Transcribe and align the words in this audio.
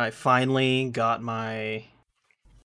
I 0.00 0.10
finally 0.10 0.90
got 0.90 1.22
my. 1.22 1.84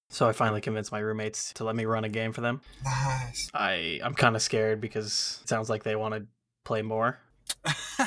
So 0.09 0.29
I 0.29 0.33
finally 0.33 0.61
convinced 0.61 0.91
my 0.91 0.99
roommates 0.99 1.51
to 1.53 1.63
let 1.63 1.75
me 1.75 1.85
run 1.85 2.05
a 2.05 2.09
game 2.09 2.31
for 2.31 2.41
them. 2.41 2.61
Nice. 2.83 3.49
I 3.53 3.99
I'm 4.03 4.13
kind 4.13 4.35
of 4.35 4.41
scared 4.41 4.79
because 4.81 5.39
it 5.43 5.49
sounds 5.49 5.69
like 5.69 5.83
they 5.83 5.95
want 5.95 6.13
to 6.15 6.25
play 6.63 6.81
more. 6.81 7.19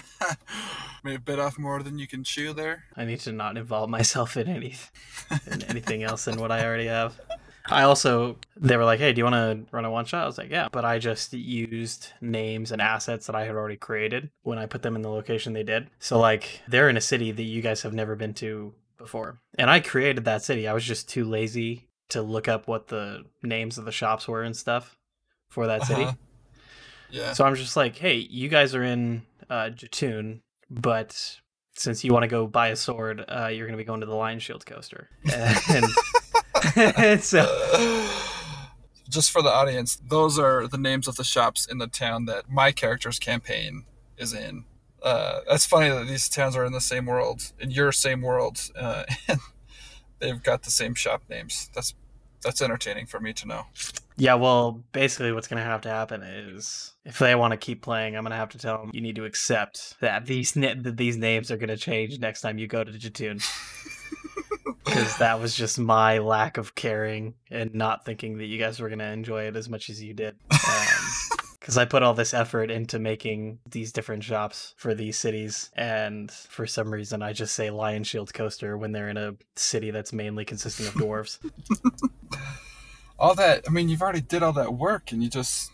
May 1.04 1.12
have 1.12 1.24
bit 1.24 1.38
off 1.38 1.58
more 1.58 1.82
than 1.82 1.98
you 1.98 2.06
can 2.06 2.24
chew 2.24 2.52
there. 2.52 2.84
I 2.96 3.04
need 3.04 3.20
to 3.20 3.32
not 3.32 3.56
involve 3.56 3.90
myself 3.90 4.36
in 4.36 4.48
any 4.48 4.74
in 5.50 5.62
anything 5.64 6.02
else 6.02 6.24
than 6.24 6.40
what 6.40 6.52
I 6.52 6.64
already 6.64 6.86
have. 6.86 7.18
I 7.70 7.82
also 7.82 8.36
they 8.56 8.76
were 8.76 8.84
like, 8.84 8.98
"Hey, 8.98 9.12
do 9.12 9.18
you 9.18 9.24
want 9.24 9.34
to 9.34 9.76
run 9.76 9.84
a 9.84 9.90
one 9.90 10.06
shot?" 10.06 10.22
I 10.22 10.26
was 10.26 10.38
like, 10.38 10.50
"Yeah," 10.50 10.68
but 10.72 10.84
I 10.84 10.98
just 10.98 11.32
used 11.32 12.12
names 12.20 12.72
and 12.72 12.80
assets 12.80 13.26
that 13.26 13.36
I 13.36 13.44
had 13.44 13.54
already 13.54 13.76
created 13.76 14.30
when 14.42 14.58
I 14.58 14.66
put 14.66 14.82
them 14.82 14.96
in 14.96 15.02
the 15.02 15.10
location 15.10 15.52
they 15.52 15.62
did. 15.62 15.88
So 15.98 16.18
like 16.18 16.62
they're 16.66 16.88
in 16.88 16.96
a 16.96 17.02
city 17.02 17.30
that 17.30 17.42
you 17.42 17.60
guys 17.60 17.82
have 17.82 17.92
never 17.92 18.16
been 18.16 18.34
to 18.34 18.72
before, 18.98 19.40
and 19.56 19.70
I 19.70 19.80
created 19.80 20.24
that 20.24 20.42
city. 20.42 20.68
I 20.68 20.72
was 20.72 20.84
just 20.84 21.08
too 21.08 21.24
lazy 21.24 21.88
to 22.10 22.22
look 22.22 22.48
up 22.48 22.68
what 22.68 22.88
the 22.88 23.24
names 23.42 23.78
of 23.78 23.84
the 23.84 23.92
shops 23.92 24.26
were 24.26 24.42
and 24.42 24.56
stuff 24.56 24.96
for 25.48 25.66
that 25.66 25.84
city. 25.84 26.04
Uh-huh. 26.04 26.14
Yeah. 27.10 27.32
So 27.32 27.44
I'm 27.44 27.54
just 27.54 27.76
like, 27.76 27.96
"Hey, 27.96 28.16
you 28.16 28.48
guys 28.48 28.74
are 28.74 28.84
in 28.84 29.22
uh, 29.48 29.70
Jatoon, 29.74 30.40
but." 30.70 31.40
Since 31.76 32.02
you 32.02 32.12
want 32.12 32.24
to 32.24 32.28
go 32.28 32.48
buy 32.48 32.70
a 32.70 32.76
sword, 32.76 33.24
uh, 33.28 33.46
you're 33.52 33.68
going 33.68 33.78
to 33.78 33.80
be 33.80 33.84
going 33.84 34.00
to 34.00 34.06
the 34.06 34.12
Lion 34.12 34.40
Shield 34.40 34.66
Coster, 34.66 35.08
and 35.32 35.86
and 36.74 37.22
so 37.22 37.44
Just 39.08 39.30
for 39.30 39.40
the 39.40 39.48
audience, 39.48 39.96
those 39.96 40.38
are 40.38 40.66
the 40.66 40.76
names 40.76 41.08
of 41.08 41.16
the 41.16 41.24
shops 41.24 41.66
in 41.66 41.78
the 41.78 41.86
town 41.86 42.26
that 42.26 42.50
my 42.50 42.72
character's 42.72 43.18
campaign 43.18 43.84
is 44.18 44.34
in. 44.34 44.64
Uh, 45.02 45.40
that's 45.48 45.64
funny 45.66 45.88
that 45.88 46.06
these 46.06 46.28
towns 46.28 46.56
are 46.56 46.64
in 46.64 46.72
the 46.72 46.80
same 46.80 47.06
world, 47.06 47.52
in 47.58 47.70
your 47.70 47.92
same 47.92 48.20
world, 48.20 48.70
uh, 48.76 49.04
and 49.28 49.40
they've 50.18 50.42
got 50.42 50.62
the 50.62 50.70
same 50.70 50.94
shop 50.94 51.22
names. 51.28 51.70
That's 51.74 51.94
that's 52.42 52.62
entertaining 52.62 53.06
for 53.06 53.20
me 53.20 53.32
to 53.32 53.48
know. 53.48 53.66
Yeah, 54.16 54.34
well, 54.34 54.82
basically, 54.92 55.32
what's 55.32 55.46
going 55.46 55.62
to 55.62 55.68
have 55.68 55.80
to 55.82 55.90
happen 55.90 56.22
is 56.22 56.94
if 57.04 57.18
they 57.18 57.34
want 57.34 57.52
to 57.52 57.56
keep 57.56 57.82
playing, 57.82 58.16
I'm 58.16 58.24
going 58.24 58.30
to 58.32 58.36
have 58.36 58.48
to 58.50 58.58
tell 58.58 58.78
them 58.78 58.90
you 58.92 59.00
need 59.00 59.16
to 59.16 59.24
accept 59.24 59.94
that 60.00 60.26
these 60.26 60.56
na- 60.56 60.74
that 60.76 60.96
these 60.96 61.16
names 61.16 61.50
are 61.50 61.56
going 61.56 61.68
to 61.68 61.76
change 61.76 62.18
next 62.18 62.40
time 62.40 62.58
you 62.58 62.66
go 62.66 62.84
to 62.84 62.92
Jatoon. 62.92 63.42
Because 64.84 65.18
that 65.18 65.38
was 65.38 65.54
just 65.54 65.78
my 65.78 66.16
lack 66.16 66.56
of 66.56 66.74
caring 66.74 67.34
and 67.50 67.74
not 67.74 68.06
thinking 68.06 68.38
that 68.38 68.46
you 68.46 68.58
guys 68.58 68.80
were 68.80 68.88
going 68.88 69.00
to 69.00 69.12
enjoy 69.12 69.42
it 69.42 69.54
as 69.54 69.68
much 69.68 69.90
as 69.90 70.02
you 70.02 70.14
did. 70.14 70.36
Because 71.68 71.76
I 71.76 71.84
put 71.84 72.02
all 72.02 72.14
this 72.14 72.32
effort 72.32 72.70
into 72.70 72.98
making 72.98 73.58
these 73.70 73.92
different 73.92 74.24
shops 74.24 74.72
for 74.78 74.94
these 74.94 75.18
cities, 75.18 75.68
and 75.76 76.30
for 76.32 76.66
some 76.66 76.90
reason, 76.90 77.22
I 77.22 77.34
just 77.34 77.54
say 77.54 77.68
Lion 77.68 78.04
Shield 78.04 78.32
Coster 78.32 78.78
when 78.78 78.92
they're 78.92 79.10
in 79.10 79.18
a 79.18 79.34
city 79.54 79.90
that's 79.90 80.10
mainly 80.10 80.46
consisting 80.46 80.86
of 80.86 80.94
dwarves. 80.94 81.36
All 83.18 83.34
that, 83.34 83.66
I 83.68 83.70
mean, 83.70 83.90
you've 83.90 84.00
already 84.00 84.22
did 84.22 84.42
all 84.42 84.54
that 84.54 84.72
work, 84.72 85.12
and 85.12 85.22
you 85.22 85.28
just 85.28 85.70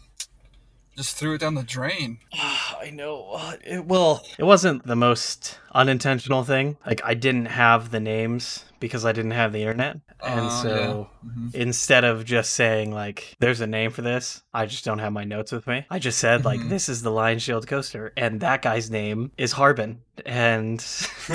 just 0.96 1.16
threw 1.16 1.34
it 1.34 1.38
down 1.38 1.54
the 1.54 1.62
drain. 1.62 2.18
I 2.32 2.90
know. 2.92 3.30
Uh, 3.32 3.56
It, 3.64 3.84
well, 3.84 4.22
it 4.38 4.44
wasn't 4.44 4.86
the 4.86 4.96
most 4.96 5.58
unintentional 5.74 6.44
thing. 6.44 6.76
Like 6.86 7.00
I 7.04 7.14
didn't 7.14 7.46
have 7.46 7.90
the 7.90 8.00
names 8.00 8.64
because 8.80 9.04
I 9.06 9.12
didn't 9.12 9.30
have 9.32 9.52
the 9.52 9.60
internet, 9.60 9.96
and 10.22 10.46
Uh, 10.46 10.50
so 10.50 11.08
yeah. 11.24 11.30
Mhm. 11.30 11.54
instead 11.54 12.04
of 12.04 12.24
just 12.24 12.52
saying 12.52 12.92
like 12.92 13.34
"there's 13.40 13.60
a 13.62 13.66
name 13.66 13.90
for 13.90 14.02
this," 14.02 14.42
I 14.52 14.66
just 14.66 14.84
don't 14.84 14.98
have 14.98 15.12
my 15.12 15.24
notes 15.24 15.52
with 15.52 15.66
me. 15.66 15.86
I 15.90 15.98
just 15.98 16.18
said 16.18 16.44
like 16.44 16.60
Mhm. 16.60 16.68
"this 16.68 16.88
is 16.88 17.00
the 17.02 17.10
Lion 17.10 17.38
Shield 17.38 17.66
Coster," 17.66 18.12
and 18.16 18.40
that 18.40 18.60
guy's 18.62 18.90
name 18.90 19.30
is 19.38 19.52
Harbin, 19.52 20.02
and 20.26 20.78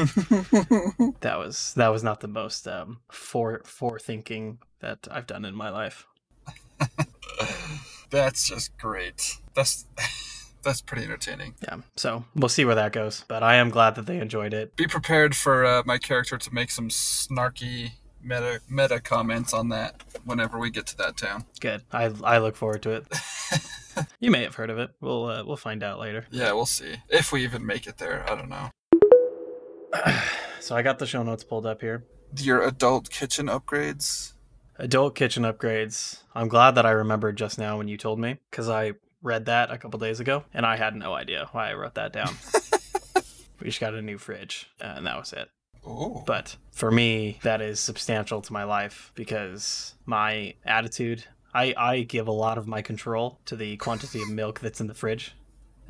that 1.22 1.36
was 1.38 1.74
that 1.76 1.88
was 1.90 2.04
not 2.04 2.20
the 2.20 2.28
most 2.28 2.68
um 2.68 3.00
for 3.12 3.62
forethinking 3.66 4.60
that 4.82 5.08
I've 5.12 5.28
done 5.28 5.44
in 5.46 5.56
my 5.56 5.70
life. 5.70 6.06
That's 8.12 8.48
just 8.50 8.76
great. 8.78 9.38
That's 9.60 9.86
that's 10.64 10.80
pretty 10.80 11.04
entertaining. 11.04 11.56
Yeah, 11.62 11.80
so 11.98 12.24
we'll 12.34 12.48
see 12.48 12.64
where 12.64 12.76
that 12.76 12.94
goes. 12.94 13.26
But 13.28 13.44
I 13.44 13.56
am 13.56 13.70
glad 13.70 13.96
that 13.96 14.06
they 14.06 14.18
enjoyed 14.20 14.54
it. 14.54 14.78
Be 14.78 14.88
prepared 14.88 15.36
for 15.36 15.66
uh, 15.66 15.84
my 15.86 15.98
character 15.98 16.38
to 16.38 16.54
make 16.54 16.72
some 16.72 16.88
snarky 16.88 17.92
meta 18.24 18.62
meta 18.70 19.02
comments 19.02 19.54
on 19.54 19.68
that 19.70 20.02
whenever 20.24 20.58
we 20.58 20.70
get 20.70 20.86
to 20.88 20.98
that 20.98 21.18
town. 21.18 21.44
Good. 21.60 21.84
I 21.92 22.14
I 22.24 22.38
look 22.38 22.56
forward 22.56 22.84
to 22.84 22.92
it. 22.92 23.08
You 24.22 24.32
may 24.32 24.44
have 24.44 24.56
heard 24.56 24.70
of 24.70 24.78
it. 24.78 24.92
We'll 25.02 25.26
uh, 25.26 25.44
we'll 25.44 25.58
find 25.58 25.84
out 25.84 26.00
later. 26.00 26.26
Yeah, 26.32 26.54
we'll 26.54 26.66
see 26.66 26.96
if 27.10 27.34
we 27.34 27.44
even 27.44 27.66
make 27.66 27.86
it 27.86 27.98
there. 27.98 28.24
I 28.30 28.36
don't 28.36 28.48
know. 28.48 28.70
so 30.62 30.74
I 30.74 30.84
got 30.84 31.00
the 31.00 31.06
show 31.06 31.22
notes 31.22 31.44
pulled 31.44 31.66
up 31.66 31.82
here. 31.82 32.06
Your 32.38 32.62
adult 32.62 33.10
kitchen 33.10 33.48
upgrades. 33.48 34.36
Adult 34.78 35.16
kitchen 35.16 35.44
upgrades. 35.44 36.24
I'm 36.34 36.48
glad 36.48 36.76
that 36.76 36.86
I 36.86 36.92
remembered 36.92 37.36
just 37.36 37.58
now 37.58 37.78
when 37.78 37.90
you 37.90 37.98
told 37.98 38.20
me 38.20 38.38
because 38.50 38.70
I 38.70 38.94
read 39.22 39.46
that 39.46 39.72
a 39.72 39.78
couple 39.78 40.00
days 40.00 40.20
ago 40.20 40.44
and 40.54 40.66
I 40.66 40.76
had 40.78 40.96
no 40.96 41.14
idea 41.14 41.48
why 41.52 41.70
I 41.72 41.74
wrote 41.74 41.96
that 41.96 42.14
down. 42.14 42.36
we 43.60 43.66
just 43.68 43.80
got 43.80 43.94
a 43.94 44.02
new 44.02 44.18
fridge 44.18 44.70
uh, 44.82 44.94
and 44.98 45.06
that 45.08 45.18
was 45.18 45.34
it. 45.34 45.50
Oh, 45.86 46.24
But 46.26 46.56
for 46.72 46.92
me, 46.92 47.40
that 47.44 47.62
is 47.62 47.80
substantial 47.80 48.42
to 48.42 48.54
my 48.54 48.64
life 48.64 49.12
because 49.16 49.96
my 50.06 50.56
attitude, 50.66 51.24
I, 51.54 51.74
I 51.78 52.02
give 52.02 52.28
a 52.28 52.32
lot 52.34 52.58
of 52.58 52.68
my 52.68 52.82
control 52.82 53.40
to 53.46 53.56
the 53.56 53.78
quantity 53.78 54.22
of 54.22 54.30
milk 54.30 54.60
that's 54.60 54.82
in 54.82 54.88
the 54.88 54.94
fridge 54.94 55.34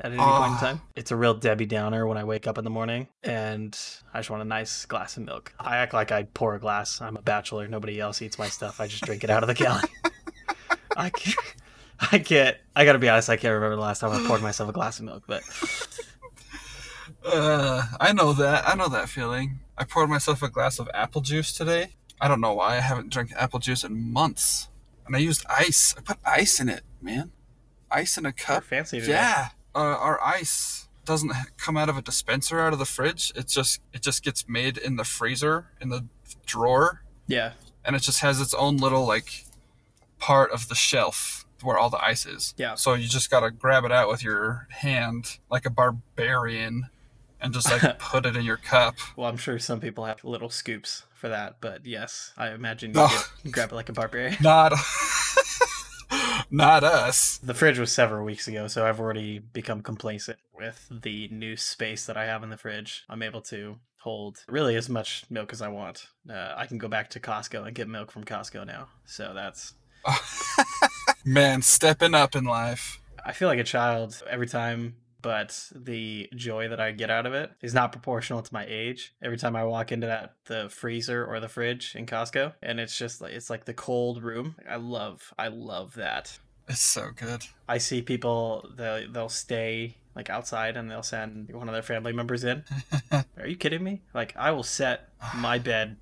at 0.00 0.12
any 0.12 0.16
point 0.18 0.28
in 0.28 0.52
Ah. 0.52 0.58
time. 0.60 0.80
It's 0.96 1.10
a 1.10 1.16
real 1.16 1.34
Debbie 1.34 1.66
Downer 1.66 2.06
when 2.06 2.16
I 2.18 2.24
wake 2.24 2.46
up 2.46 2.56
in 2.56 2.64
the 2.64 2.70
morning 2.70 3.08
and 3.24 3.76
I 4.14 4.20
just 4.20 4.30
want 4.30 4.42
a 4.42 4.46
nice 4.46 4.86
glass 4.86 5.16
of 5.16 5.24
milk. 5.24 5.52
I 5.58 5.76
act 5.78 5.92
like 5.92 6.12
I 6.12 6.22
pour 6.22 6.54
a 6.54 6.60
glass. 6.60 7.00
I'm 7.00 7.16
a 7.16 7.22
bachelor. 7.22 7.66
Nobody 7.68 8.00
else 8.00 8.22
eats 8.22 8.38
my 8.38 8.48
stuff. 8.48 8.80
I 8.80 8.86
just 8.86 9.04
drink 9.04 9.24
it 9.24 9.30
out 9.30 9.42
of 9.42 9.48
the 9.48 9.54
gallon. 9.54 9.84
I 10.96 11.10
can't. 11.10 11.36
I 12.12 12.18
can't. 12.18 12.56
I 12.74 12.84
gotta 12.84 12.98
be 12.98 13.08
honest. 13.08 13.28
I 13.28 13.36
can't 13.36 13.52
remember 13.54 13.76
the 13.76 13.82
last 13.82 13.98
time 14.00 14.12
I 14.12 14.26
poured 14.26 14.42
myself 14.42 14.68
a 14.68 14.72
glass 14.72 14.98
of 14.98 15.04
milk. 15.04 15.24
But 15.26 15.42
uh, 17.24 17.82
I 18.00 18.12
know 18.12 18.32
that. 18.32 18.68
I 18.68 18.74
know 18.74 18.88
that 18.88 19.08
feeling. 19.08 19.60
I 19.76 19.84
poured 19.84 20.08
myself 20.08 20.42
a 20.42 20.48
glass 20.48 20.78
of 20.78 20.88
apple 20.94 21.20
juice 21.20 21.52
today. 21.52 21.94
I 22.20 22.28
don't 22.28 22.40
know 22.40 22.54
why. 22.54 22.76
I 22.76 22.80
haven't 22.80 23.10
drank 23.10 23.32
apple 23.36 23.58
juice 23.60 23.84
in 23.84 24.12
months, 24.12 24.68
and 25.06 25.14
I 25.16 25.18
used 25.18 25.44
ice. 25.48 25.94
I 25.96 26.00
put 26.00 26.18
ice 26.24 26.60
in 26.60 26.68
it, 26.68 26.82
man. 27.00 27.32
Ice 27.90 28.16
in 28.16 28.24
a 28.24 28.28
you're 28.28 28.32
cup. 28.32 28.64
fancy 28.64 29.00
today. 29.00 29.12
Yeah, 29.12 29.48
uh, 29.74 29.78
our 29.78 30.22
ice 30.24 30.88
doesn't 31.04 31.32
come 31.56 31.76
out 31.76 31.88
of 31.88 31.96
a 31.96 32.02
dispenser 32.02 32.60
out 32.60 32.72
of 32.72 32.78
the 32.78 32.84
fridge. 32.84 33.32
It 33.34 33.48
just 33.48 33.80
it 33.92 34.02
just 34.02 34.22
gets 34.22 34.48
made 34.48 34.78
in 34.78 34.96
the 34.96 35.04
freezer 35.04 35.68
in 35.80 35.88
the 35.88 36.06
drawer, 36.46 37.02
Yeah. 37.26 37.52
and 37.84 37.96
it 37.96 38.00
just 38.02 38.20
has 38.20 38.40
its 38.40 38.54
own 38.54 38.76
little 38.76 39.06
like 39.06 39.44
part 40.18 40.50
of 40.52 40.68
the 40.68 40.74
shelf 40.74 41.46
where 41.62 41.78
all 41.78 41.90
the 41.90 42.02
ice 42.02 42.26
is. 42.26 42.54
Yeah. 42.56 42.74
So 42.74 42.94
you 42.94 43.08
just 43.08 43.30
gotta 43.30 43.50
grab 43.50 43.84
it 43.84 43.92
out 43.92 44.08
with 44.08 44.22
your 44.24 44.66
hand 44.70 45.38
like 45.50 45.66
a 45.66 45.70
barbarian, 45.70 46.88
and 47.40 47.52
just 47.54 47.70
like 47.70 47.98
put 47.98 48.26
it 48.26 48.36
in 48.36 48.44
your 48.44 48.56
cup. 48.56 48.96
Well, 49.16 49.28
I'm 49.28 49.36
sure 49.36 49.58
some 49.58 49.80
people 49.80 50.04
have 50.04 50.22
little 50.24 50.50
scoops 50.50 51.04
for 51.14 51.28
that, 51.28 51.56
but 51.60 51.84
yes, 51.86 52.32
I 52.36 52.50
imagine 52.50 52.90
you 52.94 53.08
get- 53.44 53.52
grab 53.52 53.72
it 53.72 53.74
like 53.74 53.88
a 53.88 53.92
barbarian. 53.92 54.36
Not, 54.42 54.72
not 56.50 56.82
us. 56.82 57.38
The 57.38 57.54
fridge 57.54 57.78
was 57.78 57.92
several 57.92 58.24
weeks 58.24 58.48
ago, 58.48 58.66
so 58.68 58.86
I've 58.86 58.98
already 59.00 59.38
become 59.38 59.82
complacent 59.82 60.38
with 60.54 60.86
the 60.90 61.28
new 61.28 61.56
space 61.56 62.06
that 62.06 62.16
I 62.16 62.24
have 62.24 62.42
in 62.42 62.50
the 62.50 62.56
fridge. 62.56 63.04
I'm 63.08 63.22
able 63.22 63.40
to 63.42 63.76
hold 64.00 64.38
really 64.48 64.76
as 64.76 64.88
much 64.88 65.24
milk 65.30 65.52
as 65.52 65.60
I 65.62 65.68
want. 65.68 66.06
Uh, 66.28 66.54
I 66.56 66.66
can 66.66 66.78
go 66.78 66.88
back 66.88 67.10
to 67.10 67.20
Costco 67.20 67.66
and 67.66 67.74
get 67.74 67.86
milk 67.88 68.10
from 68.10 68.24
Costco 68.24 68.66
now. 68.66 68.88
So 69.04 69.32
that's. 69.34 69.74
Man, 71.24 71.62
stepping 71.62 72.14
up 72.14 72.34
in 72.34 72.44
life. 72.44 73.02
I 73.24 73.32
feel 73.32 73.48
like 73.48 73.58
a 73.58 73.64
child 73.64 74.22
every 74.28 74.46
time, 74.46 74.96
but 75.20 75.70
the 75.74 76.28
joy 76.34 76.68
that 76.68 76.80
I 76.80 76.92
get 76.92 77.10
out 77.10 77.26
of 77.26 77.34
it 77.34 77.52
is 77.60 77.74
not 77.74 77.92
proportional 77.92 78.40
to 78.42 78.54
my 78.54 78.64
age. 78.66 79.14
Every 79.22 79.36
time 79.36 79.54
I 79.54 79.64
walk 79.64 79.92
into 79.92 80.06
that 80.06 80.34
the 80.46 80.70
freezer 80.70 81.24
or 81.24 81.38
the 81.38 81.48
fridge 81.48 81.94
in 81.94 82.06
Costco, 82.06 82.54
and 82.62 82.80
it's 82.80 82.96
just 82.96 83.20
like 83.20 83.32
it's 83.32 83.50
like 83.50 83.66
the 83.66 83.74
cold 83.74 84.22
room. 84.22 84.56
I 84.68 84.76
love, 84.76 85.34
I 85.38 85.48
love 85.48 85.94
that. 85.94 86.38
It's 86.68 86.80
so 86.80 87.10
good. 87.14 87.44
I 87.68 87.78
see 87.78 88.00
people 88.00 88.70
they'll 88.76 89.10
they'll 89.12 89.28
stay 89.28 89.96
like 90.14 90.30
outside 90.30 90.76
and 90.76 90.90
they'll 90.90 91.02
send 91.02 91.50
one 91.52 91.68
of 91.68 91.74
their 91.74 91.82
family 91.82 92.12
members 92.12 92.44
in. 92.44 92.64
Are 93.12 93.46
you 93.46 93.56
kidding 93.56 93.84
me? 93.84 94.02
Like 94.14 94.34
I 94.36 94.52
will 94.52 94.62
set 94.62 95.10
my 95.36 95.58
bed 95.70 95.98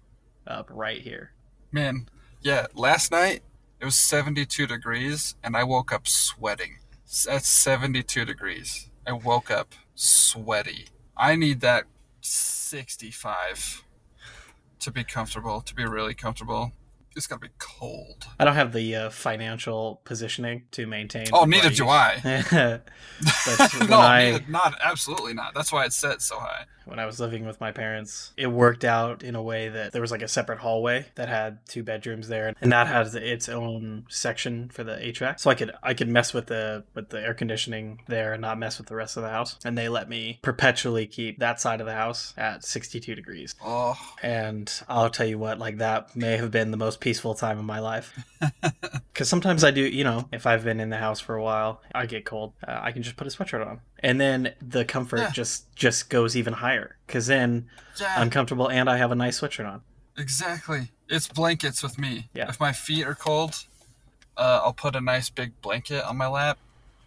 up 0.46 0.68
right 0.70 1.00
here. 1.00 1.32
Man, 1.72 2.08
yeah, 2.40 2.66
last 2.74 3.10
night 3.10 3.42
it 3.80 3.84
was 3.84 3.96
72 3.96 4.66
degrees 4.66 5.34
and 5.42 5.56
I 5.56 5.64
woke 5.64 5.92
up 5.92 6.06
sweating. 6.08 6.78
At 7.30 7.44
72 7.44 8.24
degrees, 8.24 8.90
I 9.06 9.12
woke 9.12 9.50
up 9.50 9.74
sweaty. 9.94 10.86
I 11.16 11.36
need 11.36 11.60
that 11.62 11.84
65 12.20 13.84
to 14.80 14.90
be 14.90 15.04
comfortable, 15.04 15.60
to 15.62 15.74
be 15.74 15.84
really 15.84 16.14
comfortable. 16.14 16.72
it's 17.16 17.26
gotta 17.26 17.40
be 17.40 17.48
cold. 17.58 18.26
I 18.38 18.44
don't 18.44 18.54
have 18.54 18.72
the 18.72 18.94
uh, 18.94 19.10
financial 19.10 20.00
positioning 20.04 20.64
to 20.72 20.86
maintain. 20.86 21.26
Oh, 21.32 21.44
neither 21.46 21.70
do 21.70 21.88
I. 21.88 22.20
no, 23.88 23.98
I 23.98 24.30
neither- 24.32 24.44
not 24.48 24.78
absolutely 24.84 25.34
not. 25.34 25.54
That's 25.54 25.72
why 25.72 25.84
it's 25.86 25.96
set 25.96 26.22
so 26.22 26.38
high. 26.38 26.66
When 26.88 26.98
I 26.98 27.06
was 27.06 27.20
living 27.20 27.46
with 27.46 27.60
my 27.60 27.72
parents, 27.72 28.32
it 28.36 28.46
worked 28.48 28.84
out 28.84 29.22
in 29.22 29.34
a 29.34 29.42
way 29.42 29.68
that 29.68 29.92
there 29.92 30.00
was 30.00 30.10
like 30.10 30.22
a 30.22 30.28
separate 30.28 30.58
hallway 30.58 31.06
that 31.14 31.28
had 31.28 31.58
two 31.66 31.82
bedrooms 31.82 32.28
there, 32.28 32.54
and 32.60 32.72
that 32.72 32.86
has 32.86 33.14
its 33.14 33.48
own 33.48 34.06
section 34.08 34.68
for 34.70 34.84
the 34.84 34.92
HVAC. 34.92 35.38
So 35.40 35.50
I 35.50 35.54
could 35.54 35.72
I 35.82 35.94
could 35.94 36.08
mess 36.08 36.32
with 36.32 36.46
the 36.46 36.84
with 36.94 37.10
the 37.10 37.20
air 37.20 37.34
conditioning 37.34 38.00
there 38.08 38.32
and 38.32 38.42
not 38.42 38.58
mess 38.58 38.78
with 38.78 38.88
the 38.88 38.96
rest 38.96 39.16
of 39.16 39.22
the 39.22 39.30
house. 39.30 39.58
And 39.64 39.76
they 39.76 39.88
let 39.88 40.08
me 40.08 40.38
perpetually 40.42 41.06
keep 41.06 41.38
that 41.38 41.60
side 41.60 41.80
of 41.80 41.86
the 41.86 41.94
house 41.94 42.34
at 42.36 42.64
62 42.64 43.14
degrees. 43.14 43.54
Oh, 43.64 43.96
And 44.22 44.72
I'll 44.88 45.10
tell 45.10 45.26
you 45.26 45.38
what, 45.38 45.58
like 45.58 45.78
that 45.78 46.16
may 46.16 46.36
have 46.36 46.50
been 46.50 46.70
the 46.70 46.76
most 46.76 47.00
peaceful 47.00 47.34
time 47.34 47.58
of 47.58 47.64
my 47.64 47.78
life. 47.78 48.18
Because 49.18 49.28
sometimes 49.28 49.64
I 49.64 49.72
do, 49.72 49.80
you 49.80 50.04
know, 50.04 50.28
if 50.30 50.46
I've 50.46 50.62
been 50.62 50.78
in 50.78 50.90
the 50.90 50.96
house 50.96 51.18
for 51.18 51.34
a 51.34 51.42
while, 51.42 51.82
I 51.92 52.06
get 52.06 52.24
cold. 52.24 52.52
Uh, 52.64 52.78
I 52.80 52.92
can 52.92 53.02
just 53.02 53.16
put 53.16 53.26
a 53.26 53.30
sweatshirt 53.30 53.66
on, 53.66 53.80
and 54.00 54.20
then 54.20 54.52
the 54.60 54.84
comfort 54.84 55.18
Yeah. 55.18 55.30
just 55.30 55.74
just 55.74 56.10
goes 56.10 56.36
even 56.36 56.52
higher. 56.54 56.96
Because 57.06 57.26
then 57.26 57.68
yeah, 58.00 58.14
I'm 58.16 58.30
comfortable 58.30 58.68
and 58.70 58.88
I 58.88 58.96
have 58.98 59.10
a 59.10 59.14
nice 59.16 59.40
sweatshirt 59.40 59.68
on. 59.70 59.82
exactly. 60.16 60.90
It's 61.08 61.26
blankets 61.28 61.82
with 61.82 61.98
me. 61.98 62.28
Yeah. 62.34 62.48
If 62.48 62.60
my 62.60 62.72
feet 62.72 63.06
are 63.06 63.14
cold, 63.14 63.64
uh, 64.36 64.60
I'll 64.62 64.72
put 64.74 64.94
a 64.94 65.00
nice 65.00 65.30
big 65.30 65.60
blanket 65.62 66.04
on 66.04 66.16
my 66.18 66.26
lap. 66.28 66.58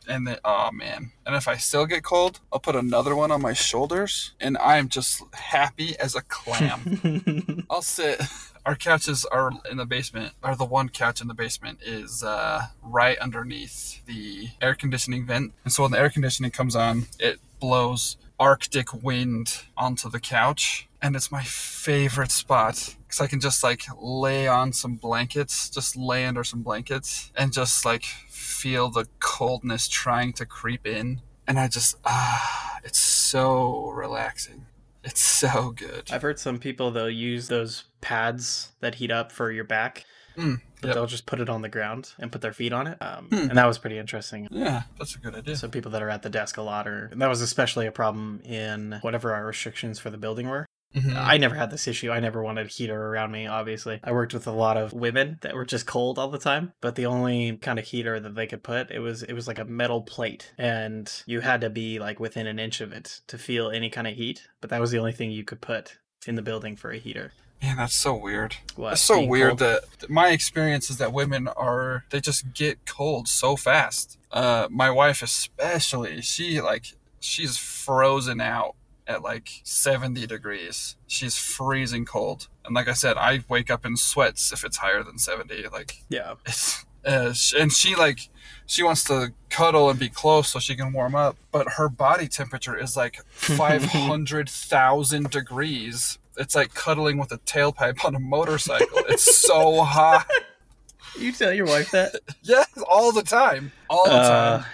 And 0.07 0.27
then, 0.27 0.37
oh 0.43 0.71
man. 0.71 1.11
And 1.25 1.35
if 1.35 1.47
I 1.47 1.57
still 1.57 1.85
get 1.85 2.03
cold, 2.03 2.39
I'll 2.51 2.59
put 2.59 2.75
another 2.75 3.15
one 3.15 3.31
on 3.31 3.41
my 3.41 3.53
shoulders. 3.53 4.33
And 4.39 4.57
I'm 4.57 4.89
just 4.89 5.23
happy 5.33 5.97
as 5.99 6.15
a 6.15 6.21
clam. 6.21 7.65
I'll 7.69 7.81
sit. 7.81 8.21
Our 8.65 8.75
couches 8.75 9.25
are 9.25 9.51
in 9.71 9.77
the 9.77 9.87
basement, 9.87 10.33
or 10.43 10.55
the 10.55 10.65
one 10.65 10.89
couch 10.89 11.19
in 11.19 11.27
the 11.27 11.33
basement 11.33 11.79
is 11.83 12.23
uh, 12.23 12.67
right 12.83 13.17
underneath 13.17 14.05
the 14.05 14.49
air 14.61 14.75
conditioning 14.75 15.25
vent. 15.25 15.53
And 15.63 15.73
so 15.73 15.81
when 15.81 15.91
the 15.91 15.99
air 15.99 16.11
conditioning 16.11 16.51
comes 16.51 16.75
on, 16.75 17.07
it 17.19 17.39
blows 17.59 18.17
Arctic 18.39 18.93
wind 19.03 19.63
onto 19.75 20.09
the 20.09 20.19
couch. 20.19 20.87
And 21.01 21.15
it's 21.15 21.31
my 21.31 21.41
favorite 21.43 22.31
spot 22.31 22.95
because 23.07 23.19
I 23.19 23.27
can 23.27 23.39
just 23.39 23.63
like 23.63 23.83
lay 23.99 24.47
on 24.47 24.71
some 24.71 24.95
blankets, 24.95 25.69
just 25.69 25.95
lay 25.95 26.25
under 26.25 26.43
some 26.43 26.61
blankets, 26.61 27.31
and 27.35 27.51
just 27.51 27.85
like 27.85 28.03
feel 28.29 28.89
the 28.89 29.07
coldness 29.19 29.87
trying 29.87 30.33
to 30.33 30.45
creep 30.45 30.85
in. 30.85 31.21
And 31.47 31.59
I 31.59 31.67
just, 31.67 31.97
ah, 32.05 32.77
it's 32.83 32.99
so 32.99 33.89
relaxing. 33.89 34.67
It's 35.03 35.21
so 35.21 35.71
good. 35.71 36.09
I've 36.11 36.21
heard 36.21 36.37
some 36.37 36.59
people 36.59 36.91
they'll 36.91 37.09
use 37.09 37.47
those 37.47 37.85
pads 38.01 38.71
that 38.81 38.95
heat 38.95 39.09
up 39.11 39.31
for 39.31 39.51
your 39.51 39.63
back, 39.63 40.05
Mm, 40.37 40.61
but 40.79 40.87
yep. 40.89 40.95
they'll 40.95 41.07
just 41.07 41.25
put 41.25 41.41
it 41.41 41.49
on 41.49 41.61
the 41.61 41.67
ground 41.67 42.13
and 42.17 42.31
put 42.31 42.39
their 42.41 42.53
feet 42.53 42.71
on 42.71 42.87
it. 42.87 42.97
Um, 43.01 43.25
Hmm. 43.25 43.49
And 43.49 43.57
that 43.57 43.65
was 43.65 43.77
pretty 43.79 43.97
interesting. 43.97 44.47
Yeah, 44.49 44.83
that's 44.97 45.15
a 45.15 45.19
good 45.19 45.35
idea. 45.35 45.55
So 45.57 45.67
people 45.67 45.91
that 45.91 46.01
are 46.01 46.09
at 46.09 46.21
the 46.21 46.29
desk 46.29 46.55
a 46.57 46.61
lot, 46.61 46.87
or 46.87 47.09
and 47.11 47.21
that 47.21 47.27
was 47.27 47.41
especially 47.41 47.85
a 47.87 47.91
problem 47.91 48.39
in 48.45 48.99
whatever 49.01 49.33
our 49.33 49.45
restrictions 49.45 49.99
for 49.99 50.09
the 50.09 50.17
building 50.17 50.47
were. 50.47 50.65
Mhm. 50.95 51.15
I 51.15 51.37
never 51.37 51.55
had 51.55 51.71
this 51.71 51.87
issue. 51.87 52.11
I 52.11 52.19
never 52.19 52.43
wanted 52.43 52.65
a 52.65 52.69
heater 52.69 53.07
around 53.07 53.31
me, 53.31 53.47
obviously. 53.47 53.99
I 54.03 54.11
worked 54.11 54.33
with 54.33 54.45
a 54.47 54.51
lot 54.51 54.75
of 54.77 54.93
women 54.93 55.37
that 55.41 55.55
were 55.55 55.65
just 55.65 55.85
cold 55.85 56.19
all 56.19 56.27
the 56.29 56.37
time, 56.37 56.73
but 56.81 56.95
the 56.95 57.05
only 57.05 57.57
kind 57.57 57.79
of 57.79 57.85
heater 57.85 58.19
that 58.19 58.35
they 58.35 58.47
could 58.47 58.63
put, 58.63 58.91
it 58.91 58.99
was 58.99 59.23
it 59.23 59.33
was 59.33 59.47
like 59.47 59.59
a 59.59 59.65
metal 59.65 60.01
plate 60.01 60.53
and 60.57 61.23
you 61.25 61.39
had 61.41 61.61
to 61.61 61.69
be 61.69 61.99
like 61.99 62.19
within 62.19 62.45
an 62.47 62.59
inch 62.59 62.81
of 62.81 62.91
it 62.91 63.21
to 63.27 63.37
feel 63.37 63.69
any 63.69 63.89
kind 63.89 64.07
of 64.07 64.15
heat, 64.15 64.47
but 64.59 64.69
that 64.69 64.81
was 64.81 64.91
the 64.91 64.99
only 64.99 65.13
thing 65.13 65.31
you 65.31 65.43
could 65.43 65.61
put 65.61 65.97
in 66.27 66.35
the 66.35 66.41
building 66.41 66.75
for 66.75 66.91
a 66.91 66.97
heater. 66.97 67.31
Man, 67.61 67.77
that's 67.77 67.95
so 67.95 68.15
weird. 68.15 68.55
What? 68.75 68.89
That's 68.89 69.01
so 69.01 69.23
weird 69.23 69.59
cold? 69.59 69.59
that 69.59 70.09
my 70.09 70.29
experience 70.29 70.89
is 70.89 70.97
that 70.97 71.13
women 71.13 71.47
are 71.49 72.05
they 72.09 72.19
just 72.19 72.53
get 72.53 72.85
cold 72.85 73.27
so 73.27 73.55
fast. 73.55 74.17
Uh, 74.31 74.67
my 74.69 74.89
wife 74.89 75.21
especially, 75.21 76.21
she 76.21 76.59
like 76.59 76.85
she's 77.19 77.57
frozen 77.57 78.41
out 78.41 78.75
at 79.07 79.21
like 79.21 79.49
70 79.63 80.25
degrees. 80.27 80.95
She's 81.07 81.37
freezing 81.37 82.05
cold. 82.05 82.47
And 82.65 82.75
like 82.75 82.87
I 82.87 82.93
said, 82.93 83.17
I 83.17 83.43
wake 83.49 83.69
up 83.71 83.85
in 83.85 83.97
sweats 83.97 84.51
if 84.53 84.63
it's 84.63 84.77
higher 84.77 85.03
than 85.03 85.17
70. 85.17 85.67
Like 85.71 85.97
Yeah. 86.09 86.35
it's 86.45 86.85
uh, 87.03 87.33
and 87.59 87.71
she 87.73 87.95
like 87.95 88.29
she 88.67 88.83
wants 88.83 89.03
to 89.05 89.33
cuddle 89.49 89.89
and 89.89 89.99
be 89.99 90.07
close 90.07 90.49
so 90.49 90.59
she 90.59 90.75
can 90.75 90.93
warm 90.93 91.15
up 91.15 91.35
but 91.51 91.67
her 91.77 91.89
body 91.89 92.27
temperature 92.27 92.77
is 92.77 92.95
like 92.95 93.17
500000 93.31 95.29
degrees 95.31 96.19
it's 96.37 96.55
like 96.55 96.73
cuddling 96.75 97.17
with 97.17 97.31
a 97.31 97.37
tailpipe 97.39 98.05
on 98.05 98.13
a 98.15 98.19
motorcycle 98.19 98.99
it's 99.09 99.23
so 99.35 99.81
hot 99.81 100.29
You 101.19 101.31
tell 101.33 101.51
your 101.51 101.65
wife 101.65 101.89
that? 101.91 102.15
yeah 102.43 102.63
all 102.87 103.11
the 103.11 103.23
time 103.23 103.71
all 103.89 104.05
the 104.05 104.11
Uh, 104.13 104.57
time 104.59 104.65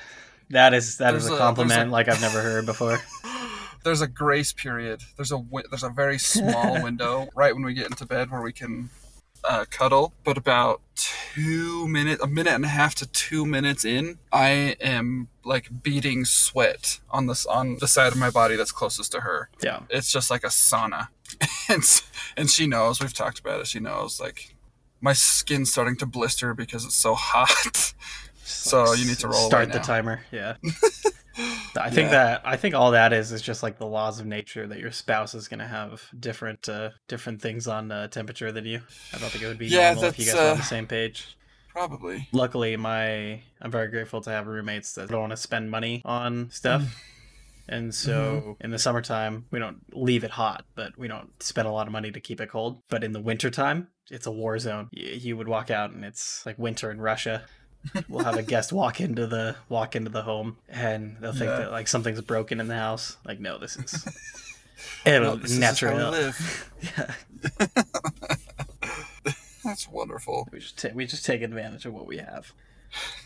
that 0.50 0.74
is 0.74 0.98
that 0.98 1.16
is 1.16 1.24
There's 1.24 1.32
a 1.32 1.36
a- 1.36 1.40
compliment 1.40 1.90
a- 1.90 1.92
like 1.92 2.08
I've 2.10 2.22
never 2.22 2.42
heard 2.42 2.66
before. 2.66 3.00
There's 3.84 4.02
a 4.02 4.08
grace 4.08 4.54
period 4.54 5.02
there's 5.16 5.32
a 5.32 5.42
there's 5.70 5.84
a 5.84 5.90
very 5.90 6.18
small 6.18 6.82
window 6.88 7.28
right 7.36 7.54
when 7.54 7.64
we 7.64 7.74
get 7.74 7.86
into 7.88 8.06
bed 8.06 8.30
where 8.32 8.42
we 8.42 8.54
can 8.54 8.90
uh, 9.44 9.66
cuddle 9.70 10.14
but 10.26 10.38
about 10.38 10.82
two 10.96 11.88
minutes 11.88 12.22
a 12.22 12.28
minute 12.28 12.54
and 12.54 12.66
a 12.66 12.68
half 12.70 12.96
to 12.96 13.06
two 13.08 13.46
minutes 13.46 13.86
in 13.86 14.18
i 14.34 14.76
am 14.82 15.30
like 15.46 15.70
beating 15.84 16.26
sweat 16.26 17.00
on 17.12 17.28
this 17.28 17.46
on 17.46 17.78
the 17.80 17.88
side 17.88 18.12
of 18.12 18.18
my 18.18 18.30
body 18.32 18.56
that's 18.56 18.72
closest 18.72 19.12
to 19.12 19.22
her 19.22 19.50
Yeah. 19.64 19.82
it's 19.90 20.12
just 20.12 20.30
like 20.32 20.44
a 20.44 20.48
sauna 20.48 21.10
and 21.70 21.84
and 22.36 22.50
she 22.50 22.68
knows 22.68 23.00
we've 23.00 23.14
talked 23.14 23.40
about 23.40 23.60
it 23.62 23.68
she 23.68 23.80
knows 23.80 24.20
like 24.20 24.56
my 25.00 25.14
skin's 25.14 25.72
starting 25.72 25.96
to 25.98 26.06
blister 26.08 26.54
because 26.56 26.84
it's 26.84 26.96
so 26.96 27.14
hot 27.16 27.94
So 28.50 28.94
you 28.94 29.06
need 29.06 29.20
to 29.20 29.28
roll 29.28 29.48
Start 29.48 29.74
the 29.74 29.80
now. 29.80 29.84
timer. 29.84 30.22
Yeah. 30.32 30.56
I 31.80 31.90
think 31.90 32.08
Yeah. 32.08 32.12
that 32.12 32.42
I 32.46 32.58
think 32.58 32.74
all 32.76 32.92
that 32.92 33.14
is 33.14 33.32
is 33.32 33.42
just 33.42 33.62
like 33.64 33.78
the 33.78 33.86
laws 33.86 34.20
of 34.20 34.26
nature 34.26 34.66
that 34.68 34.80
your 34.80 34.92
spouse 34.92 35.36
is 35.36 35.48
going 35.48 35.60
to 35.60 35.68
have 35.68 36.04
different 36.20 36.68
uh, 36.68 36.92
different 37.08 37.42
things 37.42 37.68
on 37.68 37.92
uh, 37.92 38.08
temperature 38.08 38.52
than 38.52 38.66
you. 38.66 38.82
I 39.14 39.18
don't 39.20 39.30
think 39.30 39.44
it 39.44 39.48
would 39.48 39.58
be 39.58 39.70
Yeah, 39.70 39.94
normal 39.94 40.06
if 40.06 40.20
you 40.20 40.26
guys 40.26 40.34
that's, 40.34 40.44
were 40.44 40.50
on 40.50 40.58
uh, 40.58 40.62
the 40.62 40.64
same 40.64 40.88
page. 40.88 41.38
probably 41.70 42.28
Luckily, 42.32 42.76
my 42.78 43.42
I'm 43.62 43.72
very 43.72 43.88
grateful 43.90 44.22
to 44.22 44.30
have 44.32 44.48
roommates 44.48 44.94
that 44.94 45.10
don't 45.10 45.22
want 45.22 45.32
to 45.32 45.38
spend 45.38 45.70
money 45.70 46.02
on 46.06 46.50
stuff. 46.52 46.84
And 47.70 47.94
so 47.94 48.56
in 48.62 48.72
the 48.72 48.80
summertime, 48.80 49.46
we 49.52 49.60
don't 49.60 49.82
leave 49.94 50.24
it 50.24 50.32
hot, 50.32 50.66
but 50.76 50.98
we 50.98 51.08
don't 51.10 51.42
spend 51.44 51.68
a 51.68 51.72
lot 51.72 51.86
of 51.86 51.92
money 51.94 52.12
to 52.12 52.20
keep 52.22 52.40
it 52.40 52.50
cold. 52.50 52.82
But 52.90 53.04
in 53.04 53.12
the 53.12 53.20
wintertime, 53.20 53.90
it's 54.10 54.26
a 54.26 54.32
war 54.32 54.58
zone. 54.58 54.88
You 54.92 55.36
would 55.36 55.50
walk 55.50 55.70
out 55.70 55.92
and 55.92 56.06
it's 56.06 56.46
like 56.46 56.58
winter 56.58 56.90
in 56.92 57.02
Russia. 57.02 57.44
We'll 58.10 58.24
have 58.26 58.36
a 58.38 58.44
guest 58.44 58.72
walk 58.74 59.00
into 59.02 59.28
the 59.28 59.56
walk 59.70 59.96
into 59.96 60.10
the 60.10 60.22
home 60.24 60.58
and 60.70 61.18
they'll 61.20 61.32
think 61.34 61.50
Yeah. 61.50 61.58
that 61.60 61.72
like 61.72 61.88
something's 61.88 62.22
broken 62.22 62.60
in 62.60 62.68
the 62.68 62.76
house. 62.76 63.18
Like 63.26 63.40
no, 63.40 63.58
this 63.58 63.76
is 63.78 64.06
it'll 65.06 65.36
No, 65.36 65.36
this 65.38 65.52
is 65.52 65.58
how 65.58 65.62
natural. 65.70 66.12
live. 66.12 66.72
yeah, 66.82 67.12
that's 69.64 69.88
wonderful 69.90 70.48
we 70.52 70.60
just 70.60 70.78
ta- 70.80 70.90
we 70.94 71.06
just 71.06 71.26
take 71.26 71.42
advantage 71.42 71.86
of 71.86 71.94
what 71.94 72.08
we 72.08 72.18
have. 72.18 72.54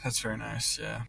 that's 0.04 0.20
very 0.20 0.38
nice 0.38 0.80
yeah 0.82 1.04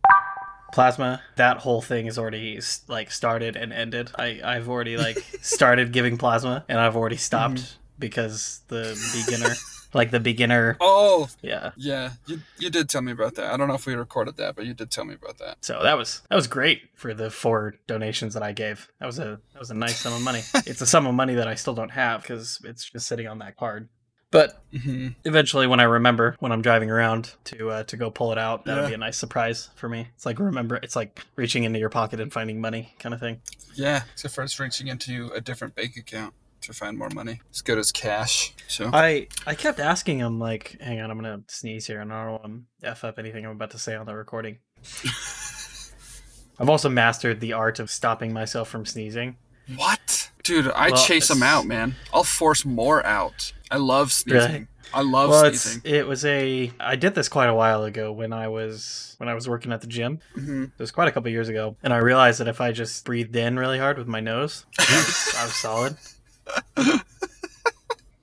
plasma 0.73 1.23
that 1.37 1.59
whole 1.59 1.81
thing 1.83 2.07
is 2.07 2.19
already 2.19 2.61
like 2.89 3.11
started 3.11 3.57
and 3.57 3.73
ended 3.73 4.11
i 4.19 4.41
i've 4.45 4.69
already 4.69 4.97
like 4.97 5.17
started 5.41 5.93
giving 5.93 6.17
plasma 6.19 6.65
and 6.69 6.79
i've 6.79 6.97
already 6.97 7.17
stopped 7.17 7.55
Mm-hmm. 7.57 7.79
Because 7.99 8.61
the 8.69 8.97
beginner 9.29 9.57
like 9.95 10.11
the 10.11 10.21
beginner 10.21 10.77
oh 10.81 11.29
yeah. 11.43 11.73
Yeah, 11.77 12.13
you, 12.27 12.41
you 12.59 12.71
did 12.71 12.89
tell 12.89 13.03
me 13.03 13.13
about 13.13 13.35
that. 13.35 13.53
I 13.53 13.57
don't 13.57 13.69
know 13.69 13.75
if 13.75 13.85
we 13.87 13.95
recorded 13.95 14.37
that, 14.39 14.57
but 14.57 14.65
you 14.65 14.73
did 14.75 14.91
tell 14.91 15.05
me 15.05 15.15
about 15.15 15.39
that. 15.39 15.59
so 15.61 15.83
that 15.83 15.99
was 15.99 16.23
that 16.31 16.37
was 16.37 16.47
great 16.47 16.83
for 16.95 17.13
the 17.13 17.31
four 17.31 17.75
donations 17.87 18.35
that 18.35 18.43
i 18.43 18.53
gave. 18.53 18.89
That 19.01 19.07
was 19.07 19.19
a 19.19 19.39
that 19.53 19.59
was 19.59 19.71
a 19.71 19.75
nice 19.75 20.01
sum 20.01 20.13
of 20.15 20.23
money. 20.23 20.43
It's 20.67 20.81
a 20.81 20.87
sum 20.87 21.07
of 21.07 21.15
money 21.15 21.35
that 21.35 21.49
i 21.49 21.55
still 21.55 21.75
don't 21.75 21.91
have 21.91 22.23
because 22.23 22.61
it's 22.65 22.89
just 22.89 23.07
sitting 23.07 23.27
on 23.27 23.39
that 23.41 23.57
card. 23.57 23.89
But 24.31 24.63
hmm 24.73 25.09
eventually 25.27 25.67
when 25.67 25.79
i 25.79 25.85
remember 25.85 26.37
when 26.41 26.53
i'm 26.53 26.63
driving 26.63 26.91
around 26.91 27.35
to 27.45 27.69
uh, 27.71 27.83
to 27.85 27.97
go 27.99 28.11
pull 28.11 28.33
it 28.33 28.39
out 28.39 28.65
that'll 28.65 28.83
Yeah. 28.85 28.89
be 28.89 28.95
a 28.95 28.99
nice 28.99 29.19
surprise 29.19 29.69
for 29.77 29.89
me. 29.91 30.09
It's 30.15 30.25
like 30.25 30.39
remember 30.39 30.77
it's 30.77 30.97
like 30.97 31.21
reaching 31.37 31.65
into 31.65 31.79
your 31.79 31.91
pocket 31.91 32.19
and 32.21 32.33
finding 32.33 32.59
money 32.61 32.95
kind 32.99 33.13
of 33.15 33.21
thing. 33.21 33.43
Yeah, 33.75 34.03
except 34.13 34.35
for 34.35 34.43
it's 34.43 34.59
reaching 34.59 34.87
into 34.89 35.31
a 35.35 35.41
different 35.43 35.75
bank 35.75 35.97
account 35.99 36.33
to 36.63 36.73
find 36.73 36.97
more 36.99 37.11
money. 37.11 37.41
As 37.53 37.61
good 37.63 37.79
as 37.79 37.93
cash. 37.93 38.55
So 38.69 38.91
I 38.93 39.29
I 39.47 39.55
kept 39.55 39.79
asking 39.81 40.19
him 40.19 40.39
like, 40.39 40.77
hang 40.81 41.01
on, 41.01 41.11
I'm 41.11 41.19
gonna 41.19 41.43
sneeze 41.49 41.87
here, 41.87 42.01
and 42.01 42.13
I 42.13 42.25
don't 42.25 42.43
want 42.43 42.63
to 42.83 42.89
f 42.89 43.05
up 43.05 43.19
anything 43.19 43.45
I'm 43.45 43.53
about 43.53 43.71
to 43.73 43.79
say 43.79 43.95
on 43.95 44.07
the 44.07 44.15
recording. 44.15 44.59
I've 46.59 46.69
also 46.69 46.89
mastered 46.89 47.41
the 47.41 47.53
art 47.55 47.79
of 47.79 47.91
stopping 47.91 48.33
myself 48.33 48.69
from 48.69 48.87
sneezing. 48.87 49.37
what, 49.77 50.31
dude? 50.45 50.69
I 50.71 50.91
Well, 50.91 51.05
chase 51.05 51.29
them 51.29 51.43
out, 51.43 51.67
man. 51.67 51.97
I'll 52.13 52.25
force 52.25 52.65
more 52.65 53.05
out. 53.05 53.53
I 53.71 53.77
love 53.79 54.13
sneezing. 54.13 54.53
Really? 54.53 54.67
I 54.95 55.01
love 55.01 55.31
well, 55.31 55.45
sneezing. 55.55 55.81
it 55.85 56.07
was 56.07 56.25
a 56.27 56.71
I 56.79 56.97
did 56.97 57.15
this 57.15 57.29
quite 57.29 57.49
a 57.49 57.55
while 57.55 57.85
ago 57.85 58.13
when 58.13 58.33
I 58.33 58.49
was 58.49 59.15
when 59.19 59.29
I 59.29 59.35
was 59.35 59.49
working 59.49 59.73
at 59.73 59.81
the 59.81 59.87
gym. 59.87 60.21
hmm 60.35 60.65
It 60.65 60.79
was 60.79 60.91
quite 60.91 61.09
a 61.09 61.13
couple 61.13 61.31
years 61.31 61.49
ago, 61.49 61.77
and 61.83 61.93
I 61.93 61.99
realized 61.99 62.41
that 62.41 62.49
if 62.49 62.61
I 62.61 62.73
just 62.73 63.05
breathed 63.05 63.35
in 63.35 63.59
really 63.59 63.79
hard 63.79 63.97
with 63.99 64.07
my 64.07 64.21
nose, 64.21 64.67
I 64.79 64.83
was 65.45 65.55
solid. 65.55 65.97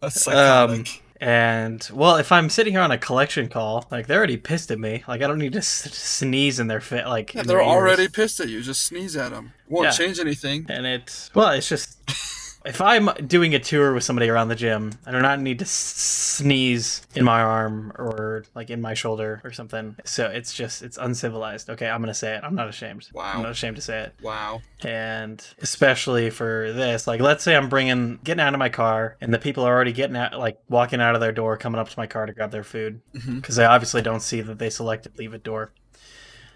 That's 0.02 0.28
Um. 0.28 0.86
And 1.22 1.86
well, 1.92 2.16
if 2.16 2.32
I'm 2.32 2.50
sitting 2.50 2.72
here 2.72 2.82
on 2.82 2.92
a 2.92 2.98
collection 2.98 3.50
call, 3.50 3.86
like 3.92 4.08
they're 4.08 4.18
already 4.20 4.38
pissed 4.38 4.72
at 4.72 4.80
me. 4.80 5.04
Like 5.06 5.22
I 5.22 5.28
don't 5.28 5.38
need 5.38 5.52
to 5.52 5.58
s- 5.60 5.94
sneeze 5.94 6.62
in 6.62 6.68
their 6.68 6.80
fit. 6.80 7.06
Like 7.08 7.34
Yeah, 7.34 7.44
they're 7.44 7.62
already 7.62 8.08
pissed 8.08 8.40
at 8.40 8.48
you. 8.48 8.62
Just 8.62 8.84
sneeze 8.84 9.18
at 9.18 9.32
them. 9.32 9.52
Won't 9.68 9.86
Yeah. 9.88 9.92
change 9.92 10.20
anything. 10.20 10.66
And 10.70 10.86
it's 10.86 11.30
well, 11.36 11.50
it's 11.50 11.68
just 11.68 11.98
if 12.66 12.82
I'm 12.82 13.10
doing 13.26 13.56
a 13.56 13.60
tour 13.60 13.94
with 13.94 14.04
somebody 14.04 14.30
around 14.30 14.50
the 14.50 14.56
gym, 14.56 14.94
I 15.06 15.12
do 15.12 15.22
not 15.22 15.40
need 15.40 15.60
to 15.60 15.66
sneeze 15.66 17.02
in 17.16 17.24
my 17.24 17.42
arm 17.42 17.94
or 17.98 18.44
like 18.54 18.70
in 18.70 18.82
my 18.82 18.94
shoulder 18.94 19.42
or 19.44 19.52
something. 19.52 19.96
So 20.04 20.28
it's 20.28 20.54
just 20.54 20.82
it's 20.82 20.98
uncivilized. 20.98 21.70
Okay, 21.70 21.90
I'm 21.90 22.02
gonna 22.02 22.14
say 22.14 22.36
it. 22.36 22.44
I'm 22.44 22.56
not 22.56 22.68
ashamed. 22.68 23.08
Wow. 23.14 23.32
I'm 23.34 23.42
not 23.42 23.52
ashamed 23.52 23.78
to 23.78 23.82
say 23.82 24.02
it. 24.02 24.14
Wow. 24.22 24.62
and 24.84 25.46
especially 25.62 26.30
for 26.30 26.72
this 26.74 27.08
like 27.08 27.20
let's 27.20 27.44
say 27.44 27.56
i'm 27.56 27.70
bringing 27.70 28.20
getting 28.24 28.42
out 28.42 28.54
of 28.54 28.60
my 28.60 28.70
car 28.70 29.18
and 29.20 29.34
the 29.34 29.40
people 29.40 29.64
are 29.66 29.74
already 29.74 29.92
getting 29.92 30.16
out 30.16 30.38
like 30.38 30.58
walking 30.70 31.02
out 31.02 31.16
of 31.16 31.22
their 31.22 31.32
door 31.32 31.58
coming 31.58 31.80
up 31.80 31.90
to 31.90 32.00
my 32.00 32.08
car 32.08 32.26
to 32.26 32.34
grab 32.34 32.52
their 32.52 32.64
food 32.64 33.02
mm-hmm. 33.14 33.36
because 33.36 33.56
they 33.56 33.66
obviously 33.66 34.02
don't 34.02 34.22
see 34.22 34.42
that 34.42 34.60
they 34.60 34.70
selected 34.70 35.18
leave 35.18 35.34
it 35.34 35.44
door 35.44 35.72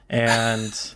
and 0.09 0.95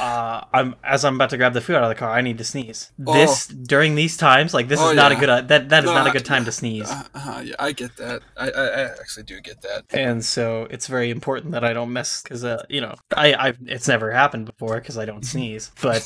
uh, 0.00 0.40
I'm 0.52 0.74
as 0.82 1.04
I'm 1.04 1.14
about 1.16 1.30
to 1.30 1.36
grab 1.36 1.52
the 1.52 1.60
food 1.60 1.76
out 1.76 1.82
of 1.82 1.88
the 1.88 1.94
car. 1.94 2.10
I 2.10 2.20
need 2.20 2.38
to 2.38 2.44
sneeze. 2.44 2.90
This 2.98 3.46
during 3.46 3.94
these 3.94 4.16
times, 4.16 4.54
like 4.54 4.68
this 4.68 4.80
Oh, 4.80 4.90
is 4.90 4.96
not 4.96 5.12
yeah. 5.12 5.16
a 5.16 5.20
good 5.20 5.28
uh, 5.28 5.40
that 5.42 5.68
that 5.68 5.84
is 5.84 5.90
No, 5.90 5.94
not 5.94 6.06
a 6.06 6.10
good 6.10 6.24
time 6.24 6.44
to 6.44 6.52
sneeze. 6.60 6.90
Uh, 6.90 7.04
uh, 7.14 7.42
yeah, 7.44 7.54
I 7.58 7.72
get 7.72 7.96
that. 7.96 8.22
I, 8.36 8.50
I, 8.50 8.64
I 8.66 8.82
actually 9.00 9.24
do 9.24 9.40
get 9.40 9.60
that. 9.62 9.84
and 9.90 10.24
so 10.24 10.66
it's 10.70 10.86
very 10.86 11.10
important 11.10 11.52
that 11.52 11.64
I 11.64 11.72
don't 11.72 11.92
mess 11.92 12.22
because 12.22 12.44
uh, 12.44 12.64
you 12.68 12.80
know 12.80 12.94
I 13.16 13.34
I 13.48 13.52
it's 13.66 13.88
never 13.88 14.10
happened 14.12 14.46
before 14.46 14.76
because 14.80 14.96
I 14.98 15.04
don't 15.04 15.24
sneeze. 15.34 15.70
But 15.82 16.02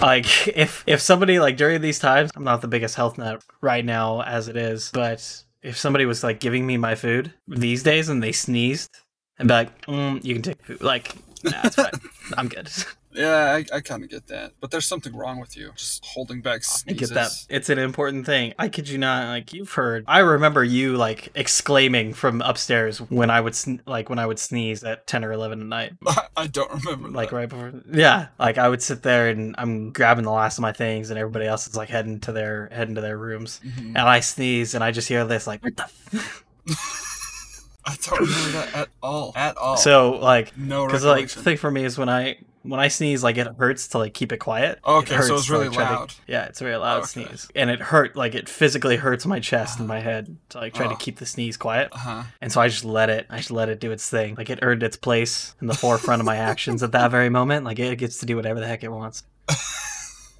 like 0.00 0.48
if 0.48 0.84
if 0.86 1.00
somebody 1.00 1.38
like 1.38 1.56
during 1.56 1.80
these 1.80 1.98
times, 1.98 2.30
I'm 2.36 2.44
not 2.44 2.60
the 2.60 2.68
biggest 2.68 2.94
health 2.96 3.16
nut 3.18 3.42
right 3.60 3.84
now 3.84 4.22
as 4.22 4.48
it 4.48 4.56
is, 4.56 4.90
but 4.92 5.42
if 5.62 5.76
somebody 5.76 6.04
was 6.06 6.22
like 6.22 6.38
giving 6.38 6.66
me 6.66 6.76
my 6.76 6.94
food 6.94 7.32
these 7.48 7.82
days 7.82 8.08
and 8.08 8.22
they 8.22 8.32
sneezed, 8.32 8.90
I'd 9.38 9.48
be 9.48 9.52
like, 9.52 9.86
mm, 9.86 10.22
you 10.24 10.34
can 10.34 10.42
take 10.42 10.62
food. 10.62 10.80
Like, 10.80 11.16
nah, 11.44 11.60
it's 11.64 11.76
fine. 11.76 11.90
I'm 12.36 12.48
good. 12.48 12.68
Yeah, 13.16 13.54
I, 13.54 13.64
I 13.76 13.80
kind 13.80 14.04
of 14.04 14.10
get 14.10 14.26
that. 14.26 14.52
But 14.60 14.70
there's 14.70 14.84
something 14.84 15.16
wrong 15.16 15.40
with 15.40 15.56
you. 15.56 15.72
Just 15.74 16.04
holding 16.04 16.42
back 16.42 16.60
I 16.86 16.92
get 16.92 17.08
that. 17.14 17.30
It's 17.48 17.70
an 17.70 17.78
important 17.78 18.26
thing. 18.26 18.52
I 18.58 18.68
kid 18.68 18.90
you 18.90 18.98
not. 18.98 19.28
Like 19.28 19.54
you've 19.54 19.72
heard. 19.72 20.04
I 20.06 20.18
remember 20.18 20.62
you 20.62 20.98
like 20.98 21.30
exclaiming 21.34 22.12
from 22.12 22.42
upstairs 22.42 23.00
when 23.00 23.30
I 23.30 23.40
would 23.40 23.54
sn- 23.54 23.80
like 23.86 24.10
when 24.10 24.18
I 24.18 24.26
would 24.26 24.38
sneeze 24.38 24.84
at 24.84 25.06
ten 25.06 25.24
or 25.24 25.32
eleven 25.32 25.62
at 25.62 25.66
night. 25.66 25.92
I 26.36 26.46
don't 26.46 26.70
remember. 26.84 27.08
like 27.08 27.30
that. 27.30 27.36
right 27.36 27.48
before 27.48 27.72
yeah 27.90 28.26
like 28.38 28.58
i 28.58 28.68
would 28.68 28.82
sit 28.82 29.02
there 29.02 29.30
and 29.30 29.54
i'm 29.56 29.92
grabbing 29.92 30.24
the 30.26 30.30
last 30.30 30.58
of 30.58 30.62
my 30.62 30.72
things 30.72 31.08
and 31.08 31.18
everybody 31.18 31.46
else 31.46 31.66
is 31.66 31.74
like 31.74 31.88
heading 31.88 32.20
to 32.20 32.32
their 32.32 32.68
heading 32.70 32.96
to 32.96 33.00
their 33.00 33.16
rooms 33.16 33.60
Mhm. 33.64 33.86
and 33.88 33.98
i 33.98 34.20
sneeze 34.20 34.74
and 34.74 34.84
i 34.84 34.90
just 34.90 35.08
hear 35.08 35.24
this 35.24 35.46
like 35.46 35.64
what 35.64 35.74
the 35.74 35.84
f-? 35.84 36.44
I 37.86 37.96
don't 38.02 38.20
remember 38.20 38.50
that 38.52 38.74
at 38.74 38.88
all. 39.02 39.32
At 39.36 39.56
all. 39.56 39.76
so 39.76 40.10
like 40.12 40.56
no 40.58 40.86
because 40.86 41.04
like 41.04 41.28
the 41.28 41.42
thing 41.42 41.56
for 41.56 41.70
me 41.70 41.84
is 41.84 41.96
when 41.96 42.08
i 42.08 42.36
when 42.62 42.80
i 42.80 42.88
sneeze 42.88 43.22
like 43.22 43.36
it 43.36 43.46
hurts 43.58 43.86
to 43.88 43.98
like 43.98 44.12
keep 44.12 44.32
it 44.32 44.38
quiet 44.38 44.78
It 44.84 44.88
Okay, 44.90 45.10
so 45.10 45.16
hurts 45.18 45.30
it's 45.30 45.46
to, 45.46 45.52
really 45.52 45.68
like, 45.68 45.76
try 45.76 45.88
to- 45.88 45.94
loud. 45.94 46.14
yeah 46.26 46.46
it's 46.46 46.60
a 46.60 46.64
very 46.64 46.76
loud 46.76 46.98
Okay. 47.04 47.06
sneeze 47.06 47.48
and 47.54 47.70
it 47.70 47.80
hurt 47.80 48.16
like 48.16 48.34
it 48.34 48.48
physically 48.48 48.96
hurts 48.96 49.24
my 49.24 49.38
chest 49.38 49.78
and 49.78 49.86
my 49.86 50.00
head 50.00 50.36
to 50.48 50.58
like 50.58 50.74
try 50.74 50.88
to 50.88 50.94
Oh. 50.94 50.96
keep 50.96 51.18
the 51.18 51.26
sneeze 51.26 51.56
quiet 51.56 51.90
Uh-huh. 51.92 52.24
and 52.40 52.50
so 52.50 52.60
i 52.60 52.66
just 52.66 52.84
let 52.84 53.08
it 53.08 53.26
i 53.30 53.36
just 53.36 53.52
let 53.52 53.68
it 53.68 53.78
do 53.78 53.92
its 53.92 54.10
thing 54.10 54.34
like 54.34 54.50
it 54.50 54.58
earned 54.62 54.82
its 54.82 54.96
place 54.96 55.54
in 55.60 55.68
the 55.68 55.74
forefront 55.74 56.20
of 56.20 56.26
my 56.26 56.36
actions 56.38 56.82
at 56.82 56.90
that 56.90 57.12
very 57.12 57.28
moment 57.30 57.64
like 57.64 57.78
it 57.78 57.96
gets 57.98 58.18
to 58.18 58.26
do 58.26 58.34
whatever 58.34 58.58
the 58.58 58.66
heck 58.66 58.82
it 58.82 58.90
wants 58.90 59.22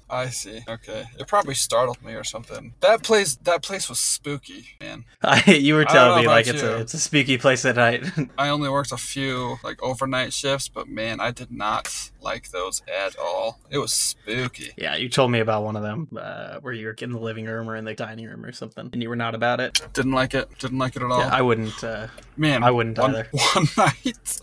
I 0.09 0.29
see. 0.29 0.61
Okay. 0.67 1.05
It 1.19 1.27
probably 1.27 1.53
startled 1.53 2.01
me 2.03 2.13
or 2.13 2.23
something. 2.23 2.73
That 2.79 3.03
place 3.03 3.35
that 3.43 3.61
place 3.61 3.89
was 3.89 3.99
spooky, 3.99 4.65
man. 4.79 5.05
I, 5.21 5.51
you 5.51 5.75
were 5.75 5.85
telling 5.85 6.21
me 6.21 6.27
like 6.27 6.47
it's 6.47 6.61
you. 6.61 6.69
a 6.69 6.77
it's 6.79 6.93
a 6.93 6.99
spooky 6.99 7.37
place 7.37 7.65
at 7.65 7.75
night. 7.75 8.03
I 8.37 8.49
only 8.49 8.69
worked 8.69 8.91
a 8.91 8.97
few 8.97 9.57
like 9.63 9.81
overnight 9.83 10.33
shifts, 10.33 10.69
but 10.69 10.87
man, 10.87 11.19
I 11.19 11.31
did 11.31 11.51
not 11.51 12.11
like 12.27 12.51
those 12.51 12.81
at 12.87 13.17
all. 13.17 13.59
It 13.69 13.77
was 13.77 13.93
spooky. 13.93 14.71
yeah, 14.77 14.95
you 14.95 15.07
told 15.09 15.31
me 15.31 15.39
about 15.39 15.63
one 15.63 15.75
of 15.75 15.81
them 15.83 16.07
uh, 16.19 16.59
where 16.59 16.73
you 16.73 16.85
were 16.87 16.95
in 17.01 17.11
the 17.11 17.19
living 17.19 17.45
room 17.45 17.69
or 17.69 17.75
in 17.75 17.85
the 17.85 17.93
dining 17.93 18.25
room 18.27 18.43
or 18.45 18.51
something, 18.51 18.89
and 18.91 19.01
you 19.01 19.07
were 19.09 19.15
not 19.15 19.33
about 19.33 19.59
it. 19.59 19.81
Didn't 19.93 20.11
like 20.11 20.33
it. 20.33 20.49
Didn't 20.59 20.77
like 20.77 20.95
it 20.95 21.01
at 21.01 21.09
all. 21.11 21.19
Yeah, 21.19 21.29
I 21.31 21.41
wouldn't. 21.41 21.83
Uh, 21.83 22.07
Man, 22.35 22.63
I 22.63 22.71
wouldn't 22.71 22.97
one, 22.97 23.11
either. 23.15 23.29
One 23.55 23.65
night, 23.77 24.39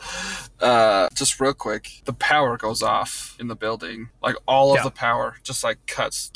uh, 0.60 1.08
just 1.14 1.38
real 1.40 1.52
quick, 1.54 2.02
the 2.06 2.12
power 2.14 2.56
goes 2.56 2.82
off 2.82 3.36
in 3.38 3.48
the 3.48 3.56
building. 3.56 4.08
Like 4.22 4.36
all 4.48 4.70
of 4.72 4.76
Yeah. 4.78 4.84
the 4.84 4.90
power 4.90 5.36
just 5.42 5.62
like 5.62 5.84
cuts, 5.86 6.30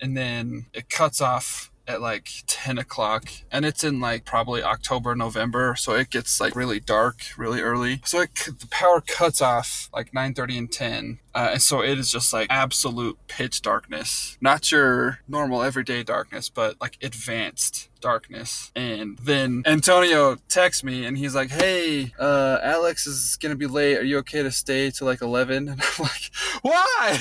and 0.00 0.16
then 0.16 0.66
it 0.74 0.88
cuts 0.90 1.20
off 1.20 1.70
at 1.86 2.00
like 2.00 2.28
10 2.46 2.78
o'clock 2.78 3.30
and 3.50 3.64
it's 3.64 3.84
in 3.84 4.00
like 4.00 4.24
probably 4.24 4.62
october 4.62 5.14
november 5.14 5.74
so 5.76 5.94
it 5.94 6.10
gets 6.10 6.40
like 6.40 6.56
really 6.56 6.80
dark 6.80 7.16
really 7.36 7.60
early. 7.60 8.00
So 8.04 8.20
it, 8.22 8.34
the 8.34 8.66
power 8.70 9.00
cuts 9.00 9.40
off 9.42 9.88
like 9.92 10.12
9.30 10.12 10.58
and 10.58 10.72
10 10.72 11.18
uh, 11.34 11.48
and 11.52 11.62
so 11.62 11.82
it 11.82 11.98
is 11.98 12.10
just 12.10 12.32
like 12.32 12.46
absolute 12.48 13.18
pitch 13.26 13.60
darkness. 13.62 14.38
Not 14.40 14.70
your 14.70 15.20
normal 15.28 15.62
everyday 15.62 16.02
darkness 16.02 16.48
but 16.48 16.80
like 16.80 16.98
advanced 17.02 17.90
darkness. 18.00 18.70
And 18.76 19.18
then 19.18 19.62
antonio 19.66 20.36
texts 20.48 20.84
me 20.84 21.04
and 21.04 21.18
he's 21.18 21.34
like 21.34 21.50
hey 21.50 22.12
uh, 22.18 22.58
alex 22.62 23.06
is 23.06 23.36
gonna 23.36 23.56
be 23.56 23.66
late. 23.66 23.98
Are 23.98 24.04
you 24.04 24.18
okay 24.18 24.42
to 24.42 24.50
stay 24.50 24.90
till 24.90 25.06
like 25.06 25.20
11 25.20 25.68
and 25.68 25.80
i'm 25.82 25.88
like 25.98 26.30
why? 26.62 27.18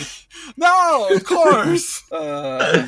No 0.57 1.09
of 1.09 1.23
course. 1.23 2.03
Uh, 2.13 2.85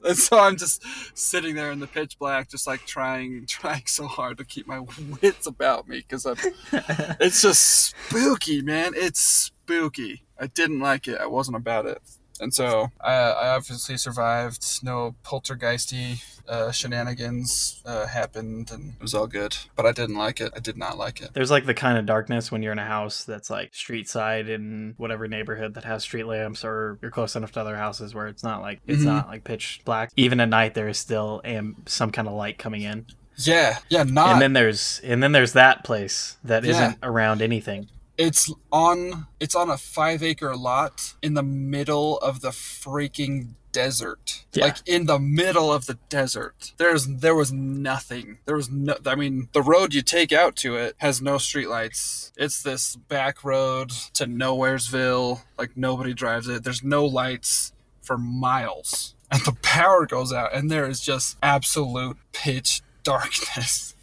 and 0.04 0.16
so 0.16 0.38
I'm 0.38 0.56
just 0.56 0.82
sitting 1.16 1.54
there 1.54 1.70
in 1.70 1.80
the 1.80 1.86
pitch 1.86 2.18
black, 2.18 2.50
just 2.50 2.66
like 2.66 2.86
trying, 2.86 3.44
trying 3.48 3.86
so 3.86 4.06
hard 4.06 4.38
to 4.38 4.44
keep 4.44 4.66
my 4.66 4.84
wits 5.20 5.46
about 5.46 5.88
me 5.88 5.98
because 5.98 6.26
it's 7.20 7.42
just 7.42 7.94
spooky, 8.08 8.62
man. 8.62 8.92
It's 8.94 9.20
spooky. 9.20 10.22
I 10.38 10.46
didn't 10.46 10.80
like 10.80 11.06
it. 11.06 11.20
I 11.20 11.26
wasn't 11.26 11.56
about 11.56 11.86
it. 11.86 12.00
And 12.40 12.52
so 12.54 12.90
I, 13.00 13.12
I 13.14 13.48
obviously 13.54 13.96
survived. 13.96 14.64
No 14.82 15.14
poltergeisty 15.24 16.22
uh, 16.48 16.70
shenanigans 16.72 17.82
uh, 17.84 18.06
happened, 18.06 18.70
and 18.72 18.94
it 18.94 19.02
was 19.02 19.14
all 19.14 19.26
good. 19.26 19.56
But 19.76 19.86
I 19.86 19.92
didn't 19.92 20.16
like 20.16 20.40
it. 20.40 20.52
I 20.56 20.60
did 20.60 20.76
not 20.76 20.96
like 20.98 21.20
it. 21.20 21.30
There's 21.34 21.50
like 21.50 21.66
the 21.66 21.74
kind 21.74 21.98
of 21.98 22.06
darkness 22.06 22.50
when 22.50 22.62
you're 22.62 22.72
in 22.72 22.78
a 22.78 22.84
house 22.86 23.24
that's 23.24 23.50
like 23.50 23.74
street 23.74 24.08
side 24.08 24.48
in 24.48 24.94
whatever 24.96 25.28
neighborhood 25.28 25.74
that 25.74 25.84
has 25.84 26.02
street 26.02 26.24
lamps, 26.26 26.64
or 26.64 26.98
you're 27.02 27.10
close 27.10 27.36
enough 27.36 27.52
to 27.52 27.60
other 27.60 27.76
houses 27.76 28.14
where 28.14 28.26
it's 28.26 28.42
not 28.42 28.62
like 28.62 28.80
it's 28.86 29.02
Mhm. 29.02 29.06
not 29.06 29.28
like 29.28 29.44
pitch 29.44 29.80
black. 29.84 30.10
Even 30.16 30.40
at 30.40 30.48
night, 30.48 30.74
there 30.74 30.88
is 30.88 30.98
still 30.98 31.40
am- 31.44 31.76
some 31.86 32.10
kind 32.10 32.26
of 32.26 32.34
light 32.34 32.58
coming 32.58 32.82
in. 32.82 33.06
Yeah, 33.36 33.78
yeah, 33.88 34.02
not. 34.02 34.32
and 34.32 34.42
then 34.42 34.52
there's 34.52 35.00
and 35.04 35.22
then 35.22 35.32
there's 35.32 35.52
that 35.54 35.84
place 35.84 36.36
that 36.44 36.64
Yeah. 36.64 36.88
not 36.88 36.98
around 37.02 37.42
anything. 37.42 37.88
It's 38.20 38.52
on 38.70 39.28
it's 39.40 39.54
on 39.54 39.70
a 39.70 39.78
five 39.78 40.22
acre 40.22 40.54
lot 40.54 41.14
in 41.22 41.32
the 41.32 41.42
middle 41.42 42.18
of 42.18 42.42
the 42.42 42.50
freaking 42.50 43.54
desert. 43.72 44.44
Yeah. 44.52 44.64
Like 44.64 44.76
in 44.84 45.06
the 45.06 45.18
middle 45.18 45.72
of 45.72 45.86
the 45.86 45.96
desert. 46.10 46.74
There's 46.76 47.06
there 47.06 47.34
was 47.34 47.50
nothing. 47.50 48.36
There 48.44 48.56
was 48.56 48.70
no 48.70 48.96
I 49.06 49.14
mean 49.14 49.48
the 49.52 49.62
road 49.62 49.94
you 49.94 50.02
take 50.02 50.34
out 50.34 50.54
to 50.56 50.76
it 50.76 50.96
has 50.98 51.22
no 51.22 51.36
streetlights. 51.36 52.32
It's 52.36 52.62
this 52.62 52.94
back 52.94 53.42
road 53.42 53.88
to 54.12 54.26
Nowheresville. 54.26 55.40
Like 55.56 55.74
nobody 55.74 56.12
drives 56.12 56.46
it. 56.46 56.62
There's 56.62 56.84
no 56.84 57.06
lights 57.06 57.72
for 58.02 58.18
miles. 58.18 59.14
And 59.30 59.40
the 59.46 59.56
power 59.62 60.04
goes 60.04 60.30
out 60.30 60.54
and 60.54 60.70
there 60.70 60.86
is 60.86 61.00
just 61.00 61.38
absolute 61.42 62.18
pitch 62.32 62.82
darkness. 63.02 63.94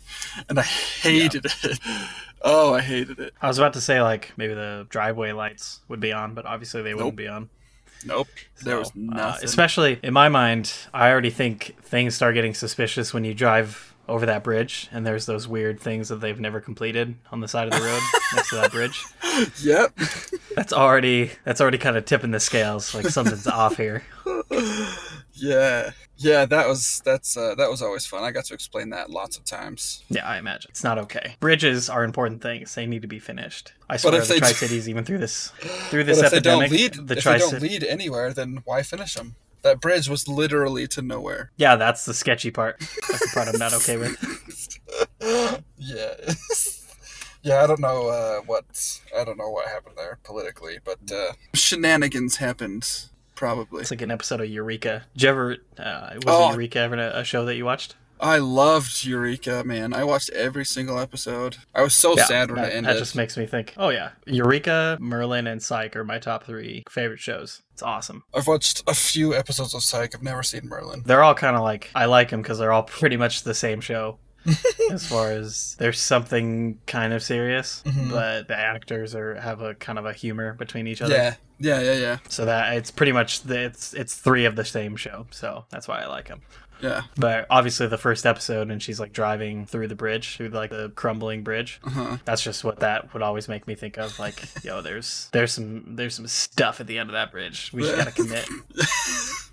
And 0.50 0.60
I 0.60 0.64
hated 0.64 1.46
it. 1.46 1.80
Oh, 2.42 2.74
I 2.74 2.82
hated 2.82 3.20
it. 3.20 3.34
I 3.42 3.48
was 3.48 3.58
about 3.58 3.74
to 3.74 3.82
say 3.82 4.02
like 4.02 4.32
maybe 4.38 4.54
the 4.54 4.86
driveway 4.90 5.32
lights 5.32 5.80
would 5.88 6.00
be 6.00 6.12
on, 6.14 6.34
but 6.34 6.46
obviously 6.46 6.82
they 6.82 6.94
wouldn't 6.94 7.10
Nope. 7.14 7.16
be 7.16 7.28
on. 7.28 7.50
Nope. 8.06 8.28
There 8.64 8.76
So, 8.76 8.80
was 8.80 8.90
uh, 8.90 8.94
nothing. 8.96 9.46
especially 9.46 10.00
in 10.04 10.14
my 10.14 10.30
mind, 10.30 10.72
I 10.94 11.10
already 11.10 11.32
think 11.32 11.76
things 11.82 12.16
start 12.16 12.36
getting 12.36 12.54
suspicious 12.54 13.14
when 13.14 13.24
you 13.24 13.34
drive 13.34 13.96
over 14.08 14.26
that 14.28 14.42
bridge 14.44 14.88
and 14.94 15.06
there's 15.06 15.26
those 15.26 15.48
weird 15.50 15.82
things 15.82 16.08
that 16.08 16.22
they've 16.22 16.40
never 16.40 16.62
completed 16.62 17.16
on 17.32 17.42
the 17.42 17.48
side 17.48 17.68
of 17.68 17.74
the 17.74 17.86
road 17.86 18.02
next 18.36 18.50
to 18.52 18.56
that 18.56 18.72
bridge. 18.72 19.04
yep. 19.62 19.94
That's 20.56 20.72
already 20.72 21.32
that's 21.44 21.60
already 21.60 21.78
kind 21.78 21.98
of 21.98 22.06
tipping 22.06 22.32
the 22.32 22.40
scales. 22.40 22.94
Like 22.96 23.08
something's 23.08 23.48
off 23.48 23.78
here. 23.78 24.04
yeah. 25.38 25.92
Yeah, 26.20 26.46
that 26.46 26.68
was 26.68 27.02
that's 27.06 27.38
uh, 27.38 27.54
that 27.56 27.70
was 27.70 27.82
always 27.82 28.06
fun. 28.06 28.24
I 28.24 28.32
got 28.32 28.46
to 28.46 28.54
explain 28.56 28.90
that 28.90 29.12
lots 29.12 29.38
of 29.38 29.46
times. 29.46 30.04
Yeah, 30.10 30.28
I 30.28 30.40
imagine 30.40 30.70
it's 30.72 30.84
not 30.84 30.98
okay. 30.98 31.36
Bridges 31.40 31.90
are 31.90 32.04
important 32.04 32.42
things. 32.42 32.74
They 32.74 32.88
need 32.88 33.04
to 33.04 33.08
be 33.08 33.20
finished. 33.20 33.74
I 33.88 33.98
swear, 33.98 34.20
the 34.20 34.38
Tri 34.38 34.52
Cities, 34.52 34.90
even 34.90 35.06
through 35.06 35.20
this 35.20 35.50
through 35.90 36.06
this 36.06 36.18
but 36.18 36.26
if 36.26 36.32
they 36.32 36.40
don't 36.40 36.64
epidemic, 36.64 36.96
lead, 36.96 37.08
the 37.08 37.18
if 37.18 37.24
Tri 37.24 37.34
they 37.34 37.40
don't 37.40 37.62
lead 37.62 37.84
anywhere, 37.84 38.34
then 38.34 38.62
why 38.66 38.82
finish 38.82 39.14
them? 39.14 39.36
That 39.62 39.80
bridge 39.80 40.10
was 40.10 40.28
literally 40.28 40.88
to 40.88 41.02
nowhere. 41.02 41.52
Yeah, 41.58 41.76
that's 41.76 42.06
the 42.06 42.14
sketchy 42.14 42.52
part. 42.52 42.80
That's 43.10 43.20
the 43.20 43.32
part 43.34 43.48
I'm 43.48 43.60
not 43.60 43.74
okay 43.74 43.98
with. 43.98 44.80
yeah. 45.78 46.14
yeah, 47.44 47.64
I 47.64 47.68
don't 47.68 47.80
know 47.80 48.08
uh, 48.08 48.42
what 48.42 49.00
I 49.16 49.24
don't 49.24 49.38
know 49.38 49.50
what 49.50 49.68
happened 49.68 49.96
there 49.98 50.20
politically, 50.24 50.80
but 50.84 51.00
uh, 51.12 51.34
shenanigans 51.54 52.38
happened 52.38 53.10
probably. 53.38 53.80
It's 53.80 53.92
like 53.92 54.02
an 54.02 54.12
episode 54.12 54.42
of 54.42 54.50
Eureka. 54.50 55.06
Did 55.14 55.24
you 55.24 55.30
ever? 55.30 55.58
Uh, 55.80 56.10
was 56.16 56.24
Oh. 56.28 56.50
Eureka 56.52 56.80
ever 56.80 56.96
a, 56.96 57.20
a 57.20 57.24
show 57.24 57.46
that 57.46 57.56
you 57.56 57.64
watched? 57.64 57.96
I 58.20 58.40
loved 58.40 59.06
Eureka, 59.06 59.64
man. 59.64 59.94
I 59.94 60.04
watched 60.04 60.32
every 60.32 60.66
single 60.66 60.98
episode. 61.00 61.58
I 61.76 61.84
was 61.84 61.94
so 61.94 62.18
Yeah, 62.18 62.26
sad 62.26 62.50
when 62.50 62.64
that, 62.64 62.72
it 62.72 62.76
ended. 62.76 62.96
that 62.96 63.00
just 63.00 63.16
makes 63.16 63.38
me 63.38 63.46
think. 63.46 63.76
Oh 63.78 63.90
yeah, 63.90 64.10
Eureka, 64.26 64.98
Merlin, 65.00 65.46
and 65.46 65.62
Psych 65.62 65.96
are 65.96 66.04
my 66.04 66.18
top 66.18 66.44
three 66.44 66.84
favorite 66.90 67.20
shows. 67.20 67.62
It's 67.74 67.84
awesome. 67.84 68.24
I've 68.34 68.48
watched 68.48 68.82
a 68.88 68.96
few 68.96 69.36
episodes 69.36 69.76
of 69.76 69.84
Psych. 69.84 70.16
I've 70.16 70.24
never 70.24 70.42
seen 70.42 70.62
Merlin. 70.68 71.04
They're 71.06 71.22
all 71.24 71.36
kind 71.36 71.56
of 71.56 71.62
like 71.62 71.92
I 71.94 72.06
like 72.06 72.32
them 72.32 72.42
because 72.42 72.58
they're 72.58 72.72
all 72.74 72.84
pretty 73.00 73.18
much 73.18 73.44
the 73.44 73.54
same 73.54 73.82
show. 73.82 74.18
As 74.92 75.06
far 75.08 75.32
as 75.32 75.76
there's 75.80 76.00
something 76.00 76.80
kind 76.88 77.14
of 77.14 77.22
serious, 77.24 77.84
Mhm. 77.86 78.10
but 78.12 78.48
the 78.48 78.58
actors 78.58 79.14
are 79.16 79.36
have 79.36 79.62
a 79.62 79.76
kind 79.76 80.00
of 80.00 80.06
a 80.06 80.14
humor 80.14 80.54
between 80.54 80.88
each 80.88 81.02
other. 81.02 81.14
Yeah, 81.16 81.36
yeah, 81.60 81.82
yeah, 81.82 81.94
yeah, 81.94 82.18
So 82.30 82.46
that 82.46 82.74
it's 82.78 82.92
pretty 82.92 83.12
much 83.12 83.42
the, 83.44 83.60
it's 83.66 83.94
it's 83.94 84.16
three 84.16 84.46
of 84.46 84.56
the 84.56 84.66
same 84.66 84.96
show. 84.96 85.28
So 85.32 85.66
that's 85.70 85.88
why 85.88 86.02
I 86.02 86.08
like 86.08 86.28
them. 86.28 86.42
yeah. 86.80 87.02
But 87.18 87.48
obviously, 87.50 87.88
the 87.88 87.98
first 87.98 88.26
episode, 88.28 88.70
and 88.70 88.82
she's 88.84 89.00
like 89.00 89.12
driving 89.12 89.66
through 89.66 89.88
the 89.88 89.96
bridge, 89.96 90.38
through 90.38 90.50
like 90.50 90.70
the 90.70 90.90
crumbling 90.96 91.42
bridge. 91.44 91.80
Uh-huh. 91.84 92.18
That's 92.24 92.44
just 92.44 92.64
what 92.64 92.80
that 92.82 93.12
would 93.14 93.24
always 93.24 93.48
make 93.48 93.68
me 93.68 93.74
think 93.76 93.98
of. 93.98 94.18
Like, 94.20 94.44
yo, 94.64 94.82
there's 94.82 95.28
there's 95.34 95.52
some 95.54 95.96
there's 95.96 96.14
some 96.16 96.28
stuff 96.28 96.80
at 96.80 96.86
the 96.88 97.00
end 97.00 97.10
of 97.10 97.14
that 97.14 97.32
bridge. 97.32 97.72
We 97.74 97.82
just 97.82 97.96
gotta 97.98 98.12
commit. 98.24 98.48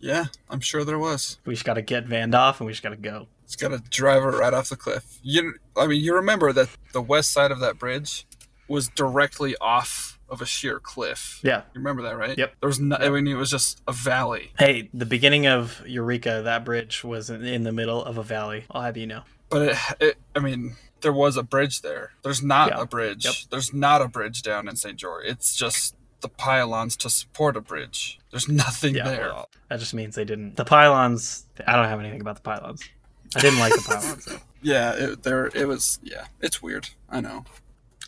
Yeah, 0.00 0.26
I'm 0.50 0.60
sure 0.60 0.84
there 0.84 0.98
was. 0.98 1.38
We 1.46 1.54
just 1.54 1.64
gotta 1.64 1.80
get 1.80 2.04
Van 2.04 2.34
off, 2.34 2.60
and 2.60 2.66
we 2.66 2.72
just 2.72 2.82
gotta 2.82 2.96
go. 2.96 3.26
It's 3.44 3.56
got 3.56 3.68
to 3.68 3.78
drive 3.90 4.22
her 4.22 4.30
right 4.32 4.52
off 4.54 4.68
the 4.68 4.76
cliff. 4.76 5.18
You, 5.22 5.54
I 5.76 5.86
mean, 5.86 6.02
you 6.02 6.14
remember 6.14 6.52
that 6.52 6.68
the 6.92 7.02
west 7.02 7.30
side 7.32 7.50
of 7.50 7.60
that 7.60 7.78
bridge 7.78 8.26
was 8.68 8.88
directly 8.88 9.54
off 9.60 10.18
of 10.30 10.40
a 10.40 10.46
sheer 10.46 10.80
cliff. 10.80 11.40
Yeah. 11.42 11.58
You 11.74 11.80
remember 11.80 12.02
that, 12.02 12.16
right? 12.16 12.36
Yep. 12.36 12.54
There 12.60 12.66
was 12.66 12.80
no, 12.80 12.96
I 12.96 13.10
mean, 13.10 13.26
it 13.28 13.34
was 13.34 13.50
just 13.50 13.82
a 13.86 13.92
valley. 13.92 14.52
Hey, 14.58 14.88
the 14.94 15.04
beginning 15.06 15.46
of 15.46 15.82
Eureka, 15.86 16.40
that 16.44 16.64
bridge 16.64 17.04
was 17.04 17.28
in, 17.30 17.44
in 17.44 17.62
the 17.64 17.72
middle 17.72 18.02
of 18.04 18.16
a 18.18 18.22
valley. 18.22 18.64
I'll 18.70 18.82
have 18.82 18.96
you 18.96 19.06
know. 19.06 19.22
But 19.50 19.62
it, 19.62 19.76
it, 20.00 20.16
I 20.34 20.38
mean, 20.40 20.76
there 21.02 21.12
was 21.12 21.36
a 21.36 21.42
bridge 21.42 21.82
there. 21.82 22.12
There's 22.22 22.42
not 22.42 22.70
Yeah. 22.70 22.80
a 22.80 22.86
bridge. 22.86 23.26
Yep. 23.26 23.34
There's 23.50 23.74
not 23.74 24.00
a 24.00 24.08
bridge 24.08 24.40
down 24.42 24.66
in 24.66 24.76
St. 24.76 24.96
George. 24.96 25.26
It's 25.26 25.54
just 25.54 25.94
the 26.22 26.28
pylons 26.30 26.96
to 26.96 27.10
support 27.10 27.54
a 27.56 27.60
bridge. 27.60 28.18
There's 28.30 28.48
nothing 28.48 28.94
Yeah, 28.94 29.04
there. 29.04 29.26
well, 29.28 29.50
that 29.68 29.78
just 29.78 29.92
means 29.92 30.14
they 30.14 30.24
didn't. 30.24 30.56
The 30.56 30.64
pylons. 30.64 31.44
I 31.66 31.76
don't 31.76 31.84
have 31.84 32.00
anything 32.00 32.22
about 32.22 32.36
the 32.36 32.40
pylons. 32.42 32.82
I 33.36 33.40
didn't 33.40 33.58
like 33.58 33.72
the. 33.72 34.20
Though. 34.26 34.36
Yeah, 34.62 34.92
it, 34.94 35.22
there. 35.24 35.50
It 35.54 35.68
was. 35.68 35.98
Yeah, 36.02 36.24
it's 36.40 36.62
weird. 36.62 36.88
I 37.10 37.20
know. 37.20 37.44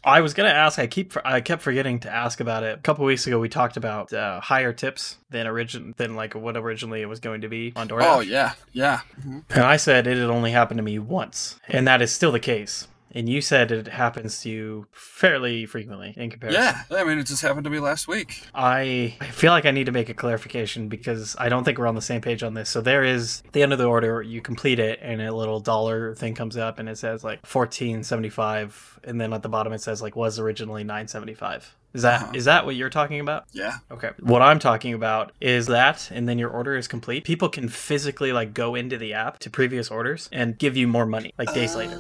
I 0.03 0.23
was 0.23 0.33
gonna 0.33 0.49
ask. 0.49 0.79
I 0.79 0.87
keep. 0.87 1.13
I 1.23 1.43
kept 1.43 1.61
forgetting 1.61 2.01
to 2.01 2.11
ask 2.11 2.41
about 2.41 2.63
it. 2.63 2.79
A 2.79 2.81
couple 2.81 3.05
weeks 3.05 3.27
ago, 3.27 3.39
we 3.39 3.51
talked 3.51 3.77
about 3.77 4.11
uh, 4.13 4.41
higher 4.41 4.73
tips 4.73 5.19
than 5.29 5.47
origin 5.47 5.93
than 5.99 6.15
like 6.17 6.35
what 6.35 6.57
originally 6.57 7.03
it 7.03 7.07
was 7.11 7.21
going 7.21 7.43
to 7.43 7.49
be 7.49 7.75
on 7.77 7.89
DoorDash. 7.89 8.17
Oh 8.17 8.21
yeah, 8.21 8.53
yeah. 8.73 9.01
Mhm. 9.21 9.45
And 9.51 9.65
I 9.65 9.77
said 9.77 10.07
it 10.07 10.17
had 10.17 10.31
only 10.31 10.53
happened 10.53 10.79
to 10.79 10.83
me 10.83 10.99
once, 10.99 11.61
and 11.69 11.87
that 11.87 12.01
is 12.01 12.11
still 12.11 12.33
the 12.33 12.41
case. 12.41 12.89
And 13.13 13.29
you 13.29 13.41
said 13.41 13.71
it 13.73 13.89
happens 13.89 14.43
to 14.43 14.51
you 14.51 14.87
fairly 14.93 15.65
frequently 15.65 16.13
in 16.17 16.29
comparison. 16.31 16.61
Yeah, 16.63 16.83
I 16.99 17.05
mean, 17.05 17.19
it 17.19 17.27
just 17.27 17.41
happened 17.41 17.65
to 17.65 17.71
me 17.71 17.79
last 17.79 18.07
week. 18.09 18.43
I 18.55 19.15
I 19.21 19.27
feel 19.27 19.53
like 19.53 19.65
I 19.65 19.71
need 19.71 19.87
to 19.87 19.93
make 19.93 20.09
a 20.11 20.15
clarification 20.15 20.89
because 20.89 21.35
I 21.39 21.49
don't 21.49 21.65
think 21.65 21.79
we're 21.79 21.87
on 21.87 21.95
the 21.95 22.03
same 22.03 22.21
page 22.21 22.43
on 22.43 22.53
this. 22.55 22.69
So 22.69 22.81
there 22.83 23.05
is 23.05 23.43
at 23.47 23.53
the 23.53 23.63
end 23.63 23.73
of 23.73 23.79
the 23.79 23.87
order, 23.87 24.21
you 24.21 24.43
complete 24.43 24.79
it, 24.79 24.99
and 25.01 25.23
a 25.23 25.33
little 25.35 25.61
dollar 25.61 26.15
thing 26.15 26.35
comes 26.35 26.57
up, 26.59 26.79
and 26.79 26.89
it 26.89 26.99
says 26.99 27.25
like 27.25 27.47
fourteen 27.47 28.03
seventy 28.05 28.29
five, 28.29 29.01
and 29.05 29.19
then 29.21 29.33
at 29.33 29.43
the 29.43 29.49
bottom 29.49 29.73
it 29.73 29.81
says 29.81 30.03
like 30.03 30.15
was 30.17 30.39
originally 30.39 30.85
nine 30.85 31.09
seventy 31.09 31.35
five. 31.35 31.75
Is 31.95 32.03
that 32.03 32.23
Uh-huh. 32.25 32.33
is 32.35 32.45
that 32.45 32.67
what 32.67 32.75
you're 32.77 32.91
talking 32.91 33.21
about? 33.21 33.45
Yeah. 33.53 33.77
Okay. 33.91 34.11
What 34.21 34.43
I'm 34.43 34.59
talking 34.59 34.93
about 34.93 35.33
is 35.41 35.69
that, 35.69 36.11
and 36.11 36.29
then 36.29 36.39
your 36.39 36.51
order 36.51 36.77
is 36.77 36.87
complete. 36.87 37.25
People 37.25 37.49
can 37.49 37.69
physically 37.71 38.33
like 38.33 38.53
go 38.53 38.75
into 38.75 38.99
the 38.99 39.15
app 39.15 39.39
to 39.39 39.49
previous 39.49 39.91
orders 39.91 40.29
and 40.33 40.59
give 40.59 40.77
you 40.77 40.87
more 40.87 41.07
money 41.07 41.33
like 41.39 41.55
days 41.55 41.75
later. 41.75 41.97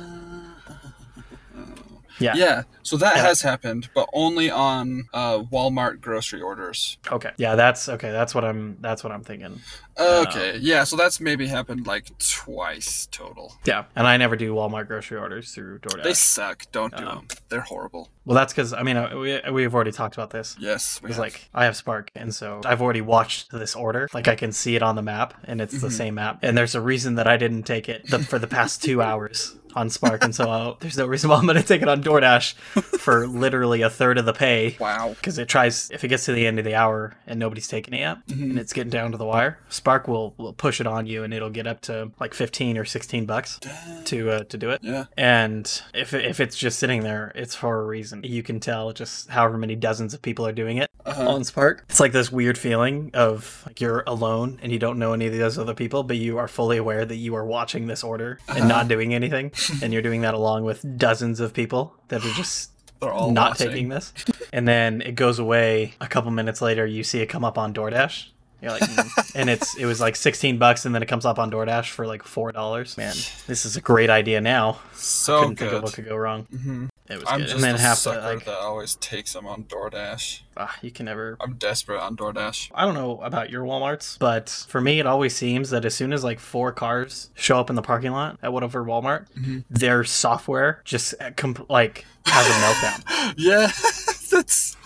Yeah. 2.18 2.34
Yeah, 2.34 2.62
so 2.82 2.96
that 2.96 3.16
Yeah. 3.16 3.22
has 3.22 3.42
happened, 3.42 3.90
but 3.94 4.08
only 4.12 4.50
on 4.50 5.04
uh, 5.12 5.40
Walmart 5.52 6.00
grocery 6.00 6.40
orders. 6.40 6.98
Okay. 7.10 7.30
Yeah, 7.36 7.54
that's 7.56 7.88
okay. 7.88 8.10
That's 8.10 8.34
what 8.34 8.44
I'm. 8.44 8.78
That's 8.80 9.02
what 9.04 9.12
I'm 9.12 9.22
thinking. 9.22 9.60
Okay, 9.98 10.58
yeah, 10.58 10.84
so 10.84 10.96
that's 10.96 11.20
maybe 11.20 11.46
happened 11.46 11.86
like 11.86 12.16
twice 12.18 13.08
total. 13.10 13.54
Yeah. 13.64 13.84
And 13.94 14.06
I 14.06 14.16
never 14.16 14.36
do 14.36 14.54
Walmart 14.54 14.86
grocery 14.88 15.18
orders 15.18 15.52
through 15.52 15.78
DoorDash. 15.80 16.02
They 16.04 16.14
suck. 16.14 16.64
Don't 16.72 16.96
do 16.96 17.04
Um, 17.06 17.14
them. 17.16 17.28
They're 17.48 17.60
horrible. 17.62 18.10
Well, 18.26 18.34
that's 18.34 18.52
because 18.52 18.72
I 18.74 18.82
mean 18.82 18.96
uh, 18.98 19.16
we 19.16 19.40
we've 19.52 19.74
already 19.74 19.92
talked 19.92 20.16
about 20.16 20.30
this. 20.30 20.56
Yes, 20.58 21.00
It's 21.04 21.18
like 21.18 21.48
I 21.54 21.64
have 21.64 21.76
Spark, 21.76 22.10
and 22.14 22.34
so 22.34 22.60
I've 22.64 22.82
already 22.82 23.00
watched 23.00 23.50
this 23.52 23.74
order. 23.74 24.08
Like 24.12 24.28
I 24.28 24.34
can 24.34 24.52
see 24.52 24.76
it 24.76 24.82
on 24.82 24.96
the 24.96 25.02
map, 25.02 25.32
and 25.44 25.60
it's 25.60 25.80
the 25.80 25.88
Mhm. 25.88 25.92
same 25.92 26.14
map. 26.16 26.40
And 26.42 26.58
there's 26.58 26.74
a 26.74 26.80
reason 26.80 27.14
that 27.14 27.26
I 27.28 27.36
didn't 27.38 27.62
take 27.62 27.88
it 27.88 28.10
the, 28.10 28.18
for 28.18 28.38
the 28.38 28.46
past 28.48 28.82
two 28.82 29.00
hours 29.08 29.54
on 29.76 29.90
Spark, 29.90 30.24
and 30.24 30.34
so 30.34 30.50
uh, 30.50 30.74
there's 30.80 30.96
no 30.96 31.04
reason 31.06 31.28
why 31.28 31.36
I'm 31.36 31.44
going 31.44 31.58
to 31.58 31.62
take 31.62 31.82
it 31.82 31.88
on 31.88 32.02
DoorDash 32.02 32.54
for 32.98 33.26
literally 33.44 33.82
a 33.82 33.90
third 33.90 34.16
of 34.16 34.24
the 34.24 34.32
pay. 34.32 34.74
wow. 34.80 35.10
Because 35.10 35.36
it 35.38 35.48
tries 35.48 35.90
if 35.90 36.02
it 36.02 36.08
gets 36.08 36.24
to 36.24 36.32
the 36.32 36.46
end 36.46 36.58
of 36.58 36.64
the 36.64 36.74
hour 36.74 37.14
and 37.26 37.38
nobody's 37.38 37.68
taking 37.68 37.92
it 37.92 38.00
yet, 38.00 38.26
Mhm. 38.28 38.42
and 38.50 38.58
it's 38.58 38.72
getting 38.72 38.88
down 38.90 39.12
to 39.12 39.18
the 39.18 39.26
wire, 39.26 39.58
Spark 39.68 40.08
will, 40.08 40.34
will 40.38 40.54
push 40.54 40.80
it 40.80 40.86
on 40.86 41.06
you, 41.06 41.24
and 41.24 41.34
it'll 41.34 41.50
get 41.50 41.66
up 41.66 41.82
to 41.82 42.10
like 42.18 42.32
15 42.32 42.78
or 42.78 42.86
16 42.86 43.26
bucks 43.26 43.60
to 44.06 44.30
uh, 44.30 44.44
to 44.44 44.56
do 44.56 44.70
it. 44.70 44.80
Yeah. 44.82 45.04
And 45.16 45.70
if 45.92 46.14
if 46.14 46.40
it's 46.40 46.56
just 46.56 46.78
sitting 46.78 47.02
there, 47.02 47.30
it's 47.34 47.54
for 47.54 47.78
a 47.80 47.84
reason. 47.84 48.15
You 48.24 48.42
can 48.42 48.60
tell 48.60 48.92
just 48.92 49.28
however 49.28 49.58
many 49.58 49.74
dozens 49.76 50.14
of 50.14 50.22
people 50.22 50.46
are 50.46 50.52
doing 50.52 50.78
it 50.78 50.90
Uh-huh. 51.04 51.28
on 51.30 51.44
Spark. 51.44 51.84
It's 51.88 52.00
like 52.00 52.12
this 52.12 52.30
weird 52.32 52.56
feeling 52.58 53.10
of 53.14 53.62
like 53.66 53.80
you're 53.80 54.02
alone 54.06 54.58
and 54.62 54.72
you 54.72 54.78
don't 54.78 54.98
know 54.98 55.12
any 55.12 55.26
of 55.26 55.36
those 55.36 55.58
other 55.58 55.74
people, 55.74 56.02
but 56.02 56.16
you 56.16 56.38
are 56.38 56.48
fully 56.48 56.76
aware 56.76 57.04
that 57.04 57.16
you 57.16 57.34
are 57.36 57.44
watching 57.44 57.86
this 57.86 58.02
order 58.04 58.38
Uh-huh. 58.48 58.58
and 58.60 58.68
not 58.68 58.88
doing 58.88 59.14
anything, 59.14 59.52
and 59.82 59.92
you're 59.92 60.02
doing 60.02 60.22
that 60.22 60.34
along 60.34 60.64
with 60.64 60.84
dozens 60.98 61.40
of 61.40 61.52
people 61.52 61.94
that 62.08 62.24
are 62.24 62.32
just 62.32 62.70
They're 63.00 63.12
all 63.12 63.30
not 63.30 63.50
watching. 63.50 63.68
taking 63.68 63.88
this. 63.90 64.12
And 64.52 64.66
then 64.66 65.02
it 65.02 65.16
goes 65.16 65.38
away. 65.38 65.94
A 66.00 66.06
couple 66.06 66.30
minutes 66.30 66.62
later, 66.62 66.86
you 66.86 67.02
see 67.04 67.20
it 67.20 67.26
come 67.26 67.44
up 67.44 67.58
on 67.58 67.74
DoorDash. 67.74 68.28
You're 68.62 68.70
like, 68.70 68.80
mm. 68.82 69.32
and 69.34 69.50
it's 69.50 69.76
it 69.76 69.84
was 69.84 70.00
like 70.00 70.16
16 70.16 70.56
bucks, 70.56 70.86
and 70.86 70.94
then 70.94 71.02
it 71.02 71.06
comes 71.06 71.26
up 71.26 71.38
on 71.38 71.50
DoorDash 71.50 71.90
for 71.90 72.06
like 72.06 72.22
four 72.22 72.52
dollars. 72.52 72.96
Man, 72.96 73.14
this 73.46 73.66
is 73.66 73.76
a 73.76 73.82
great 73.82 74.08
idea 74.08 74.40
now. 74.40 74.78
So 74.94 75.40
Couldn't 75.40 75.56
think 75.56 75.72
of 75.72 75.82
what 75.82 75.92
could 75.92 76.06
go 76.06 76.16
wrong. 76.16 76.44
hmm 76.44 76.86
It 77.08 77.20
was 77.20 77.24
I'm 77.28 77.38
good. 77.38 77.42
just 77.44 77.54
And 77.56 77.64
then 77.64 77.74
a 77.76 77.78
half 77.78 77.96
the 77.98 78.00
sucker 78.14 78.34
like, 78.34 78.44
that 78.46 78.58
always 78.58 78.96
takes 78.96 79.32
them 79.32 79.46
on 79.46 79.64
DoorDash. 79.64 80.40
ah, 80.56 80.74
you 80.82 80.90
can 80.90 81.06
never. 81.06 81.36
I'm 81.40 81.54
desperate 81.54 82.00
on 82.00 82.16
DoorDash. 82.16 82.70
I 82.74 82.84
don't 82.84 82.94
know 82.94 83.20
about 83.22 83.50
your 83.50 83.64
WalMarts, 83.64 84.18
but 84.18 84.48
for 84.68 84.80
me, 84.80 84.98
it 84.98 85.06
always 85.06 85.34
seems 85.36 85.70
that 85.70 85.84
as 85.84 85.94
soon 85.94 86.12
as 86.12 86.24
like 86.24 86.40
four 86.40 86.72
cars 86.72 87.30
show 87.34 87.58
up 87.60 87.70
in 87.70 87.76
the 87.76 87.82
parking 87.82 88.12
lot 88.12 88.38
at 88.42 88.52
whatever 88.52 88.84
Walmart, 88.84 89.26
Mhm. 89.38 89.64
their 89.70 90.02
software 90.04 90.82
just 90.84 91.14
uh, 91.20 91.30
comp- 91.36 91.68
like 91.70 92.04
has 92.26 92.46
a 92.46 92.50
meltdown. 92.50 93.34
yeah, 93.36 93.66
that's. 94.30 94.76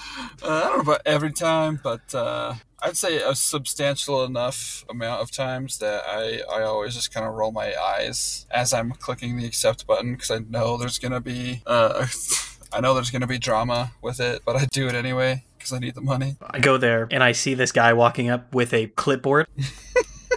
Uh, 0.43 0.47
I 0.49 0.61
don't 0.69 0.77
know 0.87 0.93
about 0.93 1.03
every 1.07 1.33
time, 1.33 1.81
but 1.83 2.15
uh, 2.15 2.55
I'd 2.83 2.97
say 2.97 3.19
a 3.19 3.35
substantial 3.35 4.25
enough 4.25 4.85
amount 4.89 5.23
of 5.23 5.31
times 5.31 5.79
that 5.79 6.03
I, 6.07 6.41
I 6.51 6.63
always 6.63 6.95
just 6.95 7.13
kind 7.13 7.27
of 7.27 7.35
roll 7.35 7.53
my 7.53 7.75
eyes 7.75 8.47
as 8.51 8.73
I'm 8.73 8.93
clicking 8.93 9.37
the 9.37 9.47
accept 9.47 9.87
button 9.87 10.13
because 10.15 10.31
I 10.31 10.39
know 10.39 10.77
there's 10.77 10.99
gonna 10.99 11.21
be 11.21 11.63
uh, 11.67 12.07
I 12.73 12.81
know 12.81 12.95
there's 12.95 13.11
gonna 13.11 13.27
be 13.27 13.39
drama 13.39 13.93
with 14.01 14.21
it, 14.21 14.43
but 14.45 14.57
I 14.57 14.67
do 14.67 14.89
it 14.89 14.95
anyway 14.95 15.45
because 15.59 15.73
I 15.73 15.79
need 15.79 15.95
the 15.95 16.01
money. 16.01 16.37
I 16.41 16.61
go 16.61 16.79
there 16.79 17.07
and 17.11 17.23
I 17.23 17.33
see 17.33 17.55
this 17.55 17.73
guy 17.73 17.93
walking 17.93 18.31
up 18.31 18.55
with 18.55 18.73
a 18.73 18.87
clipboard. 18.89 19.47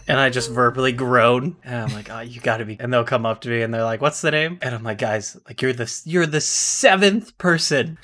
And 0.05 0.19
I 0.19 0.29
just 0.29 0.51
verbally 0.51 0.91
groan, 0.91 1.55
and 1.63 1.75
I'm 1.75 1.93
like, 1.93 2.09
"Oh, 2.09 2.19
you 2.19 2.41
gotta 2.41 2.65
be!" 2.65 2.75
And 2.77 2.91
they'll 2.91 3.05
come 3.05 3.25
up 3.25 3.39
to 3.41 3.49
me, 3.49 3.61
and 3.61 3.73
they're 3.73 3.85
like, 3.85 4.01
"What's 4.01 4.19
the 4.19 4.31
name?" 4.31 4.57
And 4.61 4.75
I'm 4.75 4.83
like, 4.83 4.97
"Guys, 4.97 5.37
like 5.47 5.61
you're 5.61 5.71
the 5.71 6.01
you're 6.03 6.25
the 6.25 6.41
seventh 6.41 7.37
person 7.37 7.97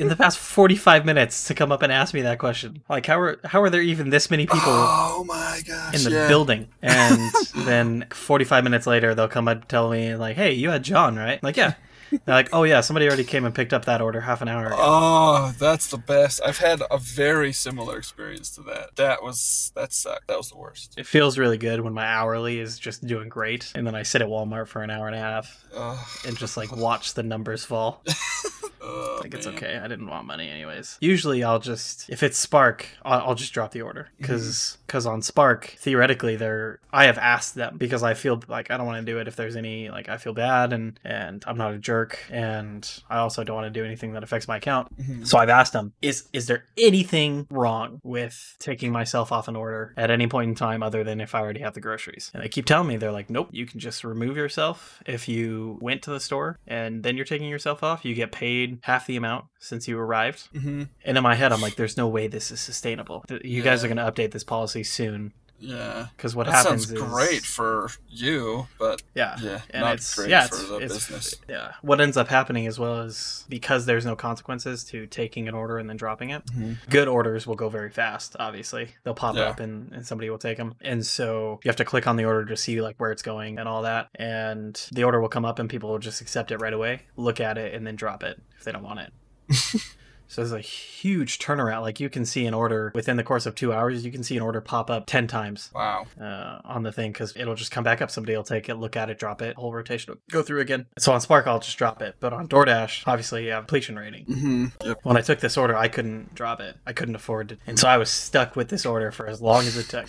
in 0.00 0.08
the 0.08 0.16
past 0.16 0.38
45 0.38 1.04
minutes 1.04 1.44
to 1.48 1.54
come 1.54 1.70
up 1.70 1.82
and 1.82 1.92
ask 1.92 2.14
me 2.14 2.22
that 2.22 2.38
question. 2.38 2.82
Like, 2.88 3.06
how 3.06 3.20
are 3.20 3.38
how 3.44 3.62
are 3.62 3.70
there 3.70 3.82
even 3.82 4.10
this 4.10 4.30
many 4.30 4.46
people 4.46 4.62
Oh 4.66 5.24
my 5.26 5.60
gosh! 5.66 5.94
in 5.94 6.02
the 6.10 6.10
yeah. 6.18 6.28
building?" 6.28 6.68
And 6.82 7.30
then 7.54 8.06
45 8.10 8.64
minutes 8.64 8.86
later, 8.86 9.14
they'll 9.14 9.28
come 9.28 9.46
up 9.46 9.56
and 9.58 9.68
tell 9.68 9.90
me 9.90 10.16
like, 10.16 10.36
"Hey, 10.36 10.52
you 10.52 10.70
had 10.70 10.82
John, 10.82 11.16
right?" 11.16 11.42
Like, 11.42 11.56
yeah. 11.56 11.74
They're 12.10 12.34
like, 12.34 12.48
"Oh 12.52 12.64
yeah, 12.64 12.80
somebody 12.80 13.06
already 13.06 13.22
came 13.22 13.44
and 13.44 13.54
picked 13.54 13.72
up 13.72 13.84
that 13.84 14.00
order 14.00 14.20
half 14.22 14.42
an 14.42 14.48
hour 14.48 14.66
ago." 14.66 14.76
Oh, 14.78 15.54
that's 15.60 15.86
the 15.86 15.96
best. 15.96 16.40
I've 16.44 16.58
had 16.58 16.82
a 16.90 16.98
very 16.98 17.52
similar 17.52 17.96
experience 17.98 18.50
to 18.56 18.62
that. 18.62 18.96
That 18.96 19.22
was 19.22 19.70
that 19.76 19.92
sucked. 19.92 20.26
That 20.26 20.36
was 20.36 20.50
the 20.50 20.56
worst. 20.56 20.94
It 20.98 21.06
feels 21.06 21.38
really 21.38 21.56
good 21.56 21.82
when 21.82 21.92
my 21.92 22.04
hourly 22.06 22.58
is 22.58 22.80
just 22.80 23.06
doing 23.06 23.28
great, 23.28 23.70
and 23.76 23.86
then 23.86 23.94
I 23.94 24.02
sit 24.02 24.22
at 24.22 24.28
Walmart 24.28 24.66
for 24.66 24.82
an 24.82 24.90
hour 24.90 25.06
and 25.06 25.14
a 25.14 25.20
half 25.20 25.64
Ugh. 25.72 25.98
and 26.26 26.36
just 26.36 26.56
like 26.56 26.74
watch 26.76 27.14
the 27.14 27.22
numbers 27.22 27.64
fall. 27.64 28.02
Ugh. 28.82 29.20
like 29.22 29.34
it's 29.34 29.46
man. 29.46 29.54
okay. 29.56 29.78
I 29.78 29.88
didn't 29.88 30.06
want 30.06 30.26
money 30.26 30.48
anyways. 30.48 30.98
Usually 31.00 31.42
I'll 31.44 31.58
just 31.58 32.08
if 32.08 32.22
it's 32.22 32.38
Spark, 32.38 32.86
I'll, 33.04 33.20
I'll 33.28 33.34
just 33.34 33.52
drop 33.52 33.72
the 33.72 33.82
order 33.82 34.08
because 34.18 34.78
because 34.86 35.06
on 35.06 35.22
Spark 35.22 35.74
theoretically 35.78 36.36
they're 36.36 36.78
I 36.92 37.04
have 37.04 37.18
asked 37.18 37.54
them 37.54 37.76
because 37.78 38.02
I 38.02 38.14
feel 38.14 38.42
like 38.48 38.70
I 38.70 38.76
don't 38.76 38.86
want 38.86 39.04
to 39.04 39.12
do 39.12 39.18
it 39.18 39.28
if 39.28 39.36
there's 39.36 39.56
any 39.56 39.90
like 39.90 40.08
I 40.08 40.16
feel 40.16 40.32
bad 40.32 40.72
and 40.72 40.98
and 41.04 41.44
I'm 41.46 41.56
not 41.58 41.74
a 41.74 41.78
jerk 41.78 42.18
and 42.30 42.88
I 43.08 43.18
also 43.18 43.44
don't 43.44 43.56
want 43.56 43.72
to 43.72 43.78
do 43.80 43.84
anything 43.84 44.12
that 44.14 44.22
affects 44.22 44.48
my 44.48 44.56
account. 44.56 44.96
Mhm. 45.00 45.26
So 45.26 45.38
I've 45.38 45.48
asked 45.48 45.72
them, 45.72 45.92
is 46.02 46.28
is 46.32 46.46
there 46.46 46.64
anything 46.78 47.46
wrong 47.50 48.00
with 48.02 48.56
taking 48.58 48.90
myself 48.92 49.32
off 49.32 49.48
an 49.48 49.56
order 49.56 49.92
at 49.96 50.10
any 50.10 50.26
point 50.26 50.48
in 50.48 50.54
time 50.54 50.82
other 50.82 51.04
than 51.04 51.20
if 51.20 51.34
I 51.34 51.40
already 51.40 51.60
have 51.60 51.74
the 51.74 51.80
groceries? 51.80 52.30
And 52.34 52.42
they 52.42 52.48
keep 52.48 52.64
telling 52.66 52.88
me 52.88 52.96
they're 52.96 53.12
like, 53.12 53.30
nope, 53.30 53.48
you 53.52 53.66
can 53.66 53.78
just 53.80 54.04
remove 54.04 54.36
yourself 54.36 55.02
if 55.06 55.28
you 55.28 55.78
went 55.80 56.02
to 56.02 56.10
the 56.10 56.20
store 56.20 56.58
and 56.66 57.02
then 57.02 57.16
you're 57.16 57.24
taking 57.26 57.48
yourself 57.48 57.82
off. 57.82 58.04
You 58.04 58.14
get 58.14 58.32
paid 58.32 58.69
half 58.82 59.06
the 59.06 59.16
amount 59.16 59.46
since 59.58 59.88
you 59.88 59.98
arrived. 59.98 60.48
Mhm. 60.54 60.88
And 61.04 61.16
in 61.16 61.22
my 61.22 61.34
head, 61.34 61.52
I'm 61.52 61.60
like, 61.60 61.76
there's 61.76 61.96
no 61.96 62.08
way 62.08 62.28
this 62.28 62.50
is 62.50 62.60
sustainable. 62.60 63.24
You 63.42 63.62
guys 63.62 63.82
are 63.84 63.88
going 63.88 63.96
to 63.98 64.10
update 64.10 64.30
this 64.32 64.44
policy 64.44 64.84
soon 64.84 65.32
Yeah. 65.60 66.06
because 66.16 66.34
what 66.34 66.46
that 66.46 66.52
happens 66.54 66.86
sounds 66.86 66.92
is 66.92 67.02
great 67.02 67.42
for 67.42 67.90
you, 68.08 68.66
but 68.78 69.02
yeah. 69.14 69.36
yeah, 69.42 69.60
And 69.70 69.82
not 69.82 69.94
it's 69.96 70.14
great 70.14 70.30
yeah, 70.30 70.46
for 70.46 70.54
it's, 70.56 70.68
the 70.68 70.76
it's 70.78 70.94
business. 70.94 71.34
yeah. 71.48 71.72
What 71.82 72.00
ends 72.00 72.16
up 72.16 72.28
happening 72.28 72.66
as 72.66 72.78
well 72.78 73.00
is 73.02 73.44
because 73.48 73.86
there's 73.86 74.06
no 74.06 74.16
consequences 74.16 74.84
to 74.84 75.06
taking 75.06 75.48
an 75.48 75.54
order 75.54 75.78
and 75.78 75.88
then 75.88 75.96
dropping 75.96 76.30
it. 76.30 76.44
Mhm. 76.46 76.76
Good 76.88 77.08
orders 77.08 77.46
will 77.46 77.56
go 77.56 77.68
very 77.68 77.90
fast. 77.90 78.36
Obviously, 78.40 78.94
they'll 79.04 79.14
pop 79.14 79.36
Yeah. 79.36 79.42
up 79.50 79.60
and, 79.60 79.92
and 79.92 80.06
somebody 80.06 80.30
will 80.30 80.38
take 80.38 80.56
them. 80.56 80.74
And 80.80 81.04
so 81.04 81.60
you 81.62 81.68
have 81.68 81.76
to 81.76 81.84
click 81.84 82.06
on 82.06 82.16
the 82.16 82.24
order 82.24 82.44
to 82.46 82.56
see 82.56 82.80
like 82.80 82.96
where 82.96 83.12
it's 83.12 83.22
going 83.22 83.58
and 83.58 83.68
all 83.68 83.82
that. 83.82 84.08
And 84.14 84.74
the 84.92 85.04
order 85.04 85.20
will 85.20 85.28
come 85.28 85.44
up 85.44 85.58
and 85.58 85.68
people 85.68 85.90
will 85.90 85.98
just 85.98 86.20
accept 86.20 86.50
it 86.50 86.56
right 86.58 86.72
away, 86.72 87.02
look 87.16 87.40
at 87.40 87.58
it, 87.58 87.74
and 87.74 87.86
then 87.86 87.96
drop 87.96 88.22
it 88.22 88.40
if 88.56 88.64
they 88.64 88.72
don't 88.72 88.82
want 88.82 89.00
it. 89.00 89.12
So 90.30 90.40
there's 90.42 90.52
a 90.52 90.60
huge 90.60 91.40
turnaround. 91.40 91.80
Like 91.82 91.98
you 91.98 92.08
can 92.08 92.24
see 92.24 92.46
an 92.46 92.54
order 92.54 92.92
within 92.94 93.16
the 93.16 93.24
course 93.24 93.46
of 93.46 93.56
two 93.56 93.72
hours. 93.72 94.04
You 94.04 94.12
can 94.12 94.22
see 94.22 94.36
an 94.36 94.42
order 94.44 94.60
pop 94.60 94.88
up 94.88 95.06
ten 95.06 95.26
times 95.26 95.70
Wow. 95.74 96.06
uh, 96.20 96.60
on 96.64 96.84
the 96.84 96.92
thing 96.92 97.10
because 97.10 97.32
it'll 97.36 97.56
just 97.56 97.72
come 97.72 97.82
back 97.82 98.00
up. 98.00 98.12
Somebody 98.12 98.36
will 98.36 98.44
take 98.44 98.68
it, 98.68 98.76
look 98.76 98.94
at 98.96 99.10
it, 99.10 99.18
drop 99.18 99.42
it. 99.42 99.56
Whole 99.56 99.72
rotation 99.72 100.12
will 100.14 100.20
go 100.30 100.40
through 100.44 100.60
again. 100.60 100.86
So 101.00 101.10
on 101.12 101.20
Spark, 101.20 101.48
I'll 101.48 101.58
just 101.58 101.76
drop 101.76 102.00
it. 102.00 102.14
But 102.20 102.32
on 102.32 102.46
DoorDash, 102.46 103.02
obviously 103.08 103.46
you 103.46 103.50
have 103.50 103.62
completion 103.64 103.98
rating. 103.98 104.24
hmm 104.26 104.66
Yep. 104.84 104.98
When 105.02 105.16
I 105.16 105.20
took 105.20 105.40
this 105.40 105.56
order, 105.56 105.76
I 105.76 105.88
couldn't 105.88 106.32
drop 106.32 106.60
it. 106.60 106.76
I 106.86 106.92
couldn't 106.92 107.16
afford 107.16 107.50
it, 107.50 107.58
and 107.66 107.76
so 107.76 107.88
I 107.88 107.96
was 107.98 108.08
stuck 108.08 108.54
with 108.54 108.68
this 108.68 108.86
order 108.86 109.10
for 109.10 109.26
as 109.26 109.42
long 109.42 109.66
as 109.66 109.76
it 109.76 109.88
took. 109.88 110.06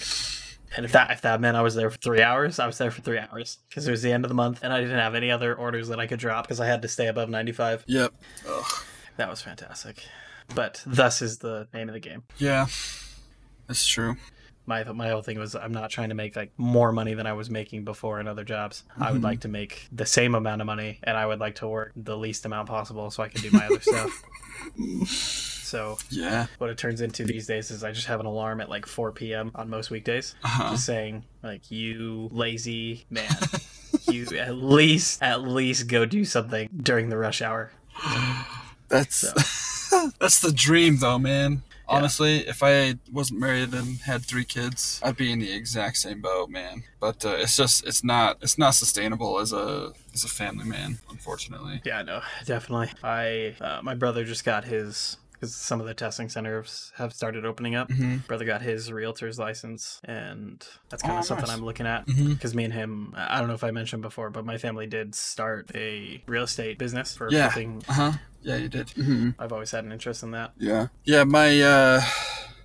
And 0.77 0.85
if 0.85 0.91
that 0.91 1.09
if 1.09 1.21
that 1.21 1.41
meant 1.41 1.57
I 1.57 1.61
was 1.63 1.73
there 1.73 1.89
for 1.89 1.97
three 1.97 2.21
hours, 2.21 2.59
I 2.59 2.67
was 2.67 2.77
there 2.77 2.91
for 2.91 3.01
three 3.01 3.17
hours 3.17 3.57
because 3.69 3.87
it 3.87 3.91
was 3.91 4.03
the 4.03 4.11
end 4.11 4.23
of 4.23 4.29
the 4.29 4.35
month, 4.35 4.59
and 4.61 4.71
I 4.71 4.81
didn't 4.81 4.99
have 4.99 5.15
any 5.15 5.31
other 5.31 5.55
orders 5.55 5.87
that 5.87 5.99
I 5.99 6.05
could 6.05 6.19
drop 6.19 6.45
because 6.45 6.59
I 6.59 6.67
had 6.67 6.83
to 6.83 6.87
stay 6.87 7.07
above 7.07 7.27
ninety 7.27 7.51
five. 7.51 7.83
Yep. 7.87 8.13
Ugh. 8.47 8.63
That 9.17 9.29
was 9.29 9.41
fantastic. 9.41 10.03
But 10.55 10.83
thus 10.85 11.21
is 11.21 11.37
the 11.39 11.67
name 11.73 11.87
of 11.89 11.93
the 11.93 11.99
game. 11.99 12.23
Yeah. 12.37 12.67
That's 13.67 13.85
true. 13.87 14.17
My 14.65 14.83
my 14.83 15.09
whole 15.09 15.21
thing 15.21 15.39
was 15.39 15.55
I'm 15.55 15.71
not 15.71 15.89
trying 15.89 16.09
to 16.09 16.15
make 16.15 16.35
like 16.35 16.51
more 16.57 16.91
money 16.91 17.13
than 17.13 17.25
I 17.25 17.33
was 17.33 17.49
making 17.49 17.83
before 17.83 18.19
in 18.19 18.27
other 18.27 18.43
jobs. 18.43 18.83
I 18.99 19.11
would 19.11 19.21
Mhm. 19.21 19.25
like 19.25 19.39
to 19.41 19.47
make 19.47 19.87
the 19.91 20.05
same 20.05 20.35
amount 20.35 20.61
of 20.61 20.67
money, 20.67 20.99
and 21.03 21.17
I 21.17 21.25
would 21.25 21.39
like 21.39 21.55
to 21.55 21.67
work 21.67 21.91
the 21.95 22.17
least 22.17 22.45
amount 22.45 22.67
possible 22.69 23.09
so 23.11 23.23
I 23.23 23.27
can 23.29 23.41
do 23.41 23.49
my 23.51 23.65
other 23.65 23.79
stuff. 23.81 24.23
So 25.71 25.97
Yeah. 26.09 26.47
what 26.57 26.69
it 26.69 26.77
turns 26.77 26.99
into 26.99 27.23
these 27.23 27.47
days 27.47 27.71
is 27.71 27.81
I 27.81 27.93
just 27.93 28.07
have 28.07 28.19
an 28.19 28.25
alarm 28.25 28.59
at 28.59 28.69
like 28.69 28.85
4 28.85 29.13
p.m. 29.13 29.51
on 29.55 29.69
most 29.69 29.89
weekdays, 29.89 30.35
Uh-huh. 30.43 30.71
just 30.71 30.85
saying 30.85 31.23
like 31.43 31.71
you 31.71 32.27
lazy 32.31 33.05
man, 33.09 33.33
you 34.09 34.25
at 34.37 34.55
least 34.55 35.21
at 35.23 35.41
least 35.43 35.87
go 35.87 36.05
do 36.05 36.25
something 36.25 36.67
during 36.83 37.07
the 37.09 37.17
rush 37.17 37.41
hour. 37.41 37.71
That's 38.91 39.21
that's 40.19 40.39
the 40.39 40.51
dream, 40.51 40.97
though, 40.97 41.17
man. 41.17 41.63
Honestly, 41.87 42.47
if 42.47 42.63
I 42.63 42.95
wasn't 43.11 43.41
married 43.41 43.73
and 43.73 43.97
had 43.99 44.23
three 44.23 44.45
kids, 44.45 45.01
I'd 45.03 45.17
be 45.17 45.31
in 45.31 45.39
the 45.39 45.51
exact 45.51 45.97
same 45.97 46.21
boat, 46.21 46.49
man. 46.49 46.83
But 47.01 47.25
uh, 47.25 47.35
it's 47.39 47.57
just 47.57 47.85
it's 47.85 48.03
not 48.03 48.37
it's 48.41 48.57
not 48.57 48.75
sustainable 48.75 49.39
as 49.39 49.51
a 49.51 49.91
as 50.13 50.23
a 50.23 50.29
family 50.29 50.65
man, 50.65 50.99
unfortunately. 51.09 51.81
Yeah, 51.83 52.01
no, 52.03 52.21
definitely. 52.45 52.91
I 53.03 53.55
uh, 53.59 53.81
my 53.81 53.95
brother 53.95 54.23
just 54.23 54.45
got 54.45 54.63
his 54.65 55.17
because 55.41 55.55
some 55.55 55.81
of 55.81 55.87
the 55.87 55.93
testing 55.95 56.29
centers 56.29 56.91
have 56.97 57.13
started 57.13 57.45
opening 57.45 57.73
up. 57.73 57.91
hmm 57.91 58.17
Brother 58.27 58.45
got 58.45 58.61
his 58.61 58.91
realtor's 58.91 59.39
license, 59.39 59.99
and 60.03 60.63
that's 60.89 61.01
kind 61.01 61.15
Oh, 61.15 61.19
of 61.19 61.25
something 61.25 61.47
nice. 61.47 61.57
I'm 61.57 61.65
looking 61.65 61.87
at. 61.87 62.05
Because 62.05 62.53
me 62.53 62.63
and 62.63 62.73
him, 62.73 63.15
I 63.17 63.39
don't 63.39 63.47
know 63.47 63.55
if 63.55 63.63
I 63.63 63.71
mentioned 63.71 64.03
before, 64.03 64.29
but 64.29 64.45
my 64.45 64.57
family 64.59 64.85
did 64.85 65.15
start 65.15 65.71
a 65.73 66.23
real 66.27 66.43
estate 66.43 66.77
business 66.77 67.17
for 67.17 67.31
Yeah. 67.31 67.49
flipping. 67.49 67.83
Uh 67.89 67.93
huh. 67.93 68.11
Yeah, 68.43 68.57
you 68.57 68.69
did. 68.69 68.91
hmm 68.91 69.31
I've 69.39 69.51
always 69.51 69.71
had 69.71 69.83
an 69.83 69.91
interest 69.91 70.21
in 70.21 70.29
that. 70.31 70.51
Yeah. 70.57 70.87
Yeah, 71.03 71.23
my 71.23 71.59
uh 71.59 72.01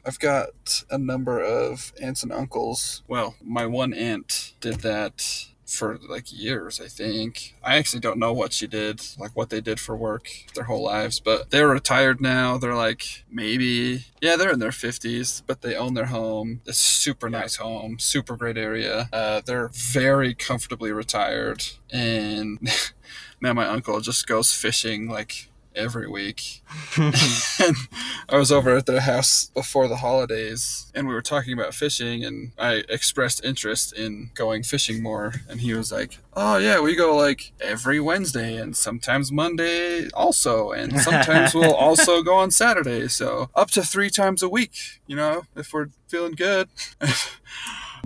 I've 0.04 0.18
got 0.20 0.84
a 0.90 0.98
number 0.98 1.40
of 1.40 1.92
aunts 2.00 2.22
and 2.22 2.30
uncles. 2.32 3.02
Well, 3.08 3.36
my 3.42 3.66
one 3.66 3.92
aunt 3.94 4.52
did 4.60 4.80
that 4.80 5.46
for 5.66 5.98
like 6.08 6.32
years, 6.32 6.80
I 6.80 6.86
think. 6.86 7.54
I 7.62 7.76
actually 7.76 8.00
don't 8.00 8.18
know 8.18 8.32
what 8.32 8.52
she 8.52 8.66
did, 8.66 9.02
like 9.18 9.32
what 9.34 9.50
they 9.50 9.60
did 9.60 9.80
for 9.80 9.96
work 9.96 10.28
their 10.54 10.64
whole 10.64 10.82
lives, 10.82 11.20
but 11.20 11.50
they're 11.50 11.68
retired 11.68 12.20
now. 12.20 12.56
They're 12.56 12.74
like 12.74 13.24
maybe 13.30 14.06
yeah, 14.22 14.36
they're 14.36 14.52
in 14.52 14.60
their 14.60 14.70
50s, 14.70 15.42
but 15.46 15.62
they 15.62 15.74
own 15.74 15.94
their 15.94 16.06
home. 16.06 16.60
It's 16.66 16.80
a 16.80 16.84
super 16.84 17.28
nice 17.28 17.56
home, 17.56 17.98
super 17.98 18.36
great 18.36 18.56
area. 18.56 19.08
Uh, 19.12 19.42
they're 19.44 19.68
very 19.68 20.34
comfortably 20.34 20.92
retired 20.92 21.64
and 21.90 22.58
now 23.40 23.52
my 23.52 23.66
uncle 23.66 24.00
just 24.00 24.26
goes 24.26 24.52
fishing 24.52 25.08
like 25.08 25.50
every 25.76 26.08
week 26.08 26.62
and 26.96 27.14
I 28.28 28.36
was 28.36 28.50
over 28.50 28.76
at 28.76 28.86
their 28.86 29.00
house 29.00 29.50
before 29.54 29.88
the 29.88 29.96
holidays, 29.96 30.90
and 30.94 31.06
we 31.06 31.14
were 31.14 31.22
talking 31.22 31.52
about 31.52 31.74
fishing, 31.74 32.24
and 32.24 32.52
I 32.58 32.84
expressed 32.88 33.44
interest 33.44 33.92
in 33.92 34.30
going 34.34 34.62
fishing 34.62 35.02
more, 35.02 35.34
and 35.48 35.60
he 35.60 35.74
was 35.74 35.92
like, 35.92 36.18
"Oh 36.34 36.58
yeah, 36.58 36.80
we 36.80 36.94
go 36.96 37.16
like 37.16 37.52
every 37.60 38.00
Wednesday, 38.00 38.56
and 38.56 38.76
sometimes 38.76 39.30
Monday 39.30 40.08
also, 40.10 40.72
and 40.72 41.00
sometimes 41.00 41.54
we'll 41.54 41.74
also 41.86 42.22
go 42.22 42.34
on 42.34 42.50
Saturday, 42.50 43.08
so 43.08 43.50
up 43.54 43.70
to 43.72 43.82
three 43.82 44.10
times 44.10 44.42
a 44.42 44.48
week, 44.48 45.00
you 45.06 45.16
know, 45.16 45.46
if 45.54 45.72
we're 45.72 45.88
feeling 46.08 46.32
good." 46.32 46.68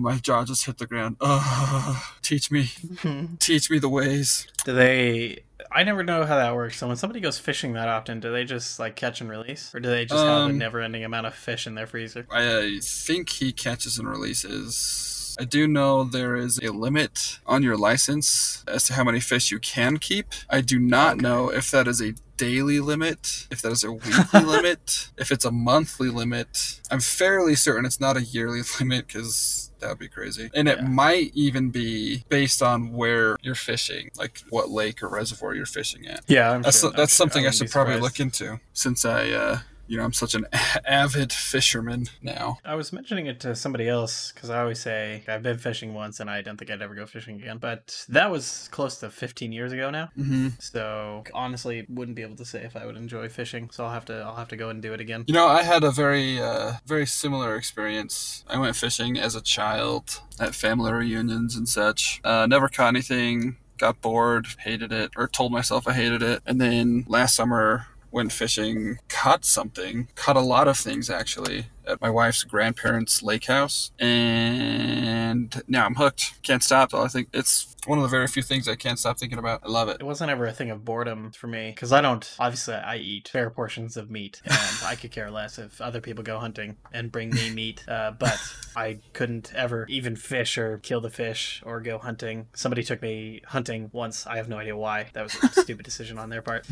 My 0.01 0.17
jaw 0.17 0.43
just 0.45 0.65
hit 0.65 0.77
the 0.77 0.87
ground. 0.87 1.17
Oh, 1.21 2.03
teach 2.21 2.49
me, 2.51 2.71
teach 3.39 3.69
me 3.69 3.79
the 3.79 3.89
ways. 3.89 4.47
do 4.65 4.73
they? 4.73 5.43
I 5.71 5.83
never 5.83 6.03
know 6.03 6.25
how 6.25 6.35
that 6.37 6.53
works. 6.55 6.77
So 6.77 6.87
when 6.87 6.97
somebody 6.97 7.19
goes 7.21 7.37
fishing 7.37 7.73
that 7.73 7.87
often, 7.87 8.19
do 8.19 8.31
they 8.31 8.43
just 8.43 8.77
like 8.79 8.95
catch 8.95 9.21
and 9.21 9.29
release, 9.29 9.73
or 9.73 9.79
do 9.79 9.89
they 9.89 10.05
just 10.05 10.23
have 10.25 10.41
a 10.41 10.45
Um, 10.45 10.57
never-ending 10.57 11.03
amount 11.05 11.27
of 11.27 11.33
fish 11.35 11.65
in 11.67 11.75
their 11.75 11.87
freezer? 11.87 12.25
I 12.31 12.79
think 12.81 13.29
he 13.29 13.51
catches 13.53 13.97
and 13.97 14.07
releases. 14.09 15.35
I 15.39 15.45
do 15.45 15.67
know 15.67 16.03
there 16.03 16.35
is 16.35 16.59
a 16.61 16.71
limit 16.73 17.39
on 17.45 17.63
your 17.63 17.77
license 17.77 18.65
as 18.67 18.83
to 18.85 18.93
how 18.93 19.05
many 19.05 19.21
fish 19.21 19.49
you 19.49 19.59
can 19.59 19.97
keep. 19.97 20.27
I 20.49 20.59
do 20.61 20.77
not 20.77 21.13
Okay. 21.13 21.21
know 21.21 21.49
if 21.49 21.71
that 21.71 21.87
is 21.87 22.01
a 22.01 22.15
daily 22.45 22.79
limit, 22.79 23.47
if 23.51 23.61
that 23.61 23.71
is 23.71 23.83
a 23.83 23.91
weekly 23.91 24.39
limit, 24.55 25.09
if 25.17 25.31
it's 25.31 25.45
a 25.45 25.51
monthly 25.51 26.09
limit. 26.09 26.79
I'm 26.89 26.99
fairly 26.99 27.55
certain 27.55 27.85
it's 27.85 27.99
not 27.99 28.17
a 28.17 28.23
yearly 28.23 28.61
limit 28.79 29.07
because 29.07 29.71
that 29.79 29.89
would 29.89 29.99
be 29.99 30.07
crazy. 30.07 30.49
And 30.53 30.67
it 30.67 30.79
Yeah. 30.79 30.87
might 30.87 31.31
even 31.33 31.69
be 31.69 32.23
based 32.29 32.61
on 32.61 32.93
where 32.93 33.37
you're 33.41 33.55
fishing, 33.55 34.09
like 34.17 34.39
what 34.49 34.69
lake 34.69 35.01
or 35.03 35.09
reservoir 35.09 35.53
you're 35.55 35.65
fishing 35.79 36.07
at. 36.07 36.21
Yeah, 36.27 36.51
I'm 36.51 36.61
That's 36.61 36.79
sure, 36.81 36.91
that's 36.91 36.99
I'm 36.99 37.07
sure. 37.07 37.15
something 37.15 37.43
I, 37.43 37.47
wouldn't 37.47 37.55
should 37.55 37.71
probably 37.71 37.99
look 37.99 38.19
into 38.19 38.59
since 38.73 39.05
I, 39.05 39.29
uh, 39.29 39.59
you 39.91 39.97
know, 39.97 40.05
I'm 40.05 40.13
such 40.13 40.35
an 40.35 40.45
avid 40.85 41.33
fisherman 41.33 42.07
now. 42.21 42.59
I 42.63 42.75
was 42.75 42.93
mentioning 42.93 43.25
it 43.25 43.41
to 43.41 43.57
somebody 43.57 43.89
else 43.89 44.31
because 44.31 44.49
I 44.49 44.61
always 44.61 44.79
say 44.79 45.21
I've 45.27 45.43
been 45.43 45.57
fishing 45.57 45.93
once 45.93 46.21
and 46.21 46.29
I 46.29 46.41
don't 46.41 46.55
think 46.55 46.71
I'd 46.71 46.81
ever 46.81 46.95
go 46.95 47.05
fishing 47.05 47.35
again. 47.41 47.57
But 47.57 48.05
that 48.07 48.31
was 48.31 48.69
close 48.71 49.01
to 49.01 49.09
15 49.09 49.51
years 49.51 49.73
ago 49.73 49.89
now. 49.89 50.09
hmm 50.15 50.47
So 50.59 51.25
honestly, 51.33 51.85
wouldn't 51.89 52.15
be 52.15 52.21
able 52.21 52.37
to 52.37 52.45
say 52.45 52.63
if 52.63 52.77
I 52.77 52.85
would 52.85 52.95
enjoy 52.95 53.27
fishing. 53.27 53.69
So 53.69 53.83
I'll 53.83 53.91
have 53.91 54.05
to 54.05 54.21
I'll 54.21 54.37
have 54.37 54.47
to 54.47 54.55
go 54.55 54.69
and 54.69 54.81
do 54.81 54.93
it 54.93 55.01
again. 55.01 55.25
You 55.27 55.33
know, 55.33 55.47
I 55.47 55.63
had 55.63 55.83
a 55.83 55.91
very, 55.91 56.39
uh, 56.39 56.75
very 56.85 57.05
similar 57.05 57.57
experience. 57.57 58.45
I 58.47 58.57
went 58.59 58.77
fishing 58.77 59.19
as 59.19 59.35
a 59.35 59.41
child 59.41 60.21
at 60.39 60.55
family 60.55 60.93
reunions 60.93 61.57
and 61.57 61.67
such. 61.67 62.21
Uh, 62.23 62.47
never 62.47 62.69
caught 62.69 62.87
anything. 62.87 63.57
Got 63.77 63.99
bored, 63.99 64.45
hated 64.59 64.93
it, 64.93 65.11
or 65.17 65.27
told 65.27 65.51
myself 65.51 65.85
I 65.85 65.93
hated 65.93 66.21
it. 66.21 66.43
And 66.45 66.61
then 66.61 67.03
last 67.07 67.35
summer, 67.35 67.87
went 68.11 68.31
fishing, 68.31 68.99
caught 69.09 69.45
something, 69.45 70.07
caught 70.15 70.35
a 70.35 70.41
lot 70.41 70.67
of 70.67 70.77
things 70.77 71.09
actually 71.09 71.65
at 71.87 72.01
my 72.01 72.09
wife's 72.09 72.43
grandparents' 72.43 73.23
lake 73.23 73.45
house, 73.45 73.91
and 73.99 75.61
now 75.67 75.85
I'm 75.85 75.95
hooked. 75.95 76.41
Can't 76.43 76.63
stop. 76.63 76.93
I 76.93 77.07
think 77.07 77.29
it's 77.33 77.75
one 77.87 77.97
of 77.97 78.03
the 78.03 78.09
very 78.09 78.27
few 78.27 78.43
things 78.43 78.67
I 78.67 78.75
can't 78.75 78.99
stop 78.99 79.17
thinking 79.17 79.39
about. 79.39 79.61
I 79.63 79.69
love 79.69 79.89
it. 79.89 79.97
It 79.99 80.03
wasn't 80.03 80.29
ever 80.29 80.45
a 80.45 80.51
thing 80.51 80.69
of 80.69 80.85
boredom 80.85 81.31
for 81.31 81.47
me 81.47 81.71
because 81.71 81.91
I 81.91 82.01
don't. 82.01 82.35
Obviously, 82.39 82.75
I 82.75 82.97
eat 82.97 83.27
fair 83.27 83.49
portions 83.49 83.97
of 83.97 84.11
meat, 84.11 84.41
and 84.45 84.77
I 84.85 84.95
could 84.95 85.11
care 85.11 85.31
less 85.31 85.57
if 85.57 85.81
other 85.81 86.01
people 86.01 86.23
go 86.23 86.39
hunting 86.39 86.77
and 86.93 87.11
bring 87.11 87.31
me 87.31 87.49
meat. 87.51 87.83
Uh, 87.87 88.11
but 88.11 88.39
I 88.75 88.99
couldn't 89.13 89.51
ever 89.55 89.85
even 89.89 90.15
fish 90.15 90.57
or 90.57 90.77
kill 90.79 91.01
the 91.01 91.09
fish 91.09 91.61
or 91.65 91.81
go 91.81 91.97
hunting. 91.97 92.47
Somebody 92.53 92.83
took 92.83 93.01
me 93.01 93.41
hunting 93.45 93.89
once. 93.93 94.27
I 94.27 94.37
have 94.37 94.49
no 94.49 94.57
idea 94.57 94.75
why. 94.77 95.07
That 95.13 95.23
was 95.23 95.35
a 95.43 95.47
stupid 95.61 95.85
decision 95.85 96.17
on 96.17 96.29
their 96.29 96.41
part. 96.41 96.67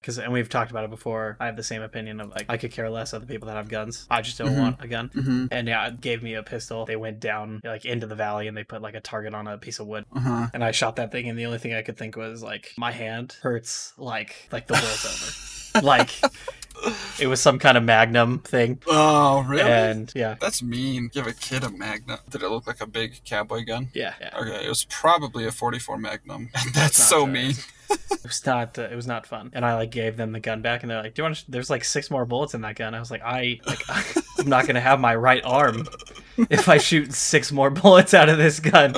because 0.00 0.18
and 0.18 0.32
we've 0.32 0.48
talked 0.48 0.70
about 0.70 0.84
it 0.84 0.90
before. 0.90 1.36
I 1.40 1.46
have 1.46 1.56
the 1.56 1.62
same 1.62 1.82
opinion 1.82 2.20
of 2.20 2.30
like 2.30 2.46
I 2.48 2.56
could 2.56 2.72
care 2.72 2.90
less 2.90 3.12
of 3.12 3.20
the 3.20 3.26
people 3.26 3.46
that 3.46 3.56
have 3.56 3.68
guns. 3.68 4.06
I 4.10 4.22
just 4.22 4.38
don't 4.38 4.47
Mhm. 4.50 4.58
want 4.60 4.76
a 4.80 4.88
gun. 4.88 5.10
Mm-hmm. 5.14 5.46
And 5.50 5.68
yeah, 5.68 5.86
it 5.88 6.00
gave 6.00 6.22
me 6.22 6.34
a 6.34 6.42
pistol. 6.42 6.84
They 6.86 6.96
went 6.96 7.20
down 7.20 7.60
like 7.64 7.84
into 7.84 8.06
the 8.06 8.14
valley 8.14 8.48
and 8.48 8.56
they 8.56 8.64
put 8.64 8.82
like 8.82 8.94
a 8.94 9.00
target 9.00 9.34
on 9.34 9.46
a 9.46 9.58
piece 9.58 9.78
of 9.78 9.86
wood. 9.86 10.04
Uh-huh. 10.14 10.48
And 10.52 10.64
I 10.64 10.70
shot 10.72 10.96
that 10.96 11.12
thing 11.12 11.28
and 11.28 11.38
the 11.38 11.46
only 11.46 11.58
thing 11.58 11.74
I 11.74 11.82
could 11.82 11.96
think 11.96 12.16
was 12.16 12.42
like 12.42 12.72
my 12.76 12.92
hand 12.92 13.36
hurts 13.42 13.92
like 13.98 14.48
like 14.52 14.66
the 14.66 14.74
world's 14.74 15.04
over. 15.06 15.54
Like 15.82 16.10
it 17.20 17.26
was 17.26 17.40
some 17.40 17.58
kind 17.58 17.76
of 17.76 17.84
magnum 17.84 18.38
thing. 18.40 18.80
Oh, 18.86 19.42
really? 19.42 19.62
And 19.70 20.10
yeah. 20.14 20.36
That's 20.40 20.62
mean. 20.62 21.10
Give 21.12 21.26
a 21.26 21.32
kid 21.32 21.62
a 21.62 21.70
Magnum. 21.70 22.18
Did 22.30 22.42
it 22.42 22.48
look 22.48 22.66
like 22.66 22.80
a 22.80 22.86
big 22.86 23.20
cowboy 23.24 23.64
gun? 23.64 23.88
Yeah, 23.92 24.14
yeah. 24.20 24.36
Okay, 24.38 24.64
it 24.64 24.68
was 24.68 24.84
probably 24.88 25.46
a 25.46 25.52
44 25.52 25.98
Magnum. 25.98 26.50
And 26.54 26.74
that's 26.74 26.96
so 26.96 27.26
mean. 27.26 27.54
It 28.10 28.24
was 28.24 28.44
not. 28.44 28.78
Uh, 28.78 28.82
it 28.82 28.94
was 28.94 29.06
not 29.06 29.26
fun. 29.26 29.50
And 29.54 29.64
I 29.64 29.74
like 29.74 29.90
gave 29.90 30.18
them 30.18 30.32
the 30.32 30.40
gun 30.40 30.60
back, 30.60 30.82
and 30.82 30.90
they're 30.90 31.02
like, 31.02 31.14
"Do 31.14 31.22
you 31.22 31.24
want? 31.24 31.36
To, 31.36 31.50
there's 31.50 31.70
like 31.70 31.82
six 31.82 32.10
more 32.10 32.26
bullets 32.26 32.52
in 32.52 32.60
that 32.60 32.76
gun." 32.76 32.94
I 32.94 32.98
was 33.00 33.10
like, 33.10 33.22
"I 33.22 33.58
like, 33.66 33.86
I'm 34.38 34.48
not 34.48 34.66
gonna 34.66 34.80
have 34.80 35.00
my 35.00 35.14
right 35.14 35.42
arm 35.44 35.86
if 36.50 36.68
I 36.68 36.76
shoot 36.76 37.14
six 37.14 37.50
more 37.52 37.70
bullets 37.70 38.12
out 38.12 38.28
of 38.28 38.36
this 38.36 38.60
gun." 38.60 38.94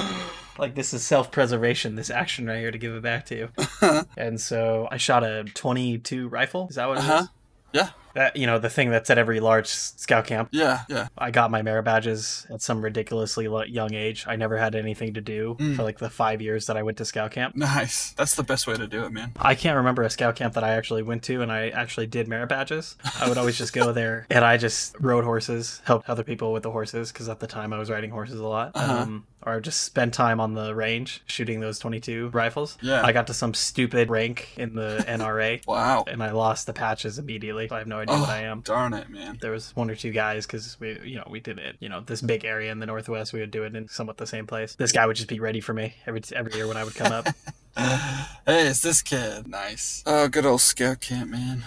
Like 0.58 0.74
this 0.74 0.92
is 0.92 1.04
self-preservation. 1.04 1.94
This 1.94 2.10
action 2.10 2.46
right 2.46 2.58
here 2.58 2.70
to 2.72 2.78
give 2.78 2.92
it 2.94 3.02
back 3.02 3.26
to 3.26 3.36
you. 3.36 3.48
and 4.16 4.40
so 4.40 4.88
I 4.90 4.96
shot 4.96 5.22
a 5.22 5.44
22 5.44 6.28
rifle. 6.28 6.66
Is 6.68 6.76
that 6.76 6.88
what 6.88 6.98
it 6.98 7.04
is? 7.04 7.10
Uh-huh. 7.10 7.26
Yeah. 7.72 7.90
That 8.14 8.36
you 8.36 8.46
know 8.46 8.58
the 8.58 8.70
thing 8.70 8.90
that's 8.90 9.10
at 9.10 9.18
every 9.18 9.40
large 9.40 9.66
scout 9.68 10.26
camp. 10.26 10.48
Yeah, 10.52 10.82
yeah. 10.88 11.08
I 11.16 11.30
got 11.30 11.50
my 11.50 11.62
merit 11.62 11.84
badges 11.84 12.46
at 12.50 12.62
some 12.62 12.82
ridiculously 12.82 13.46
young 13.68 13.94
age. 13.94 14.24
I 14.26 14.36
never 14.36 14.56
had 14.58 14.74
anything 14.74 15.14
to 15.14 15.20
do 15.20 15.56
Mm. 15.58 15.76
for 15.76 15.82
like 15.82 15.98
the 15.98 16.10
five 16.10 16.40
years 16.42 16.66
that 16.66 16.76
I 16.76 16.82
went 16.82 16.98
to 16.98 17.04
scout 17.04 17.30
camp. 17.32 17.56
Nice. 17.56 18.12
That's 18.12 18.34
the 18.34 18.42
best 18.42 18.66
way 18.66 18.74
to 18.76 18.86
do 18.86 19.04
it, 19.04 19.12
man. 19.12 19.32
I 19.38 19.54
can't 19.54 19.76
remember 19.76 20.02
a 20.02 20.10
scout 20.10 20.36
camp 20.36 20.54
that 20.54 20.64
I 20.64 20.70
actually 20.70 21.02
went 21.02 21.22
to 21.24 21.42
and 21.42 21.50
I 21.52 21.68
actually 21.68 22.06
did 22.06 22.28
merit 22.28 22.48
badges. 22.48 22.96
I 23.20 23.28
would 23.28 23.38
always 23.38 23.56
just 23.58 23.72
go 23.72 23.92
there 24.00 24.26
and 24.30 24.44
I 24.44 24.56
just 24.56 24.96
rode 25.00 25.24
horses, 25.24 25.80
helped 25.84 26.08
other 26.08 26.22
people 26.24 26.52
with 26.52 26.62
the 26.62 26.70
horses 26.70 27.12
because 27.12 27.28
at 27.28 27.40
the 27.40 27.46
time 27.46 27.72
I 27.72 27.78
was 27.78 27.90
riding 27.90 28.10
horses 28.10 28.40
a 28.40 28.46
lot. 28.46 28.72
Uh-huh. 28.74 29.02
Um, 29.02 29.26
or 29.46 29.58
just 29.58 29.80
spend 29.84 30.12
time 30.12 30.38
on 30.38 30.52
the 30.52 30.74
range 30.74 31.22
shooting 31.24 31.60
those 31.60 31.78
22 31.78 32.28
rifles. 32.28 32.76
Yeah. 32.82 33.02
I 33.02 33.12
got 33.12 33.26
to 33.28 33.34
some 33.34 33.54
stupid 33.54 34.10
rank 34.10 34.50
in 34.58 34.74
the 34.74 35.02
NRA 35.08 35.66
Wow. 35.66 36.04
and 36.06 36.22
I 36.22 36.32
lost 36.32 36.66
the 36.66 36.74
patches 36.74 37.18
immediately. 37.18 37.66
So 37.68 37.76
I 37.76 37.78
have 37.78 37.88
no 37.88 37.99
idea 38.00 38.18
what 38.18 38.28
I 38.28 38.42
am. 38.42 38.60
Darn 38.62 38.92
it, 38.94 39.08
man. 39.08 39.38
There 39.40 39.52
was 39.52 39.74
one 39.76 39.90
or 39.90 39.94
two 39.94 40.10
guys 40.10 40.46
because 40.46 40.78
we, 40.80 40.98
you 41.04 41.16
know, 41.16 41.26
we 41.30 41.40
did 41.40 41.58
it. 41.58 41.76
You 41.80 41.88
know, 41.88 42.00
this 42.00 42.20
big 42.22 42.44
area 42.44 42.72
in 42.72 42.78
the 42.80 42.86
northwest, 42.86 43.32
we 43.32 43.40
would 43.40 43.50
do 43.50 43.62
it 43.64 43.74
in 43.76 43.88
somewhat 43.88 44.16
the 44.16 44.26
same 44.26 44.46
place. 44.46 44.74
This 44.74 44.92
guy 44.92 45.06
would 45.06 45.16
just 45.16 45.28
be 45.28 45.40
ready 45.40 45.60
for 45.60 45.72
me 45.72 45.94
every 46.06 46.22
every 46.34 46.54
year 46.54 46.66
when 46.66 46.76
I 46.76 46.84
would 46.84 46.94
come 46.94 47.12
up. 47.12 47.26
hey, 47.76 48.68
it's 48.68 48.82
this 48.82 49.02
kid. 49.02 49.46
Nice. 49.46 50.02
Oh, 50.06 50.28
good 50.28 50.46
old 50.46 50.60
scout 50.60 51.00
camp, 51.00 51.30
man. 51.30 51.64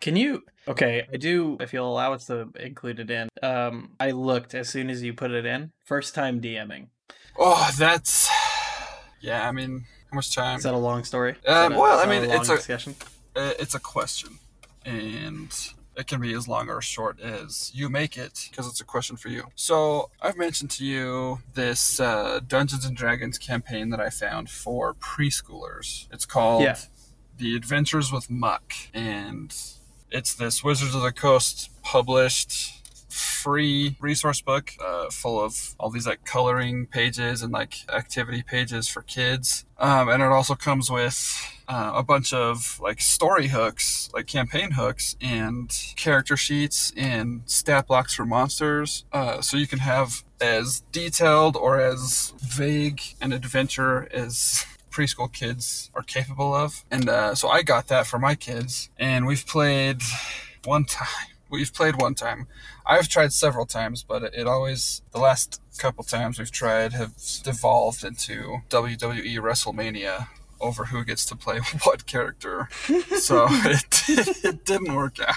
Can 0.00 0.16
you? 0.16 0.42
Okay, 0.66 1.06
I 1.12 1.16
do. 1.16 1.56
If 1.60 1.72
you'll 1.72 1.90
allow 1.90 2.12
us 2.14 2.26
to 2.26 2.48
include 2.58 3.00
it 3.00 3.10
in, 3.10 3.28
um, 3.42 3.90
I 4.00 4.12
looked 4.12 4.54
as 4.54 4.68
soon 4.68 4.88
as 4.90 5.02
you 5.02 5.12
put 5.12 5.30
it 5.30 5.44
in. 5.44 5.72
First 5.84 6.14
time 6.14 6.40
DMing. 6.40 6.88
Oh, 7.38 7.70
that's. 7.78 8.30
Yeah, 9.20 9.46
I 9.48 9.52
mean, 9.52 9.84
how 10.10 10.16
much 10.16 10.34
time? 10.34 10.58
Is 10.58 10.64
that 10.64 10.74
a 10.74 10.78
long 10.78 11.04
story? 11.04 11.36
Um, 11.46 11.72
a- 11.74 11.78
well, 11.78 11.98
I 11.98 12.06
mean, 12.06 12.28
long 12.28 12.38
it's 12.40 12.48
a- 12.48 12.56
discussion. 12.56 12.94
Uh, 13.36 13.52
it's 13.58 13.74
a 13.74 13.80
question, 13.80 14.38
and 14.84 15.50
it 15.96 16.06
can 16.06 16.20
be 16.20 16.32
as 16.34 16.48
long 16.48 16.68
or 16.68 16.78
as 16.78 16.84
short 16.84 17.20
as 17.20 17.70
you 17.74 17.88
make 17.88 18.16
it 18.16 18.48
because 18.50 18.66
it's 18.66 18.80
a 18.80 18.84
question 18.84 19.16
for 19.16 19.28
you. 19.28 19.44
So 19.54 20.10
I've 20.20 20.36
mentioned 20.36 20.70
to 20.72 20.84
you 20.84 21.38
this 21.54 22.00
uh, 22.00 22.40
Dungeons 22.46 22.84
and 22.84 22.96
Dragons 22.96 23.38
campaign 23.38 23.90
that 23.90 24.00
I 24.00 24.10
found 24.10 24.50
for 24.50 24.94
preschoolers. 24.94 26.08
It's 26.12 26.26
called 26.26 26.62
Yeah. 26.62 26.76
The 27.36 27.56
Adventures 27.56 28.12
with 28.12 28.30
Muck, 28.30 28.72
and 28.92 29.54
it's 30.10 30.34
this 30.34 30.62
Wizards 30.62 30.94
of 30.94 31.02
the 31.02 31.10
Coast 31.12 31.70
published 31.82 32.73
free 33.14 33.96
resource 34.00 34.40
book 34.40 34.72
uh, 34.84 35.08
full 35.10 35.40
of 35.40 35.74
all 35.78 35.90
these 35.90 36.06
like 36.06 36.24
coloring 36.24 36.86
pages 36.86 37.42
and 37.42 37.52
like 37.52 37.74
activity 37.92 38.42
pages 38.42 38.88
for 38.88 39.02
kids. 39.02 39.64
Um, 39.78 40.08
and 40.08 40.22
it 40.22 40.26
also 40.26 40.54
comes 40.54 40.90
with 40.90 41.18
uh, 41.68 41.92
a 41.94 42.02
bunch 42.02 42.32
of 42.32 42.78
like 42.82 43.00
story 43.00 43.48
hooks 43.48 44.10
like 44.12 44.26
campaign 44.26 44.72
hooks 44.72 45.16
and 45.20 45.70
character 45.96 46.36
sheets 46.36 46.92
and 46.96 47.42
stat 47.46 47.86
blocks 47.86 48.14
for 48.14 48.24
monsters. 48.24 49.04
Uh, 49.12 49.40
so 49.40 49.56
you 49.56 49.66
can 49.66 49.78
have 49.78 50.24
as 50.40 50.82
detailed 50.92 51.56
or 51.56 51.80
as 51.80 52.34
vague 52.38 53.00
an 53.20 53.32
adventure 53.32 54.08
as 54.12 54.64
preschool 54.90 55.32
kids 55.32 55.90
are 55.94 56.02
capable 56.02 56.54
of. 56.54 56.84
And 56.90 57.08
uh, 57.08 57.34
so 57.34 57.48
i 57.48 57.62
got 57.62 57.88
that 57.88 58.06
for 58.06 58.18
my 58.18 58.34
kids. 58.34 58.90
And 58.98 59.26
we've 59.26 59.46
played 59.46 60.02
one 60.64 60.84
time 61.00 61.33
we've 61.54 61.72
played 61.72 61.96
one 61.96 62.14
time 62.14 62.46
I've 62.86 63.08
tried 63.08 63.32
several 63.32 63.66
times, 63.66 64.02
but 64.02 64.22
it, 64.22 64.46
always 64.46 65.02
the 65.12 65.18
last 65.18 65.60
couple 65.78 66.04
times 66.04 66.38
we've 66.38 66.50
tried 66.50 66.92
have 66.92 67.14
devolved 67.42 68.04
into 68.04 68.58
WWE 68.68 69.36
WrestleMania 69.38 70.28
over 70.60 70.86
who 70.86 71.04
gets 71.04 71.24
to 71.26 71.36
play 71.36 71.60
what 71.84 72.06
character. 72.06 72.68
so 73.18 73.46
it, 73.50 73.84
it 74.44 74.64
didn't 74.64 74.94
work 74.94 75.18
out. 75.20 75.36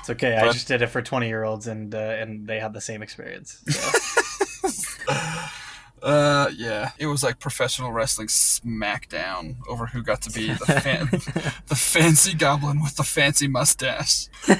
It's 0.00 0.10
okay. 0.10 0.36
I 0.36 0.50
just 0.50 0.66
did 0.66 0.82
it 0.82 0.88
for 0.88 1.00
twenty 1.00 1.28
year 1.28 1.44
olds, 1.44 1.68
and 1.68 1.94
uh, 1.94 1.98
and 1.98 2.46
they 2.48 2.58
had 2.58 2.72
the 2.72 2.80
same 2.80 3.02
experience. 3.02 3.62
So. 3.68 5.08
Uh, 6.02 6.50
yeah, 6.56 6.90
it 6.98 7.06
was 7.06 7.22
like 7.22 7.38
professional 7.38 7.92
wrestling 7.92 8.26
smackdown 8.26 9.56
over 9.68 9.86
who 9.86 10.02
got 10.02 10.20
to 10.22 10.30
be 10.30 10.48
the 10.48 10.66
fan, 10.66 11.08
the 11.68 11.76
fancy 11.76 12.34
goblin 12.34 12.82
with 12.82 12.96
the 12.96 13.04
fancy 13.04 13.48
mustache. 13.48 14.28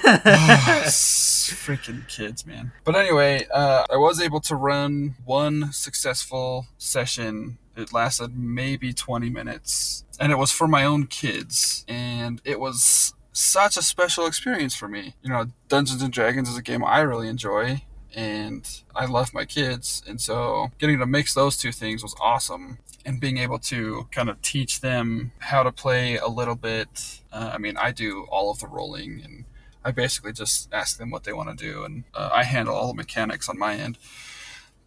Oh, 1.44 1.54
freaking 1.54 2.06
kids, 2.08 2.46
man. 2.46 2.72
But 2.84 2.94
anyway, 2.96 3.46
uh, 3.52 3.84
I 3.92 3.96
was 3.96 4.20
able 4.20 4.40
to 4.42 4.54
run 4.54 5.16
one 5.24 5.72
successful 5.72 6.66
session. 6.78 7.58
It 7.76 7.92
lasted 7.92 8.36
maybe 8.38 8.92
20 8.92 9.28
minutes, 9.28 10.04
and 10.20 10.30
it 10.30 10.38
was 10.38 10.52
for 10.52 10.68
my 10.68 10.84
own 10.84 11.06
kids, 11.06 11.84
and 11.88 12.40
it 12.44 12.60
was 12.60 13.14
such 13.32 13.76
a 13.76 13.82
special 13.82 14.26
experience 14.26 14.74
for 14.74 14.88
me. 14.88 15.14
You 15.22 15.30
know, 15.30 15.46
Dungeons 15.68 16.02
and 16.02 16.12
Dragons 16.12 16.48
is 16.48 16.56
a 16.56 16.62
game 16.62 16.84
I 16.84 17.00
really 17.00 17.28
enjoy, 17.28 17.82
and 18.14 18.68
I 18.94 19.06
love 19.06 19.32
my 19.34 19.44
kids, 19.44 20.02
and 20.06 20.20
so 20.20 20.70
getting 20.78 20.98
to 20.98 21.06
mix 21.06 21.34
those 21.34 21.56
two 21.56 21.72
things 21.72 22.02
was 22.02 22.14
awesome. 22.20 22.78
And 23.04 23.18
being 23.18 23.38
able 23.38 23.58
to 23.58 24.06
kind 24.12 24.30
of 24.30 24.40
teach 24.42 24.80
them 24.80 25.32
how 25.40 25.64
to 25.64 25.72
play 25.72 26.18
a 26.18 26.28
little 26.28 26.54
bit. 26.54 27.20
Uh, 27.32 27.50
I 27.52 27.58
mean, 27.58 27.76
I 27.76 27.90
do 27.90 28.28
all 28.30 28.48
of 28.52 28.60
the 28.60 28.68
rolling 28.68 29.20
and 29.24 29.44
I 29.84 29.90
basically 29.90 30.32
just 30.32 30.72
ask 30.72 30.98
them 30.98 31.10
what 31.10 31.24
they 31.24 31.32
want 31.32 31.56
to 31.56 31.64
do, 31.64 31.84
and 31.84 32.04
uh, 32.14 32.30
I 32.32 32.44
handle 32.44 32.74
all 32.74 32.88
the 32.88 32.94
mechanics 32.94 33.48
on 33.48 33.58
my 33.58 33.74
end. 33.74 33.98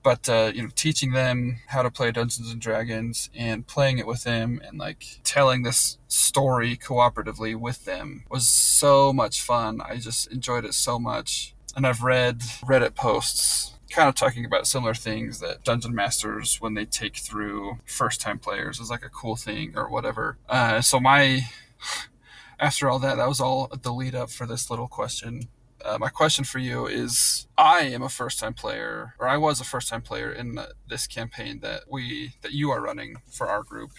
But 0.06 0.30
uh, 0.30 0.52
you 0.54 0.62
know, 0.62 0.70
teaching 0.76 1.14
them 1.14 1.62
how 1.70 1.82
to 1.82 1.90
play 1.90 2.12
Dungeons 2.12 2.52
and 2.52 2.62
Dragons 2.62 3.32
and 3.36 3.66
playing 3.66 3.98
it 3.98 4.06
with 4.06 4.24
them, 4.24 4.62
and 4.64 4.78
like 4.78 5.04
telling 5.24 5.64
this 5.64 5.98
story 6.08 6.78
cooperatively 6.78 7.56
with 7.56 7.86
them 7.86 8.24
was 8.30 8.48
so 8.48 9.12
much 9.12 9.42
fun. 9.42 9.82
I 9.82 9.98
just 9.98 10.32
enjoyed 10.32 10.64
it 10.64 10.76
so 10.76 11.00
much, 11.00 11.56
and 11.76 11.88
I've 11.88 12.04
read 12.04 12.42
Reddit 12.64 12.94
posts 12.94 13.72
kind 13.90 14.08
of 14.08 14.14
talking 14.14 14.46
about 14.46 14.68
similar 14.68 14.94
things 14.94 15.40
that 15.40 15.64
dungeon 15.64 15.96
masters 15.96 16.58
when 16.60 16.76
they 16.76 16.86
take 16.86 17.16
through 17.16 17.80
first 17.86 18.20
time 18.22 18.38
players 18.38 18.80
is 18.80 18.90
like 18.90 19.06
a 19.06 19.10
cool 19.10 19.38
thing 19.38 19.72
or 19.78 19.88
whatever 19.90 20.38
uh, 20.50 20.82
so 20.82 21.00
my 21.00 21.48
after 22.60 22.90
all 22.90 23.00
that, 23.00 23.18
that 23.18 23.28
was 23.28 23.40
all 23.40 23.70
the 23.82 23.94
lead 23.94 24.16
up 24.16 24.30
for 24.30 24.46
this 24.46 24.70
little 24.70 24.88
question. 24.88 25.48
Uh, 25.86 25.98
my 26.00 26.10
question 26.10 26.44
for 26.44 26.60
you 26.60 26.88
is: 26.88 27.48
I 27.58 27.82
am 27.82 28.02
a 28.02 28.10
first 28.10 28.40
time 28.40 28.54
player, 28.54 29.14
or 29.20 29.28
I 29.28 29.38
was 29.38 29.62
a 29.62 29.64
first 29.64 29.90
time 29.90 30.02
player 30.02 30.32
in 30.32 30.56
the, 30.56 30.74
this 30.90 31.06
campaign 31.06 31.60
that 31.60 31.84
we 31.90 32.34
that 32.42 32.54
you 32.54 32.72
are 32.72 32.82
running 32.82 33.18
for 33.30 33.48
our 33.48 33.62
group, 33.62 33.92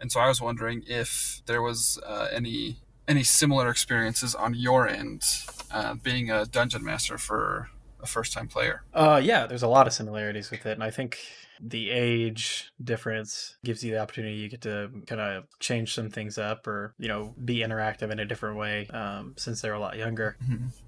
and 0.00 0.10
so 0.10 0.20
I 0.20 0.28
was 0.28 0.40
wondering 0.40 0.84
if 0.86 1.42
there 1.46 1.60
was 1.60 2.00
uh, 2.06 2.28
any 2.32 2.78
any 3.06 3.24
similar 3.24 3.68
experiences 3.68 4.34
on 4.34 4.54
your 4.54 4.88
end, 4.88 5.24
uh, 5.70 5.94
being 5.94 6.30
a 6.30 6.46
dungeon 6.46 6.82
master 6.84 7.18
for 7.18 7.68
a 8.00 8.06
first 8.06 8.32
time 8.32 8.48
player. 8.48 8.82
Uh, 8.94 9.20
yeah, 9.22 9.46
there's 9.46 9.62
a 9.62 9.68
lot 9.68 9.86
of 9.86 9.92
similarities 9.92 10.50
with 10.50 10.64
it, 10.64 10.72
and 10.72 10.84
I 10.84 10.90
think 10.90 11.18
the 11.64 11.90
age 11.90 12.72
difference 12.82 13.56
gives 13.64 13.84
you 13.84 13.92
the 13.92 13.98
opportunity 14.00 14.34
you 14.34 14.48
get 14.48 14.62
to 14.62 14.90
kind 15.06 15.20
of 15.20 15.44
change 15.60 15.94
some 15.94 16.10
things 16.10 16.36
up, 16.36 16.66
or 16.66 16.92
you 16.98 17.06
know, 17.08 17.34
be 17.44 17.58
interactive 17.58 18.10
in 18.10 18.18
a 18.18 18.24
different 18.24 18.56
way, 18.56 18.86
um, 18.88 19.34
since 19.38 19.60
they're 19.60 19.72
a 19.74 19.78
lot 19.80 19.96
younger. 19.96 20.36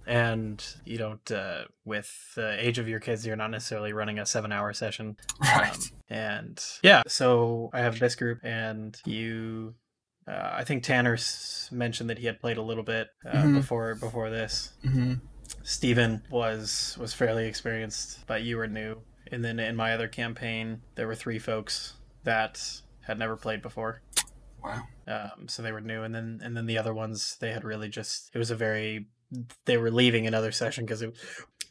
And 0.06 0.64
you 0.84 0.98
don't, 0.98 1.30
uh, 1.30 1.64
with 1.84 2.10
the 2.34 2.56
age 2.64 2.78
of 2.78 2.88
your 2.88 3.00
kids, 3.00 3.24
you're 3.26 3.36
not 3.36 3.50
necessarily 3.50 3.92
running 3.92 4.18
a 4.18 4.26
seven-hour 4.26 4.72
session. 4.72 5.16
Right. 5.40 5.72
Um, 5.72 5.80
and 6.08 6.64
yeah, 6.82 7.02
so 7.06 7.70
I 7.72 7.80
have 7.80 7.98
this 7.98 8.14
group, 8.16 8.40
and 8.42 8.96
you. 9.06 9.74
Uh, 10.26 10.50
I 10.54 10.64
think 10.64 10.82
Tanner 10.82 11.18
mentioned 11.70 12.08
that 12.10 12.18
he 12.18 12.24
had 12.26 12.40
played 12.40 12.56
a 12.56 12.62
little 12.62 12.82
bit 12.82 13.08
uh, 13.26 13.42
Mhm. 13.42 13.54
before 13.56 13.94
before 13.94 14.30
this. 14.30 14.72
mm-hmm. 14.84 15.14
Steven 15.62 16.22
was 16.30 16.96
was 16.98 17.12
fairly 17.14 17.46
experienced, 17.46 18.26
but 18.26 18.42
you 18.42 18.56
were 18.56 18.66
new. 18.66 18.96
And 19.30 19.44
then 19.44 19.58
in 19.58 19.76
my 19.76 19.92
other 19.94 20.08
campaign, 20.08 20.82
there 20.94 21.06
were 21.06 21.14
three 21.14 21.38
folks 21.38 21.94
that 22.24 22.80
had 23.02 23.18
never 23.18 23.36
played 23.36 23.62
before. 23.62 24.00
Wow. 24.62 24.82
Um, 25.06 25.48
so 25.48 25.62
they 25.62 25.72
were 25.72 25.80
new, 25.80 26.02
and 26.02 26.14
then 26.14 26.40
and 26.42 26.56
then 26.56 26.66
the 26.66 26.78
other 26.78 26.94
ones 26.94 27.36
they 27.40 27.52
had 27.52 27.64
really 27.64 27.88
just 27.88 28.30
it 28.34 28.38
was 28.38 28.50
a 28.50 28.56
very 28.56 29.06
they 29.64 29.76
were 29.76 29.90
leaving 29.90 30.26
another 30.26 30.52
session 30.52 30.84
because 30.86 31.04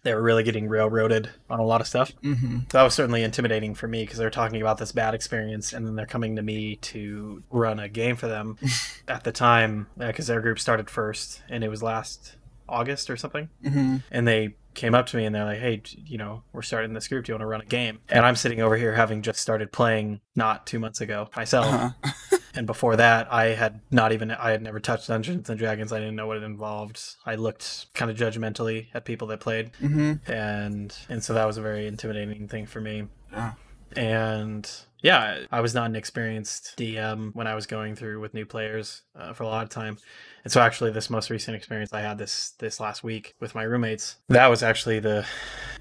they 0.04 0.14
were 0.14 0.22
really 0.22 0.44
getting 0.44 0.68
railroaded 0.68 1.30
on 1.50 1.60
a 1.60 1.64
lot 1.64 1.82
of 1.82 1.88
stuff. 1.88 2.12
Mm-hmm. 2.22 2.60
So 2.60 2.78
that 2.78 2.84
was 2.84 2.94
certainly 2.94 3.24
intimidating 3.24 3.74
for 3.74 3.88
me 3.88 4.04
because 4.04 4.18
they're 4.18 4.30
talking 4.30 4.62
about 4.62 4.78
this 4.78 4.92
bad 4.92 5.16
experience, 5.16 5.74
and 5.74 5.88
then 5.88 5.96
they're 5.96 6.06
coming 6.06 6.36
to 6.36 6.42
me 6.44 6.76
to 6.78 7.42
run 7.50 7.80
a 7.80 7.88
game 7.90 8.16
for 8.16 8.28
them. 8.28 8.58
At 9.08 9.24
the 9.24 9.32
time, 9.32 9.88
because 9.98 10.28
their 10.28 10.42
group 10.42 10.60
started 10.60 10.90
first, 10.90 11.42
and 11.50 11.64
it 11.64 11.70
was 11.70 11.82
last 11.82 12.36
August 12.70 13.10
or 13.10 13.18
something, 13.18 13.50
Mm-hmm. 13.66 13.98
and 14.12 14.28
they 14.28 14.56
came 14.74 14.96
up 14.96 15.06
to 15.08 15.18
me 15.18 15.26
and 15.26 15.34
they're 15.36 15.46
like, 15.46 15.60
"Hey, 15.60 15.82
you 16.06 16.18
know, 16.18 16.44
we're 16.54 16.62
starting 16.62 16.94
this 16.94 17.08
group. 17.08 17.26
Do 17.26 17.32
you 17.32 17.34
want 17.36 17.42
to 17.42 17.48
run 17.48 17.62
a 17.62 17.66
game?" 17.66 18.00
And 18.10 18.26
I'm 18.26 18.36
sitting 18.36 18.62
over 18.62 18.76
here 18.78 18.94
having 18.94 19.22
just 19.22 19.40
started 19.40 19.72
playing 19.72 20.22
not 20.36 20.66
two 20.68 20.80
months 20.80 21.02
ago 21.02 21.30
myself. 21.36 21.66
Uh-huh. 21.68 22.38
And 22.56 22.68
before 22.68 22.96
that, 22.98 23.34
I 23.34 23.46
had 23.46 23.80
not 23.90 24.12
even 24.12 24.30
I 24.30 24.52
had 24.52 24.62
never 24.62 24.80
touched 24.80 25.08
Dungeons 25.08 25.50
and 25.50 25.58
Dragons. 25.58 25.92
I 25.92 25.98
didn't 25.98 26.16
know 26.16 26.28
what 26.28 26.38
it 26.38 26.44
involved. 26.44 27.02
I 27.26 27.34
looked 27.34 27.88
kind 27.96 28.12
of 28.12 28.16
judgmentally 28.18 28.90
at 28.94 29.06
people 29.06 29.28
that 29.30 29.40
played, 29.40 29.72
Mm-hmm. 29.82 30.32
and 30.32 30.96
and 31.10 31.24
so 31.24 31.34
that 31.34 31.46
was 31.46 31.58
a 31.58 31.64
very 31.64 31.88
intimidating 31.88 32.48
thing 32.48 32.68
for 32.68 32.80
me. 32.80 33.08
Yeah. 33.32 33.54
And 33.98 34.70
yeah, 35.02 35.40
I 35.52 35.60
was 35.60 35.76
not 35.76 35.88
an 35.88 35.96
experienced 35.96 36.76
DM 36.78 37.36
when 37.36 37.46
I 37.46 37.56
was 37.56 37.68
going 37.68 37.96
through 37.96 38.22
with 38.22 38.34
new 38.34 38.46
players 38.46 39.02
uh, 39.16 39.34
for 39.34 39.44
a 39.44 39.48
lot 39.48 39.64
of 39.64 39.70
time. 39.70 39.98
And 40.46 40.52
so 40.52 40.62
actually 40.62 40.92
this 40.92 41.10
most 41.10 41.30
recent 41.30 41.56
experience 41.56 41.92
I 41.94 42.02
had 42.02 42.18
this 42.18 42.52
this 42.60 42.80
last 42.80 43.04
week 43.04 43.36
with 43.40 43.54
my 43.54 43.64
roommates, 43.64 44.18
that 44.30 44.48
was 44.48 44.64
actually 44.64 45.00
the 45.00 45.26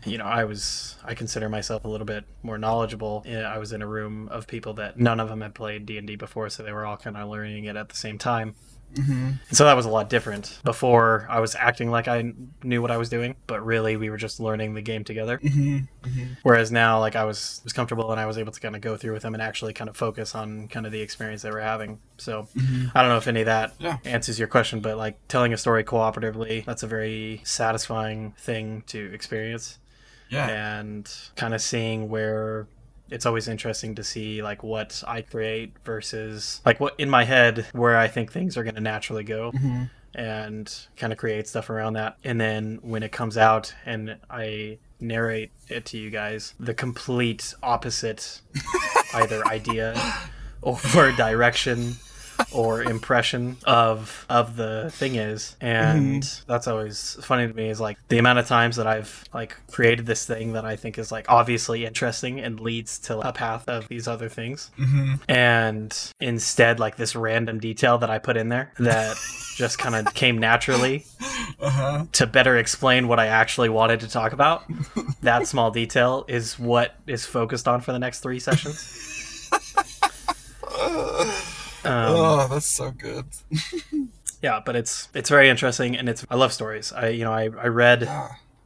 you 0.04 0.18
know, 0.18 0.24
I 0.24 0.44
was 0.44 0.96
I 1.04 1.14
consider 1.14 1.48
myself 1.48 1.84
a 1.84 1.88
little 1.88 2.04
bit 2.04 2.24
more 2.42 2.58
knowledgeable. 2.58 3.24
I 3.28 3.58
was 3.58 3.72
in 3.72 3.80
a 3.80 3.86
room 3.86 4.28
of 4.28 4.48
people 4.48 4.74
that 4.74 4.98
none 4.98 5.20
of 5.20 5.28
them 5.28 5.40
had 5.40 5.54
played 5.54 5.86
D&D 5.86 6.16
before, 6.16 6.48
so 6.48 6.62
they 6.62 6.72
were 6.72 6.84
all 6.84 6.96
kind 6.96 7.16
of 7.16 7.28
learning 7.28 7.66
it 7.66 7.76
at 7.76 7.88
the 7.88 7.96
same 7.96 8.18
time. 8.18 8.56
Mm-hmm. 8.94 9.30
So 9.52 9.64
that 9.64 9.74
was 9.74 9.86
a 9.86 9.88
lot 9.88 10.10
different. 10.10 10.58
Before 10.64 11.26
I 11.30 11.40
was 11.40 11.54
acting 11.54 11.90
like 11.90 12.08
I 12.08 12.32
knew 12.62 12.82
what 12.82 12.90
I 12.90 12.96
was 12.98 13.08
doing, 13.08 13.36
but 13.46 13.64
really 13.64 13.96
we 13.96 14.10
were 14.10 14.16
just 14.16 14.38
learning 14.40 14.74
the 14.74 14.82
game 14.82 15.02
together. 15.04 15.38
Mm-hmm. 15.38 15.78
Mm-hmm. 16.08 16.32
Whereas 16.42 16.70
now, 16.70 17.00
like 17.00 17.16
I 17.16 17.24
was 17.24 17.60
was 17.64 17.72
comfortable 17.72 18.10
and 18.10 18.20
I 18.20 18.26
was 18.26 18.38
able 18.38 18.52
to 18.52 18.60
kind 18.60 18.74
of 18.76 18.82
go 18.82 18.96
through 18.96 19.12
with 19.14 19.22
them 19.22 19.34
and 19.34 19.42
actually 19.42 19.72
kind 19.72 19.88
of 19.88 19.96
focus 19.96 20.34
on 20.34 20.68
kind 20.68 20.84
of 20.86 20.92
the 20.92 21.00
experience 21.00 21.42
they 21.42 21.50
were 21.50 21.60
having. 21.60 21.98
So 22.18 22.48
Mm-hmm. 22.56 22.96
I 22.96 23.00
don't 23.02 23.10
know 23.10 23.16
if 23.18 23.28
any 23.28 23.40
of 23.40 23.46
that 23.46 23.74
Yeah. 23.78 23.98
answers 24.04 24.38
your 24.38 24.48
question, 24.48 24.80
but 24.80 24.96
like 24.96 25.16
telling 25.28 25.52
a 25.52 25.56
story 25.56 25.84
cooperatively, 25.84 26.64
that's 26.64 26.82
a 26.82 26.86
very 26.86 27.40
satisfying 27.44 28.32
thing 28.38 28.82
to 28.88 29.12
experience, 29.14 29.78
Yeah. 30.28 30.48
and 30.48 31.10
kind 31.36 31.54
of 31.54 31.62
seeing 31.62 32.08
where. 32.08 32.66
It's 33.12 33.26
always 33.26 33.46
interesting 33.48 33.94
to 33.96 34.04
see 34.04 34.42
like 34.42 34.62
what 34.62 35.02
I 35.06 35.22
create 35.22 35.74
versus 35.84 36.60
like 36.64 36.80
what 36.80 36.94
in 36.98 37.10
my 37.10 37.24
head 37.24 37.66
where 37.72 37.96
I 37.98 38.08
think 38.08 38.32
things 38.32 38.56
are 38.56 38.62
going 38.64 38.74
to 38.74 38.80
naturally 38.80 39.24
go 39.24 39.52
Mm-hmm. 39.52 39.84
and 40.14 40.86
kind 40.96 41.12
of 41.12 41.18
create 41.18 41.46
stuff 41.48 41.70
around 41.70 41.92
that. 41.94 42.16
And 42.24 42.40
then 42.40 42.78
when 42.82 43.02
it 43.02 43.12
comes 43.12 43.36
out 43.36 43.74
and 43.86 44.16
I 44.30 44.78
narrate 45.00 45.50
it 45.68 45.84
to 45.86 45.98
you 45.98 46.10
guys, 46.10 46.54
the 46.60 46.74
complete 46.74 47.54
opposite 47.62 48.40
either 49.14 49.44
idea 49.46 49.94
or 50.62 50.78
direction 51.12 51.96
or 52.54 52.82
impression 52.82 53.56
of 53.64 54.26
of 54.28 54.56
the 54.56 54.90
thing 54.92 55.14
is 55.16 55.56
and 55.60 56.22
that's 56.46 56.66
always 56.68 57.16
funny 57.22 57.46
to 57.46 57.54
me 57.54 57.68
is 57.68 57.80
like 57.80 57.96
the 58.08 58.18
amount 58.18 58.38
of 58.38 58.46
times 58.46 58.76
that 58.76 58.86
I've 58.86 59.24
like 59.32 59.56
created 59.70 60.06
this 60.06 60.26
thing 60.26 60.52
that 60.52 60.64
I 60.64 60.76
think 60.76 60.98
is 60.98 61.10
like 61.12 61.26
obviously 61.30 61.84
interesting 61.86 62.40
and 62.40 62.60
leads 62.60 62.98
to 63.00 63.18
a 63.20 63.32
path 63.32 63.68
of 63.68 63.88
these 63.88 64.06
other 64.08 64.28
things 64.28 64.70
Mm-hmm. 64.78 65.14
and 65.28 66.12
instead 66.20 66.78
like 66.80 66.96
this 66.96 67.14
random 67.16 67.58
detail 67.60 67.98
that 67.98 68.10
I 68.10 68.18
put 68.18 68.36
in 68.36 68.48
there 68.48 68.72
that 68.78 69.16
just 69.56 69.78
kind 69.78 69.94
of 69.94 70.12
came 70.14 70.38
naturally 70.38 71.04
Uh-huh. 71.60 72.06
to 72.12 72.26
better 72.26 72.56
explain 72.58 73.08
what 73.08 73.18
I 73.20 73.26
actually 73.28 73.68
wanted 73.68 74.00
to 74.00 74.08
talk 74.08 74.32
about. 74.32 74.64
That 75.22 75.46
small 75.46 75.70
detail 75.70 76.24
is 76.28 76.58
what 76.58 76.94
is 77.06 77.24
focused 77.26 77.68
on 77.68 77.80
for 77.80 77.92
the 77.92 77.98
next 77.98 78.20
three 78.20 78.40
sessions. 78.40 79.48
Um, 81.84 82.14
oh, 82.14 82.48
that's 82.48 82.66
so 82.66 82.90
good. 82.90 83.24
yeah, 84.42 84.60
but 84.64 84.76
it's 84.76 85.08
it's 85.14 85.28
very 85.28 85.48
interesting 85.48 85.96
and 85.96 86.08
it's 86.08 86.24
I 86.30 86.36
love 86.36 86.52
stories. 86.52 86.92
I 86.92 87.08
you 87.08 87.24
know 87.24 87.32
I, 87.32 87.44
I 87.44 87.66
read. 87.66 88.08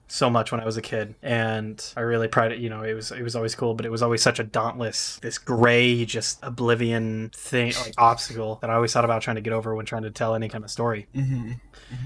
So 0.08 0.30
much 0.30 0.52
when 0.52 0.60
I 0.60 0.64
was 0.64 0.76
a 0.76 0.82
kid, 0.82 1.14
and 1.22 1.82
I 1.96 2.00
really 2.00 2.28
pride 2.28 2.52
it. 2.52 2.58
You 2.58 2.70
know, 2.70 2.82
it 2.82 2.94
was 2.94 3.10
it 3.12 3.22
was 3.22 3.34
always 3.36 3.54
cool, 3.54 3.74
but 3.74 3.84
it 3.86 3.90
was 3.90 4.02
always 4.02 4.22
such 4.22 4.38
a 4.38 4.44
dauntless, 4.44 5.18
this 5.22 5.38
gray, 5.38 6.04
just 6.04 6.38
oblivion 6.42 7.30
thing, 7.34 7.72
like 7.84 7.94
obstacle 7.98 8.58
that 8.60 8.70
I 8.70 8.74
always 8.74 8.92
thought 8.92 9.04
about 9.04 9.22
trying 9.22 9.36
to 9.36 9.42
get 9.42 9.52
over 9.52 9.74
when 9.74 9.86
trying 9.86 10.02
to 10.02 10.10
tell 10.10 10.34
any 10.34 10.48
kind 10.48 10.64
of 10.64 10.70
story. 10.70 11.06
Mm-hmm. 11.14 11.52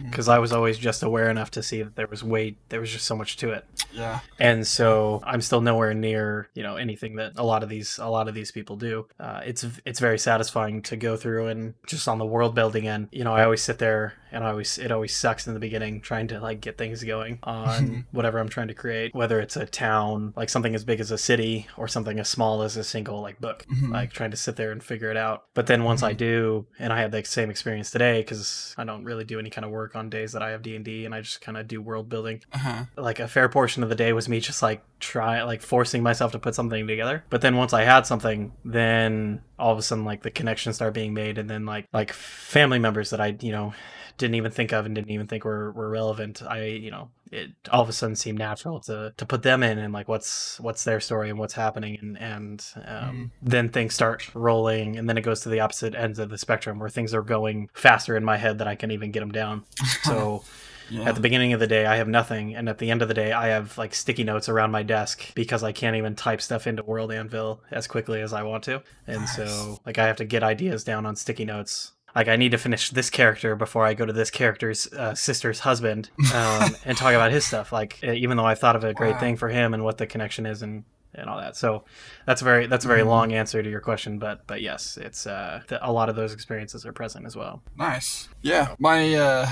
Because 0.04 0.28
I 0.28 0.38
was 0.38 0.52
always 0.52 0.76
just 0.78 1.02
aware 1.02 1.30
enough 1.30 1.50
to 1.52 1.62
see 1.62 1.82
that 1.82 1.96
there 1.96 2.06
was 2.06 2.22
weight, 2.22 2.56
there 2.68 2.80
was 2.80 2.90
just 2.90 3.06
so 3.06 3.16
much 3.16 3.36
to 3.38 3.50
it, 3.50 3.64
Yeah. 3.92 4.20
and 4.38 4.66
so 4.66 5.22
I'm 5.24 5.40
still 5.40 5.60
nowhere 5.60 5.94
near 5.94 6.48
you 6.54 6.62
know 6.62 6.76
anything 6.76 7.16
that 7.16 7.32
a 7.36 7.44
lot 7.44 7.62
of 7.62 7.68
these 7.68 7.98
a 7.98 8.08
lot 8.08 8.28
of 8.28 8.34
these 8.34 8.50
people 8.50 8.76
do. 8.76 9.06
Uh, 9.18 9.40
it's 9.44 9.64
it's 9.84 10.00
very 10.00 10.18
satisfying 10.18 10.82
to 10.82 10.96
go 10.96 11.16
through 11.16 11.46
and 11.48 11.74
just 11.86 12.08
on 12.08 12.18
the 12.18 12.26
world 12.26 12.54
building 12.54 12.88
end. 12.88 13.08
You 13.12 13.24
know, 13.24 13.32
I 13.34 13.44
always 13.44 13.62
sit 13.62 13.78
there 13.78 14.14
and 14.32 14.44
I 14.44 14.50
always 14.50 14.76
it 14.78 14.90
always 14.92 15.14
sucks 15.16 15.46
in 15.46 15.54
the 15.54 15.60
beginning 15.60 16.00
trying 16.00 16.28
to 16.28 16.40
like 16.40 16.60
get 16.60 16.76
things 16.76 17.02
going 17.04 17.38
on 17.42 17.89
whatever 18.12 18.38
I'm 18.38 18.48
trying 18.48 18.68
to 18.68 18.74
create, 18.74 19.14
whether 19.14 19.40
it's 19.40 19.56
a 19.56 19.66
town 19.66 20.32
like 20.36 20.48
something 20.48 20.74
as 20.74 20.84
big 20.84 21.00
as 21.00 21.10
a 21.10 21.18
city 21.18 21.66
or 21.76 21.88
something 21.88 22.18
as 22.18 22.28
small 22.28 22.62
as 22.62 22.76
a 22.76 22.84
single 22.84 23.20
like 23.20 23.40
book. 23.40 23.64
Mhm. 23.72 23.90
Like 23.90 24.12
trying 24.12 24.30
to 24.30 24.36
sit 24.36 24.56
there 24.56 24.72
and 24.72 24.82
figure 24.82 25.10
it 25.10 25.16
out. 25.16 25.44
But 25.54 25.66
then 25.66 25.84
once 25.84 26.02
I 26.02 26.12
do, 26.12 26.66
and 26.78 26.92
I 26.92 27.00
had 27.00 27.12
the 27.12 27.24
same 27.24 27.50
experience 27.50 27.90
today 27.90 28.20
because 28.20 28.74
I 28.78 28.84
don't 28.84 29.04
really 29.04 29.24
do 29.24 29.38
any 29.38 29.50
kind 29.50 29.64
of 29.64 29.70
work 29.70 29.96
on 29.96 30.10
days 30.10 30.32
that 30.32 30.42
I 30.42 30.50
have 30.50 30.62
D 30.62 30.76
and 30.76 30.84
D, 30.84 31.04
and 31.04 31.14
I 31.14 31.20
just 31.20 31.40
kind 31.40 31.56
of 31.56 31.66
do 31.68 31.80
world 31.82 32.08
building 32.08 32.42
Uh-huh. 32.52 32.84
like 32.96 33.20
a 33.20 33.28
fair 33.28 33.48
portion 33.48 33.82
of 33.82 33.88
the 33.88 33.94
day 33.94 34.12
was 34.12 34.28
me 34.28 34.40
just 34.40 34.62
like 34.62 34.82
try 35.00 35.42
like 35.42 35.62
forcing 35.62 36.02
myself 36.02 36.32
to 36.32 36.38
put 36.38 36.54
something 36.54 36.86
together 36.86 37.24
but 37.30 37.40
then 37.40 37.56
once 37.56 37.72
i 37.72 37.82
had 37.84 38.04
something 38.06 38.52
then 38.66 39.40
all 39.58 39.72
of 39.72 39.78
a 39.78 39.82
sudden 39.82 40.04
like 40.04 40.22
the 40.22 40.30
connections 40.30 40.76
start 40.76 40.92
being 40.92 41.14
made 41.14 41.38
and 41.38 41.48
then 41.48 41.64
like 41.64 41.86
like 41.92 42.12
family 42.12 42.78
members 42.78 43.08
that 43.10 43.20
i 43.20 43.34
you 43.40 43.50
know 43.50 43.72
didn't 44.18 44.34
even 44.34 44.50
think 44.50 44.72
of 44.72 44.86
and 44.86 44.94
didn't 44.94 45.10
even 45.10 45.26
think 45.26 45.44
were, 45.44 45.72
were 45.72 45.88
relevant 45.88 46.42
i 46.42 46.64
you 46.64 46.90
know 46.90 47.08
it 47.32 47.50
all 47.70 47.82
of 47.82 47.88
a 47.88 47.92
sudden 47.92 48.16
seemed 48.16 48.38
natural 48.38 48.80
to 48.80 49.12
to 49.16 49.24
put 49.24 49.42
them 49.42 49.62
in 49.62 49.78
and 49.78 49.92
like 49.92 50.08
what's 50.08 50.58
what's 50.60 50.82
their 50.84 50.98
story 51.00 51.30
and 51.30 51.38
what's 51.38 51.54
happening 51.54 51.96
and 52.00 52.18
and 52.18 52.64
um, 52.86 53.30
then 53.42 53.68
things 53.68 53.94
start 53.94 54.28
rolling 54.34 54.96
and 54.96 55.08
then 55.08 55.16
it 55.16 55.22
goes 55.22 55.40
to 55.40 55.48
the 55.48 55.60
opposite 55.60 55.94
ends 55.94 56.18
of 56.18 56.28
the 56.30 56.38
spectrum 56.38 56.78
where 56.78 56.88
things 56.90 57.14
are 57.14 57.22
going 57.22 57.68
faster 57.72 58.16
in 58.16 58.24
my 58.24 58.36
head 58.36 58.58
than 58.58 58.66
i 58.68 58.74
can 58.74 58.90
even 58.90 59.10
get 59.12 59.20
them 59.20 59.30
down 59.32 59.64
so 60.02 60.42
Yeah. 60.90 61.04
at 61.08 61.14
the 61.14 61.20
beginning 61.20 61.52
of 61.52 61.60
the 61.60 61.68
day, 61.68 61.86
I 61.86 61.98
have 61.98 62.08
nothing, 62.08 62.56
and 62.56 62.68
at 62.68 62.78
the 62.78 62.90
end 62.90 63.00
of 63.00 63.06
the 63.06 63.14
day, 63.14 63.30
I 63.30 63.46
have 63.54 63.78
like 63.78 63.94
sticky 63.94 64.24
notes 64.24 64.48
around 64.48 64.72
my 64.72 64.82
desk 64.82 65.32
because 65.36 65.62
I 65.62 65.70
can't 65.70 65.94
even 65.94 66.16
type 66.16 66.40
stuff 66.42 66.66
into 66.66 66.82
World 66.82 67.12
Anvil 67.12 67.62
as 67.70 67.86
quickly 67.86 68.20
as 68.20 68.32
I 68.32 68.42
want 68.42 68.64
to, 68.64 68.82
and 69.06 69.20
Nice. 69.20 69.36
so 69.36 69.78
like 69.86 69.98
I 69.98 70.06
have 70.08 70.16
to 70.16 70.24
get 70.24 70.42
ideas 70.42 70.82
down 70.82 71.06
on 71.06 71.14
sticky 71.14 71.44
notes. 71.44 71.92
Like 72.14 72.28
I 72.28 72.36
need 72.36 72.50
to 72.50 72.58
finish 72.58 72.90
this 72.90 73.08
character 73.10 73.54
before 73.56 73.84
I 73.86 73.94
go 73.94 74.04
to 74.06 74.12
this 74.12 74.30
character's 74.30 74.92
uh, 74.92 75.14
sister's 75.14 75.60
husband 75.60 76.10
um, 76.34 76.74
and 76.84 76.96
talk 76.98 77.14
about 77.14 77.30
his 77.30 77.44
stuff. 77.46 77.72
Like 77.72 78.02
even 78.02 78.36
though 78.36 78.44
I've 78.46 78.58
thought 78.58 78.76
of 78.76 78.84
a 78.84 78.92
great 78.94 79.12
Wow. 79.14 79.20
thing 79.20 79.36
for 79.36 79.48
him 79.48 79.74
and 79.74 79.84
what 79.84 79.98
the 79.98 80.06
connection 80.06 80.46
is 80.46 80.62
and 80.62 80.84
and 81.12 81.28
all 81.28 81.38
that. 81.38 81.56
So 81.56 81.84
that's 82.26 82.40
a 82.40 82.44
very 82.44 82.66
that's 82.68 82.84
a 82.84 82.88
very 82.88 83.02
Mhm. 83.02 83.06
long 83.08 83.32
answer 83.32 83.62
to 83.62 83.68
your 83.70 83.80
question, 83.80 84.18
but 84.18 84.46
but 84.46 84.60
yes, 84.62 84.96
it's 84.96 85.26
uh, 85.26 85.60
th- 85.68 85.80
a 85.84 85.90
lot 85.92 86.08
of 86.08 86.14
those 86.16 86.32
experiences 86.32 86.86
are 86.86 86.92
present 86.92 87.26
as 87.26 87.36
well. 87.36 87.62
Nice. 87.76 88.28
Yeah. 88.42 88.74
My 88.78 89.14
uh 89.14 89.46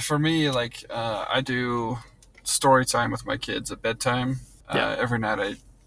for 0.00 0.18
me 0.18 0.50
like 0.50 0.84
uh 0.90 1.24
I 1.28 1.40
do 1.40 1.98
story 2.44 2.84
time 2.86 3.10
with 3.10 3.26
my 3.26 3.36
kids 3.36 3.70
at 3.72 3.82
bedtime. 3.82 4.40
Yeah. 4.74 4.86
Uh, 4.90 4.96
every 4.96 5.18
night 5.18 5.38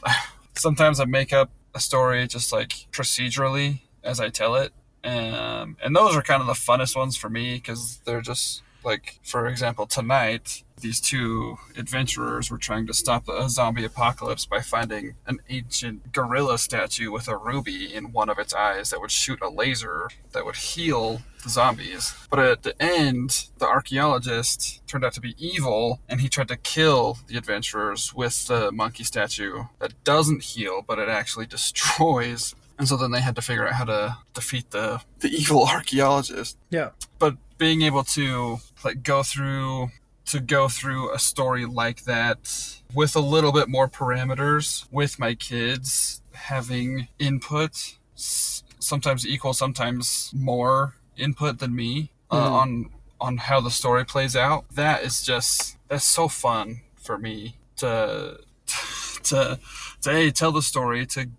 I 0.04 0.16
sometimes 0.56 1.00
I 1.00 1.06
make 1.06 1.32
up 1.34 1.50
a 1.74 1.80
story 1.80 2.28
just 2.28 2.52
like 2.52 2.88
procedurally 2.92 3.80
as 4.04 4.20
I 4.20 4.30
tell 4.30 4.56
it. 4.56 4.74
Um 5.04 5.78
and 5.84 5.96
those 5.96 6.16
are 6.16 6.22
kind 6.22 6.42
of 6.42 6.48
the 6.48 6.54
funnest 6.54 6.96
ones 6.96 7.18
for 7.18 7.30
me 7.30 7.60
cuz 7.60 8.00
they're 8.06 8.22
just 8.22 8.64
like 8.84 9.20
for 9.24 9.48
example 9.48 9.86
tonight 9.86 10.64
these 10.82 11.00
two 11.00 11.58
adventurers 11.78 12.52
were 12.52 12.58
trying 12.58 12.86
to 12.86 12.94
stop 12.94 13.28
a 13.30 13.50
zombie 13.50 13.86
apocalypse 13.86 14.46
by 14.46 14.60
finding 14.60 15.16
an 15.26 15.40
ancient 15.50 16.12
gorilla 16.12 16.58
statue 16.58 17.10
with 17.12 17.28
a 17.28 17.38
ruby 17.38 17.94
in 17.94 18.12
one 18.12 18.30
of 18.30 18.38
its 18.38 18.54
eyes 18.54 18.90
that 18.90 19.00
would 19.00 19.12
shoot 19.12 19.42
a 19.42 19.50
laser 19.50 20.10
that 20.34 20.46
would 20.46 20.58
heal 20.58 21.22
the 21.44 21.50
zombies. 21.50 22.14
But 22.30 22.40
at 22.40 22.64
the 22.64 22.82
end, 22.82 23.48
the 23.58 23.68
archaeologist 23.68 24.86
turned 24.88 25.06
out 25.06 25.14
to 25.14 25.22
be 25.22 25.36
evil 25.38 26.00
and 26.10 26.22
he 26.22 26.30
tried 26.30 26.48
to 26.50 26.58
kill 26.58 27.20
the 27.28 27.38
adventurers 27.38 28.14
with 28.14 28.48
the 28.48 28.72
monkey 28.72 29.04
statue 29.04 29.66
that 29.80 30.04
doesn't 30.04 30.44
heal, 30.44 30.82
but 30.86 31.00
it 31.00 31.10
actually 31.10 31.46
destroys. 31.58 32.56
And 32.80 32.88
so 32.88 32.98
then 32.98 33.12
they 33.12 33.22
had 33.22 33.36
to 33.36 33.42
figure 33.42 33.68
out 33.68 33.74
how 33.74 33.86
to 33.86 34.18
defeat 34.34 34.72
the, 34.72 35.02
the 35.20 35.30
evil 35.42 35.66
archaeologist 35.68 36.58
Yeah. 36.70 36.90
but 37.20 37.36
being 37.58 37.82
able 37.84 38.04
to 38.04 38.60
like 38.84 39.04
go 39.04 39.24
through 39.24 39.90
to 40.26 40.40
go 40.40 40.68
through 40.68 41.12
a 41.14 41.20
story 41.20 41.66
like 41.66 42.04
that 42.06 42.80
with 42.94 43.16
a 43.16 43.20
little 43.20 43.52
bit 43.52 43.68
more 43.70 43.88
parameters 43.88 44.86
with 44.92 45.20
my 45.20 45.34
kids 45.36 46.22
having 46.34 47.08
input 47.20 47.98
sometimes 48.16 49.26
equal, 49.28 49.54
sometimes 49.54 50.32
more 50.36 50.96
input 51.18 51.60
than 51.60 51.76
me 51.76 52.10
uh, 52.32 52.36
Mhm. 52.50 52.52
on 52.62 52.90
on 53.22 53.38
how 53.38 53.62
the 53.62 53.70
story 53.72 54.04
plays 54.04 54.36
out. 54.36 54.66
That 54.76 55.04
is 55.04 55.22
just 55.22 55.78
that's 55.88 56.04
so 56.06 56.28
fun 56.28 56.82
for 56.96 57.18
me 57.18 57.56
to 57.78 58.40
to 59.24 59.60
to 60.02 60.10
a 60.12 60.32
tell 60.32 60.52
the 60.52 60.62
story 60.62 61.06
to 61.08 61.30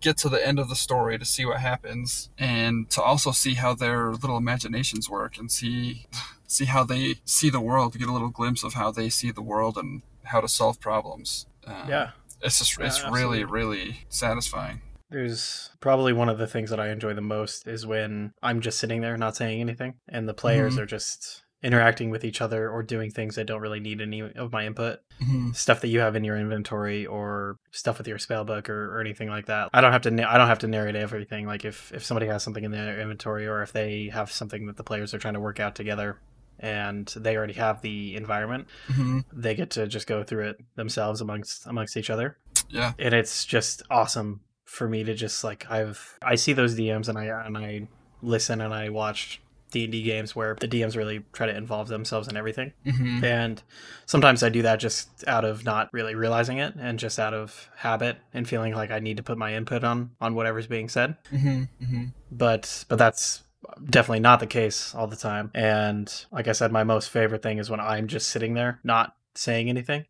get 0.00 0.16
to 0.18 0.28
the 0.28 0.44
end 0.46 0.58
of 0.58 0.68
the 0.68 0.76
story 0.76 1.18
to 1.18 1.24
see 1.24 1.44
what 1.44 1.60
happens 1.60 2.30
and 2.38 2.88
to 2.90 3.02
also 3.02 3.30
see 3.30 3.54
how 3.54 3.74
their 3.74 4.12
little 4.12 4.36
imaginations 4.36 5.08
work 5.10 5.38
and 5.38 5.50
see 5.50 6.06
see 6.46 6.66
how 6.66 6.84
they 6.84 7.14
see 7.24 7.50
the 7.50 7.60
world 7.60 7.92
to 7.92 7.98
get 7.98 8.08
a 8.08 8.12
little 8.12 8.28
glimpse 8.30 8.62
of 8.62 8.74
how 8.74 8.90
they 8.90 9.08
see 9.08 9.30
the 9.30 9.42
world 9.42 9.76
and 9.76 10.02
how 10.24 10.40
to 10.40 10.48
solve 10.48 10.78
problems 10.80 11.46
um, 11.66 11.88
Yeah. 11.88 12.10
it's 12.42 12.58
just 12.58 12.78
Yeah, 12.78 12.86
it's 12.86 13.02
really 13.10 13.44
really 13.44 14.00
satisfying 14.08 14.80
There's 15.10 15.70
probably 15.80 16.12
one 16.12 16.28
of 16.28 16.38
the 16.38 16.46
things 16.46 16.70
that 16.70 16.80
I 16.80 16.88
enjoy 16.90 17.14
the 17.14 17.20
most 17.20 17.66
is 17.66 17.86
when 17.86 18.32
I'm 18.42 18.60
just 18.60 18.78
sitting 18.78 19.00
there 19.00 19.16
not 19.16 19.36
saying 19.36 19.60
anything 19.60 19.94
and 20.08 20.28
the 20.28 20.34
players 20.34 20.76
Mhm. 20.76 20.80
are 20.80 20.86
just 20.86 21.42
interacting 21.64 22.10
with 22.10 22.24
each 22.24 22.40
other 22.42 22.68
or 22.68 22.82
doing 22.82 23.10
things 23.10 23.34
that 23.36 23.46
don't 23.46 23.60
really 23.62 23.80
need 23.80 24.00
any 24.00 24.20
of 24.20 24.52
my 24.52 24.66
input. 24.66 25.00
Mhm. 25.20 25.56
Stuff 25.56 25.80
that 25.80 25.88
you 25.88 26.00
have 26.00 26.14
in 26.14 26.22
your 26.22 26.36
inventory 26.36 27.06
or 27.06 27.56
stuff 27.72 27.96
with 27.98 28.06
your 28.06 28.18
spell 28.18 28.44
book 28.44 28.68
or, 28.68 28.94
or 28.94 29.00
anything 29.00 29.28
like 29.30 29.46
that. 29.46 29.70
I 29.72 29.80
don't 29.80 29.92
have 29.92 30.02
to 30.02 30.10
na- 30.10 30.30
I 30.30 30.36
don't 30.38 30.46
have 30.48 30.58
to 30.60 30.68
narrate 30.68 30.94
everything. 30.94 31.46
Like 31.46 31.64
if 31.64 31.90
if 31.92 32.04
somebody 32.04 32.26
has 32.26 32.42
something 32.42 32.62
in 32.64 32.70
their 32.70 33.00
inventory 33.00 33.46
or 33.48 33.62
if 33.62 33.72
they 33.72 34.10
have 34.12 34.30
something 34.30 34.66
that 34.66 34.76
the 34.76 34.84
players 34.84 35.14
are 35.14 35.18
trying 35.18 35.34
to 35.34 35.40
work 35.40 35.58
out 35.58 35.74
together 35.74 36.18
and 36.60 37.06
they 37.16 37.36
already 37.36 37.54
have 37.54 37.80
the 37.82 38.14
environment, 38.14 38.68
Mhm. 38.88 39.24
they 39.32 39.54
get 39.54 39.70
to 39.70 39.86
just 39.86 40.06
go 40.06 40.22
through 40.22 40.48
it 40.50 40.56
themselves 40.76 41.20
amongst 41.20 41.66
amongst 41.66 41.96
each 41.96 42.10
other 42.10 42.38
yeah 42.68 42.92
and 42.98 43.12
it's 43.14 43.44
just 43.44 43.82
awesome 43.90 44.40
for 44.64 44.88
me 44.88 45.02
to 45.04 45.14
just 45.14 45.42
like 45.44 45.66
I've 45.70 46.18
I 46.22 46.34
see 46.36 46.52
those 46.52 46.74
DMs 46.76 47.08
and 47.08 47.18
I 47.18 47.24
and 47.24 47.56
I 47.56 47.88
listen 48.22 48.60
and 48.60 48.72
I 48.74 48.88
watch 48.90 49.40
D 49.74 49.84
and 49.84 49.92
D 49.92 50.02
games 50.02 50.34
where 50.34 50.56
the 50.58 50.68
DMs 50.68 50.96
really 50.96 51.24
try 51.32 51.46
to 51.46 51.56
involve 51.56 51.88
themselves 51.88 52.28
in 52.28 52.36
everything, 52.36 52.72
hmm 52.84 53.22
and 53.24 53.62
sometimes 54.06 54.42
I 54.42 54.48
do 54.48 54.62
that 54.62 54.80
just 54.80 55.24
out 55.26 55.44
of 55.44 55.64
not 55.64 55.88
really 55.92 56.14
realizing 56.14 56.58
it 56.58 56.74
and 56.78 56.98
just 56.98 57.18
out 57.18 57.34
of 57.34 57.68
habit 57.76 58.16
and 58.32 58.48
feeling 58.48 58.74
like 58.74 58.90
I 58.90 59.00
need 59.00 59.16
to 59.16 59.22
put 59.22 59.36
my 59.38 59.54
input 59.54 59.82
on 59.84 60.10
on 60.20 60.34
whatever's 60.34 60.66
being 60.66 60.88
said. 60.88 61.16
hmm 61.30 61.64
hmm 61.78 62.04
But 62.30 62.84
but 62.88 62.98
that's 62.98 63.42
definitely 63.90 64.20
not 64.20 64.40
the 64.40 64.46
case 64.46 64.94
all 64.94 65.06
the 65.06 65.16
time. 65.16 65.50
And 65.54 66.12
like 66.30 66.48
I 66.48 66.52
said, 66.52 66.70
my 66.70 66.84
most 66.84 67.10
favorite 67.10 67.42
thing 67.42 67.58
is 67.58 67.70
when 67.70 67.80
I'm 67.80 68.06
just 68.06 68.28
sitting 68.28 68.54
there 68.54 68.78
not 68.84 69.16
saying 69.34 69.68
anything, 69.68 70.06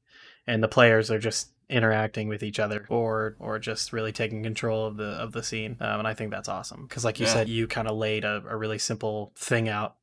and 0.47 0.63
the 0.63 0.69
players 0.69 1.11
are 1.11 1.19
just 1.19 1.49
interacting 1.69 2.29
with 2.29 2.43
each 2.43 2.59
other 2.61 2.87
or 2.89 3.37
or 3.39 3.59
just 3.59 3.93
really 3.93 4.13
taking 4.13 4.43
control 4.43 4.87
of 4.87 4.97
the 4.97 5.05
of 5.05 5.33
the 5.33 5.43
scene 5.43 5.77
um, 5.81 6.01
and 6.01 6.09
i 6.09 6.13
think 6.15 6.31
that's 6.31 6.49
awesome 6.49 6.87
because 6.87 7.05
like 7.05 7.19
you 7.19 7.27
Yeah. 7.27 7.33
said 7.33 7.49
you 7.49 7.67
kind 7.67 7.89
of 7.89 7.97
laid 7.97 8.25
a, 8.25 8.43
a 8.49 8.57
really 8.57 8.79
simple 8.79 9.33
thing 9.37 9.69
out 9.69 9.97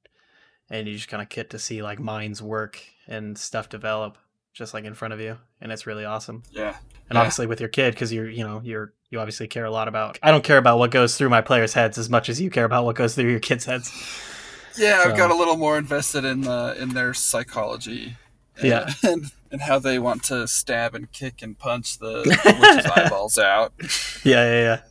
and 0.70 0.88
you 0.88 0.96
just 0.96 1.08
kind 1.10 1.22
of 1.22 1.30
get 1.30 1.50
to 1.52 1.60
see 1.60 1.82
like 1.84 2.00
minds 2.00 2.42
work 2.42 2.82
and 3.08 3.38
stuff 3.38 3.70
develop 3.70 4.18
just 4.54 4.74
like 4.74 4.84
in 4.86 4.94
front 4.94 5.14
of 5.14 5.20
you 5.20 5.38
and 5.62 5.72
it's 5.72 5.86
really 5.86 6.04
awesome 6.06 6.44
yeah 6.52 6.76
and 7.10 7.16
Yeah. 7.16 7.20
obviously 7.20 7.46
with 7.48 7.60
your 7.60 7.70
kid 7.70 7.94
because 7.94 8.12
you're 8.12 8.30
you 8.30 8.44
know 8.44 8.62
you're 8.64 8.94
you 9.10 9.20
obviously 9.20 9.48
care 9.48 9.66
a 9.66 9.72
lot 9.72 9.88
about 9.88 10.18
i 10.24 10.32
don't 10.32 10.44
care 10.44 10.58
about 10.58 10.80
what 10.80 10.92
goes 10.92 11.18
through 11.18 11.30
my 11.30 11.42
players 11.42 11.74
heads 11.74 11.98
as 11.98 12.10
much 12.10 12.28
as 12.30 12.42
you 12.42 12.50
care 12.50 12.66
about 12.66 12.86
what 12.86 12.96
goes 12.96 13.16
through 13.16 13.30
your 13.30 13.40
kids 13.40 13.66
heads 13.66 13.92
Yeah, 14.78 15.04
I've 15.06 15.18
got 15.18 15.32
a 15.32 15.36
little 15.36 15.58
more 15.58 15.78
invested 15.78 16.24
in 16.24 16.48
uh, 16.48 16.76
in 16.80 16.90
their 16.90 17.14
psychology. 17.14 18.16
Yeah. 18.64 18.90
and 19.04 19.26
and 19.52 19.62
how 19.62 19.78
they 19.80 20.00
want 20.00 20.24
to 20.26 20.48
stab 20.48 20.96
and 20.96 21.12
kick 21.12 21.42
and 21.42 21.58
punch 21.60 22.00
the, 22.00 22.22
the 22.24 22.58
witch's 22.60 22.92
eyeballs 22.92 23.38
out. 23.38 23.74
yeah 24.24 24.44
yeah 24.46 24.62
yeah 24.62 24.82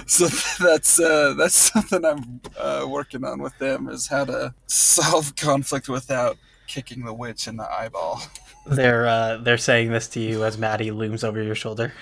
So 0.06 0.26
that's 0.62 1.00
uh, 1.00 1.34
that's 1.36 1.54
something 1.72 2.04
I'm 2.04 2.40
uh, 2.58 2.86
working 2.88 3.24
on 3.24 3.40
with 3.40 3.56
them 3.58 3.88
is 3.88 4.08
how 4.08 4.24
to 4.26 4.54
solve 4.66 5.36
conflict 5.36 5.88
without 5.88 6.36
kicking 6.66 7.04
the 7.04 7.14
witch 7.14 7.46
in 7.48 7.56
the 7.56 7.70
eyeball. 7.70 8.22
they're 8.66 9.06
uh 9.06 9.36
they're 9.38 9.56
saying 9.58 9.90
this 9.90 10.08
to 10.08 10.20
you 10.20 10.44
as 10.44 10.58
maddie 10.58 10.90
looms 10.90 11.24
over 11.24 11.42
your 11.42 11.54
shoulder. 11.54 11.92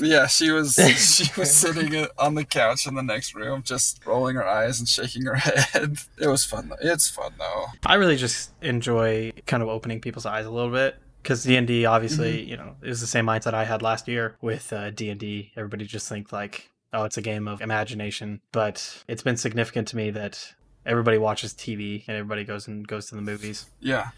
Yeah, 0.00 0.26
she 0.26 0.50
was 0.50 0.74
she 0.98 1.30
was 1.40 1.50
sitting 1.54 1.94
uh, 1.96 2.08
on 2.18 2.34
the 2.34 2.44
couch 2.44 2.86
in 2.86 2.94
the 2.94 3.02
next 3.02 3.34
room, 3.34 3.62
just 3.62 4.04
rolling 4.06 4.36
her 4.36 4.46
eyes 4.46 4.78
and 4.78 4.88
shaking 4.88 5.24
her 5.24 5.34
head. 5.36 5.98
It 6.20 6.26
was 6.28 6.44
fun. 6.44 6.68
though. 6.68 6.76
It's 6.80 7.08
fun 7.08 7.32
though. 7.38 7.66
i 7.86 7.94
really 7.94 8.16
just 8.16 8.50
enjoy 8.62 9.32
kind 9.46 9.62
of 9.62 9.68
opening 9.68 10.00
people's 10.00 10.26
eyes 10.26 10.46
a 10.46 10.50
little 10.50 10.70
bit 10.70 10.96
because 11.22 11.42
d&d 11.44 11.86
obviously 11.86 12.42
you 12.42 12.56
know 12.56 12.76
is 12.82 13.00
the 13.00 13.06
same 13.06 13.24
mindset 13.26 13.54
i 13.54 13.64
had 13.64 13.80
last 13.82 14.06
year 14.08 14.36
with 14.42 14.72
uh, 14.72 14.90
d&d 14.90 15.52
everybody 15.56 15.84
just 15.86 16.08
think 16.08 16.32
like 16.32 16.70
oh 16.92 17.04
it's 17.04 17.16
a 17.16 17.22
game 17.22 17.48
of 17.48 17.60
imagination 17.62 18.40
but 18.52 19.02
it's 19.08 19.22
been 19.22 19.36
significant 19.36 19.88
to 19.88 19.96
me 19.96 20.10
that 20.10 20.52
everybody 20.84 21.16
watches 21.18 21.52
tv 21.54 22.04
and 22.08 22.16
everybody 22.18 22.44
goes 22.44 22.66
and 22.68 22.86
goes 22.86 23.06
to 23.06 23.14
the 23.14 23.22
movies 23.22 23.66
Yeah, 23.80 24.08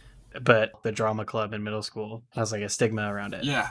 but 0.42 0.72
the 0.82 0.90
drama 0.92 1.24
club 1.24 1.52
in 1.52 1.62
middle 1.62 1.82
school 1.82 2.22
has 2.30 2.50
like 2.52 2.62
a 2.62 2.68
stigma 2.68 3.12
around 3.12 3.34
it 3.34 3.44
yeah. 3.44 3.70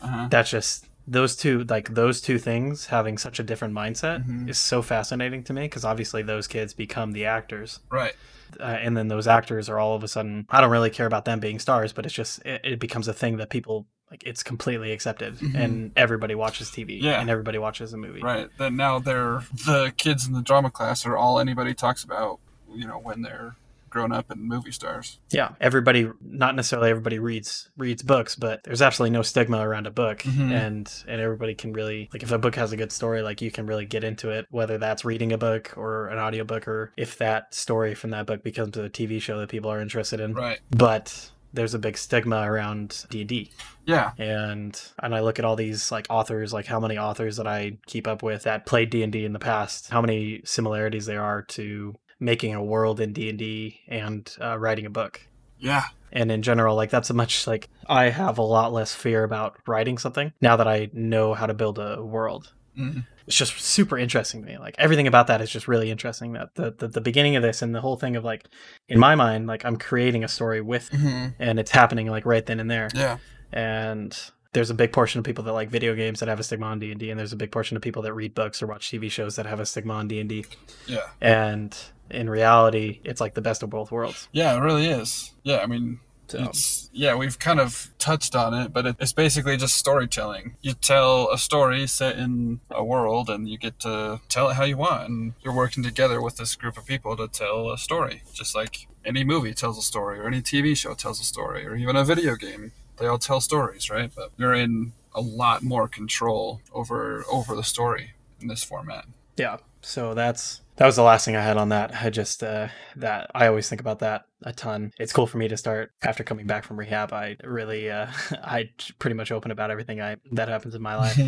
Uh-huh. 0.00 0.28
that's 0.30 0.50
just 0.50 0.86
those 1.06 1.36
two 1.36 1.64
like 1.64 1.94
those 1.94 2.20
two 2.20 2.38
things 2.38 2.86
having 2.86 3.16
such 3.18 3.38
a 3.38 3.42
different 3.42 3.74
mindset 3.74 4.24
Mhm. 4.26 4.48
is 4.48 4.58
so 4.58 4.82
fascinating 4.82 5.42
to 5.44 5.52
me 5.52 5.62
because 5.62 5.84
obviously 5.84 6.22
those 6.22 6.46
kids 6.48 6.74
become 6.74 7.12
the 7.12 7.24
actors 7.26 7.80
Right. 7.90 8.14
uh, 8.58 8.64
and 8.64 8.96
then 8.96 9.08
those 9.08 9.26
actors 9.26 9.68
are 9.68 9.78
all 9.78 9.94
of 9.94 10.02
a 10.02 10.08
sudden 10.08 10.46
i 10.50 10.60
don't 10.60 10.70
really 10.70 10.90
care 10.90 11.06
about 11.06 11.24
them 11.24 11.38
being 11.40 11.58
stars 11.58 11.92
but 11.92 12.04
it's 12.06 12.14
just 12.14 12.44
it, 12.44 12.60
it 12.64 12.80
becomes 12.80 13.06
a 13.08 13.12
thing 13.12 13.36
that 13.36 13.50
people 13.50 13.86
like 14.10 14.22
it's 14.24 14.42
completely 14.42 14.92
accepted 14.92 15.36
Mhm. 15.38 15.54
and 15.54 15.92
everybody 15.96 16.34
watches 16.34 16.70
tv 16.70 17.00
Yeah. 17.00 17.20
and 17.20 17.30
everybody 17.30 17.58
watches 17.58 17.92
a 17.92 17.96
movie 17.96 18.22
Right. 18.22 18.48
That 18.58 18.72
now 18.72 18.98
they're 18.98 19.42
the 19.64 19.92
kids 19.96 20.26
in 20.26 20.32
the 20.32 20.42
drama 20.42 20.70
class 20.70 21.04
are 21.06 21.16
all 21.16 21.38
anybody 21.38 21.74
talks 21.74 22.02
about. 22.04 22.40
You 22.74 22.86
know, 22.86 22.98
when 22.98 23.22
they're 23.22 23.56
grown 23.90 24.12
up 24.12 24.30
and 24.30 24.42
movie 24.42 24.72
stars. 24.72 25.18
yeah 25.30 25.50
everybody 25.60 26.08
not 26.22 26.54
necessarily 26.56 26.90
everybody 26.90 27.18
reads 27.18 27.70
reads 27.76 28.02
books 28.02 28.34
but 28.36 28.62
there's 28.64 28.82
absolutely 28.82 29.12
no 29.12 29.22
stigma 29.22 29.58
around 29.58 29.86
a 29.86 29.90
book 29.90 30.20
Mhm. 30.20 30.50
and 30.52 31.04
and 31.08 31.20
everybody 31.20 31.54
can 31.54 31.72
really 31.72 32.08
like 32.12 32.22
if 32.22 32.30
a 32.32 32.38
book 32.38 32.54
has 32.56 32.72
a 32.72 32.76
good 32.76 32.92
story 32.92 33.22
like 33.22 33.40
you 33.40 33.50
can 33.50 33.66
really 33.66 33.86
get 33.86 34.04
into 34.04 34.30
it 34.30 34.46
whether 34.50 34.76
that's 34.78 35.04
reading 35.04 35.32
a 35.32 35.38
book 35.38 35.72
or 35.76 36.08
an 36.08 36.18
audiobook 36.18 36.66
or 36.68 36.92
if 36.96 37.18
that 37.18 37.54
story 37.54 37.94
from 37.94 38.10
that 38.10 38.26
book 38.26 38.42
becomes 38.42 38.76
a 38.76 38.88
tv 38.90 39.20
show 39.22 39.38
that 39.38 39.48
people 39.48 39.70
are 39.70 39.80
interested 39.80 40.20
in 40.20 40.34
Right. 40.34 40.60
but 40.70 41.30
there's 41.54 41.72
a 41.72 41.78
big 41.78 41.96
stigma 41.96 42.42
around 42.50 43.06
d&d 43.08 43.50
Yeah. 43.86 44.10
and 44.18 44.78
and 45.02 45.14
I 45.14 45.20
look 45.20 45.38
at 45.38 45.44
all 45.46 45.56
these 45.56 45.90
like 45.90 46.06
authors, 46.10 46.52
like 46.52 46.66
how 46.66 46.80
many 46.80 46.98
authors 46.98 47.36
that 47.38 47.46
I 47.46 47.78
keep 47.86 48.06
up 48.06 48.22
with 48.22 48.42
that 48.42 48.66
played 48.66 48.90
D 48.90 49.02
and 49.02 49.10
D 49.12 49.24
in 49.24 49.32
the 49.32 49.38
past, 49.38 49.88
how 49.88 50.02
many 50.02 50.42
similarities 50.44 51.06
there 51.06 51.22
are 51.22 51.42
to 51.42 51.94
making 52.20 52.54
a 52.54 52.62
world 52.64 53.00
in 53.00 53.12
D 53.12 53.80
and 53.88 54.34
uh, 54.40 54.58
writing 54.58 54.86
a 54.86 54.90
book. 54.90 55.20
Yeah. 55.58 55.84
And 56.12 56.30
in 56.32 56.42
general, 56.42 56.76
like 56.76 56.90
that's 56.90 57.10
a 57.10 57.14
much 57.14 57.46
like 57.46 57.68
I 57.88 58.10
have 58.10 58.38
a 58.38 58.42
lot 58.42 58.72
less 58.72 58.94
fear 58.94 59.24
about 59.24 59.56
writing 59.66 59.98
something 59.98 60.32
now 60.40 60.56
that 60.56 60.68
I 60.68 60.88
know 60.92 61.34
how 61.34 61.46
to 61.46 61.54
build 61.54 61.78
a 61.78 62.02
world. 62.02 62.52
Mhm. 62.78 63.06
It's 63.26 63.36
just 63.36 63.58
super 63.60 63.98
interesting 63.98 64.42
to 64.42 64.46
me. 64.46 64.56
Like 64.58 64.76
everything 64.78 65.06
about 65.08 65.26
that 65.26 65.40
is 65.40 65.50
just 65.50 65.66
really 65.66 65.90
interesting. 65.90 66.32
That 66.34 66.54
the, 66.54 66.70
the 66.76 66.88
the 66.88 67.00
beginning 67.00 67.36
of 67.36 67.42
this 67.42 67.60
and 67.60 67.74
the 67.74 67.80
whole 67.80 67.96
thing 67.96 68.16
of 68.16 68.24
like, 68.24 68.44
in 68.88 68.98
my 69.00 69.14
mind, 69.14 69.46
like 69.46 69.64
I'm 69.64 69.76
creating 69.76 70.22
a 70.24 70.28
story 70.28 70.60
with, 70.60 70.88
hmm 70.90 71.28
and 71.38 71.58
it's 71.58 71.70
happening 71.72 72.06
like 72.06 72.24
right 72.24 72.44
then 72.46 72.60
and 72.60 72.70
there 72.70 72.88
Yeah. 72.94 73.18
and 73.52 74.16
there's 74.52 74.70
a 74.70 74.74
big 74.74 74.92
portion 74.92 75.18
of 75.18 75.24
people 75.24 75.44
that 75.44 75.52
like 75.52 75.68
video 75.70 75.94
games 75.94 76.20
that 76.20 76.28
have 76.28 76.40
a 76.40 76.42
stigma 76.42 76.66
on 76.66 76.78
D&D 76.78 77.10
and 77.10 77.18
there's 77.20 77.32
a 77.32 77.36
big 77.36 77.50
portion 77.50 77.76
of 77.76 77.82
people 77.82 78.00
that 78.02 78.14
read 78.14 78.34
books 78.34 78.62
or 78.62 78.66
watch 78.66 78.90
TV 78.90 79.10
shows 79.10 79.36
that 79.36 79.44
have 79.44 79.60
a 79.60 79.66
stigma 79.66 79.92
on 79.94 80.08
D&D 80.08 80.46
Yeah. 80.86 81.00
and 81.20 81.76
in 82.10 82.28
reality 82.30 83.00
it's 83.04 83.20
like 83.20 83.34
the 83.34 83.40
best 83.40 83.62
of 83.62 83.70
both 83.70 83.90
worlds 83.90 84.28
Yeah. 84.32 84.56
It 84.56 84.60
really 84.60 84.86
is. 84.86 85.32
Yeah. 85.42 85.58
I 85.58 85.66
mean, 85.66 86.00
so 86.28 86.42
It's 86.44 86.90
yeah, 86.92 87.14
we've 87.14 87.38
kind 87.38 87.60
of 87.60 87.90
touched 87.98 88.34
on 88.34 88.52
it, 88.54 88.72
but 88.72 88.86
it, 88.86 88.96
it's 88.98 89.12
basically 89.12 89.56
just 89.56 89.76
storytelling. 89.76 90.56
You 90.60 90.72
tell 90.74 91.30
a 91.30 91.38
story 91.38 91.86
set 91.86 92.18
in 92.18 92.60
a 92.70 92.82
world, 92.84 93.30
and 93.30 93.48
you 93.48 93.58
get 93.58 93.78
to 93.80 94.20
tell 94.28 94.48
it 94.50 94.54
how 94.54 94.64
you 94.64 94.76
want, 94.76 95.08
and 95.08 95.32
you're 95.42 95.54
working 95.54 95.82
together 95.84 96.20
with 96.20 96.36
this 96.36 96.56
group 96.56 96.76
of 96.76 96.86
people 96.86 97.16
to 97.16 97.28
tell 97.28 97.70
a 97.70 97.78
story, 97.78 98.22
just 98.32 98.54
like 98.56 98.88
any 99.04 99.22
movie 99.24 99.54
tells 99.54 99.78
a 99.78 99.82
story, 99.82 100.18
or 100.18 100.26
any 100.26 100.42
TV 100.42 100.76
show 100.76 100.94
tells 100.94 101.20
a 101.20 101.24
story, 101.24 101.64
or 101.66 101.76
even 101.76 101.94
a 101.96 102.04
video 102.04 102.34
game. 102.34 102.72
They 102.98 103.06
all 103.06 103.18
tell 103.18 103.40
stories, 103.40 103.88
right? 103.90 104.10
But 104.14 104.30
you're 104.36 104.54
in 104.54 104.92
a 105.14 105.20
lot 105.20 105.62
more 105.62 105.86
control 105.86 106.60
over 106.72 107.24
over 107.30 107.54
the 107.54 107.62
story 107.62 108.14
in 108.40 108.48
this 108.48 108.64
format. 108.64 109.04
yeah 109.36 109.58
so 109.86 110.14
that's 110.14 110.60
that 110.76 110.84
was 110.84 110.96
the 110.96 111.02
last 111.02 111.24
thing 111.24 111.36
I 111.36 111.42
had 111.42 111.56
on 111.56 111.68
that 111.70 111.92
I 112.02 112.10
just 112.10 112.42
uh 112.42 112.68
that 112.96 113.30
I 113.34 113.46
always 113.46 113.68
think 113.68 113.80
about 113.80 114.00
that 114.00 114.26
a 114.42 114.52
ton 114.52 114.92
it's 114.98 115.12
cool 115.12 115.26
for 115.26 115.38
me 115.38 115.48
to 115.48 115.56
start 115.56 115.92
after 116.02 116.24
coming 116.24 116.46
back 116.46 116.64
from 116.64 116.78
rehab 116.78 117.12
I 117.12 117.36
really 117.44 117.90
uh 117.90 118.08
I 118.42 118.70
pretty 118.98 119.14
much 119.14 119.30
open 119.32 119.50
about 119.50 119.70
everything 119.70 120.00
I 120.00 120.16
that 120.32 120.48
happens 120.48 120.74
in 120.74 120.82
my 120.82 120.96
life 121.04 121.18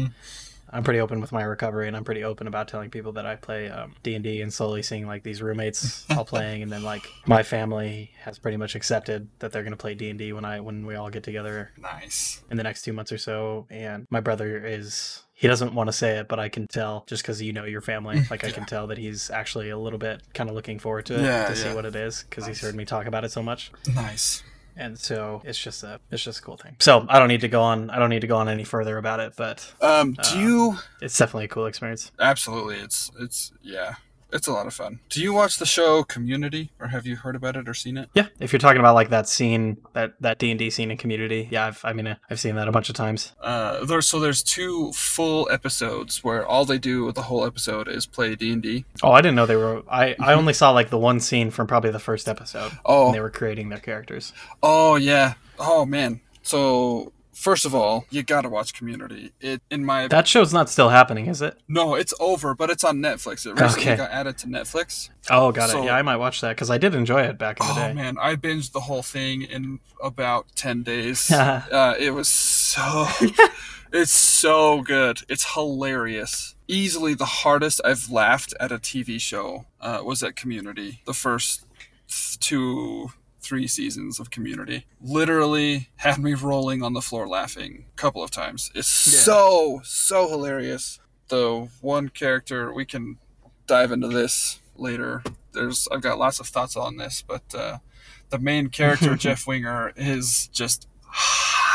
I'm 0.70 0.84
pretty 0.84 1.00
open 1.00 1.20
with 1.20 1.32
my 1.32 1.42
recovery, 1.42 1.88
and 1.88 1.96
I'm 1.96 2.04
pretty 2.04 2.24
open 2.24 2.46
about 2.46 2.68
telling 2.68 2.90
people 2.90 3.12
that 3.12 3.24
I 3.24 3.36
play 3.36 3.70
um, 3.70 3.94
D&D 4.02 4.42
and 4.42 4.52
slowly 4.52 4.82
seeing 4.82 5.06
like 5.06 5.22
these 5.22 5.40
roommates 5.40 6.04
all 6.10 6.24
playing, 6.26 6.62
and 6.62 6.70
then 6.70 6.82
like 6.82 7.08
my 7.26 7.42
family 7.42 8.10
has 8.22 8.38
pretty 8.38 8.58
much 8.58 8.74
accepted 8.74 9.28
that 9.38 9.50
they're 9.50 9.62
gonna 9.62 9.76
play 9.76 9.94
D&D 9.94 10.32
when 10.32 10.44
I 10.44 10.60
when 10.60 10.84
we 10.84 10.94
all 10.94 11.10
get 11.10 11.22
together 11.22 11.70
Nice. 11.78 12.42
in 12.50 12.56
the 12.56 12.62
next 12.62 12.82
two 12.82 12.92
months 12.92 13.12
or 13.12 13.18
so. 13.18 13.66
And 13.70 14.06
my 14.10 14.20
brother 14.20 14.62
is 14.64 15.22
he 15.40 15.46
doesn't 15.46 15.72
want 15.72 15.86
to 15.86 15.92
say 15.92 16.18
it, 16.18 16.26
but 16.26 16.40
I 16.40 16.48
can 16.48 16.66
tell 16.66 17.04
just 17.06 17.22
because 17.22 17.40
you 17.40 17.52
know 17.52 17.64
your 17.64 17.80
family. 17.80 18.22
Like 18.30 18.42
I 18.44 18.50
can 18.50 18.66
tell 18.66 18.88
that 18.88 18.98
he's 18.98 19.30
actually 19.30 19.70
a 19.70 19.78
little 19.78 19.98
bit 20.00 20.20
kind 20.34 20.50
of 20.50 20.56
looking 20.56 20.78
forward 20.80 21.06
to 21.06 21.14
it 21.14 21.22
Yeah, 21.24 21.46
to 21.46 21.54
see 21.56 21.72
what 21.72 21.84
it 21.84 21.94
is 21.94 22.24
because 22.28 22.44
he's 22.46 22.60
heard 22.60 22.74
me 22.74 22.84
talk 22.84 23.06
about 23.06 23.24
it 23.24 23.30
so 23.30 23.42
much. 23.42 23.70
Nice. 23.94 24.42
And 24.76 24.98
so 24.98 25.40
it's 25.44 25.58
just 25.58 25.82
a 25.84 26.00
it's 26.10 26.22
just 26.24 26.40
a 26.40 26.42
cool 26.42 26.56
thing. 26.56 26.74
So 26.80 27.06
I 27.08 27.18
don't 27.20 27.28
need 27.28 27.40
to 27.42 27.48
go 27.48 27.62
on 27.62 27.88
I 27.90 27.98
don't 28.00 28.10
need 28.10 28.20
to 28.22 28.26
go 28.26 28.36
on 28.36 28.48
any 28.48 28.64
further 28.64 28.98
about 28.98 29.20
it, 29.20 29.34
but 29.36 29.72
Um, 29.80 30.14
do 30.14 30.22
Uh, 30.22 30.40
you 30.40 30.78
it's 31.00 31.16
definitely 31.16 31.44
a 31.46 31.48
cool 31.48 31.66
experience. 31.66 32.10
absolutely? 32.18 32.76
It's 32.78 33.10
it's 33.20 33.52
yeah, 33.62 33.94
it's 34.32 34.46
a 34.46 34.52
lot 34.52 34.66
of 34.66 34.74
fun. 34.74 35.00
Do 35.08 35.22
you 35.22 35.32
watch 35.32 35.58
the 35.58 35.66
show 35.66 36.02
Community, 36.02 36.70
or 36.78 36.88
have 36.88 37.06
you 37.06 37.16
heard 37.16 37.36
about 37.36 37.56
it 37.56 37.68
or 37.68 37.74
seen 37.74 37.96
it? 37.96 38.10
Yeah, 38.14 38.26
if 38.40 38.52
you're 38.52 38.60
talking 38.60 38.80
about 38.80 38.94
like 38.94 39.10
that 39.10 39.28
scene, 39.28 39.78
that 39.94 40.14
that 40.20 40.38
D 40.38 40.50
and 40.50 40.58
D 40.58 40.70
scene 40.70 40.90
in 40.90 40.96
Community, 40.96 41.48
yeah, 41.50 41.66
I've, 41.66 41.80
I 41.84 41.92
mean, 41.92 42.16
I've 42.30 42.40
seen 42.40 42.54
that 42.56 42.68
a 42.68 42.72
bunch 42.72 42.88
of 42.88 42.94
times. 42.94 43.32
Uh, 43.40 43.84
there's 43.84 44.06
so 44.06 44.20
there's 44.20 44.42
two 44.42 44.92
full 44.92 45.48
episodes 45.50 46.22
where 46.22 46.46
all 46.46 46.64
they 46.64 46.78
do 46.78 47.04
with 47.04 47.14
the 47.14 47.22
whole 47.22 47.44
episode 47.44 47.88
is 47.88 48.06
play 48.06 48.34
D 48.34 48.52
and 48.52 48.62
D. 48.62 48.84
Oh, 49.02 49.12
I 49.12 49.20
didn't 49.20 49.36
know 49.36 49.46
they 49.46 49.56
were. 49.56 49.82
I 49.90 50.14
I 50.20 50.34
only 50.34 50.52
saw 50.52 50.70
like 50.70 50.90
the 50.90 50.98
one 50.98 51.20
scene 51.20 51.50
from 51.50 51.66
probably 51.66 51.90
the 51.90 51.98
first 51.98 52.28
episode. 52.28 52.72
Oh, 52.84 53.04
when 53.04 53.12
they 53.12 53.20
were 53.20 53.30
creating 53.30 53.68
their 53.68 53.78
characters. 53.78 54.32
Oh 54.62 54.96
yeah. 54.96 55.34
Oh 55.58 55.84
man. 55.84 56.20
So 56.42 57.12
first 57.38 57.64
of 57.64 57.74
all, 57.74 58.04
you 58.10 58.22
gotta 58.22 58.48
watch 58.48 58.74
Community. 58.74 59.32
It 59.40 59.62
in 59.70 59.84
my 59.84 60.08
That 60.08 60.26
show's 60.28 60.52
not 60.52 60.68
still 60.68 60.88
happening, 60.88 61.26
is 61.26 61.40
it? 61.40 61.58
no, 61.68 61.94
it's 61.94 62.12
over, 62.20 62.54
but 62.54 62.68
it's 62.70 62.84
on 62.84 62.98
Netflix. 62.98 63.46
It 63.46 63.52
recently 63.60 63.82
Okay. 63.82 63.96
got 63.96 64.10
added 64.10 64.36
to 64.38 64.46
Netflix. 64.46 65.10
Oh, 65.30 65.52
got 65.52 65.70
So- 65.70 65.82
it. 65.82 65.86
Yeah, 65.86 65.96
I 65.96 66.02
might 66.02 66.16
watch 66.16 66.40
that 66.40 66.50
because 66.50 66.70
I 66.70 66.78
did 66.78 66.94
enjoy 66.94 67.22
it 67.22 67.38
back 67.38 67.60
in 67.60 67.66
the 67.66 67.74
day. 67.74 67.90
Oh 67.90 67.94
man, 67.94 68.16
I 68.20 68.34
binged 68.36 68.72
the 68.72 68.80
whole 68.80 69.02
thing 69.02 69.42
in 69.42 69.80
about 70.02 70.46
ten 70.56 70.82
days. 70.82 71.30
uh, 71.32 71.94
it 71.98 72.10
was 72.10 72.28
so. 72.28 73.06
it's 73.92 74.12
so 74.12 74.82
good. 74.82 75.20
It's 75.28 75.54
hilarious. 75.54 76.54
Easily 76.66 77.14
the 77.14 77.24
hardest 77.24 77.80
I've 77.84 78.10
laughed 78.10 78.52
at 78.60 78.70
a 78.70 78.78
TV 78.78 79.18
show 79.20 79.64
uh, 79.80 80.00
was 80.04 80.22
at 80.22 80.36
Community. 80.36 81.00
The 81.06 81.14
first 81.14 81.64
two, 82.40 83.12
three 83.48 83.66
seasons 83.66 84.20
of 84.20 84.30
Community 84.30 84.84
literally 85.00 85.88
had 85.96 86.18
me 86.18 86.34
rolling 86.34 86.82
on 86.82 86.92
the 86.92 87.00
floor 87.00 87.26
laughing 87.26 87.86
a 87.92 87.96
couple 87.96 88.22
of 88.22 88.30
times. 88.30 88.70
It's 88.74 89.06
Yeah. 89.12 89.20
so 89.20 89.80
so 89.84 90.28
hilarious. 90.28 91.00
The 91.28 91.68
one 91.80 92.08
character 92.10 92.72
we 92.72 92.84
can 92.84 93.18
dive 93.66 93.90
into 93.92 94.08
this 94.08 94.60
later. 94.76 95.22
There's 95.52 95.88
I've 95.90 96.02
got 96.02 96.18
lots 96.18 96.40
of 96.40 96.46
thoughts 96.46 96.76
on 96.76 96.96
this, 96.98 97.22
but 97.26 97.54
uh, 97.54 97.78
the 98.30 98.38
main 98.38 98.68
character 98.68 99.14
Jeff 99.24 99.46
Winger 99.46 99.92
is 99.96 100.48
just 100.48 100.86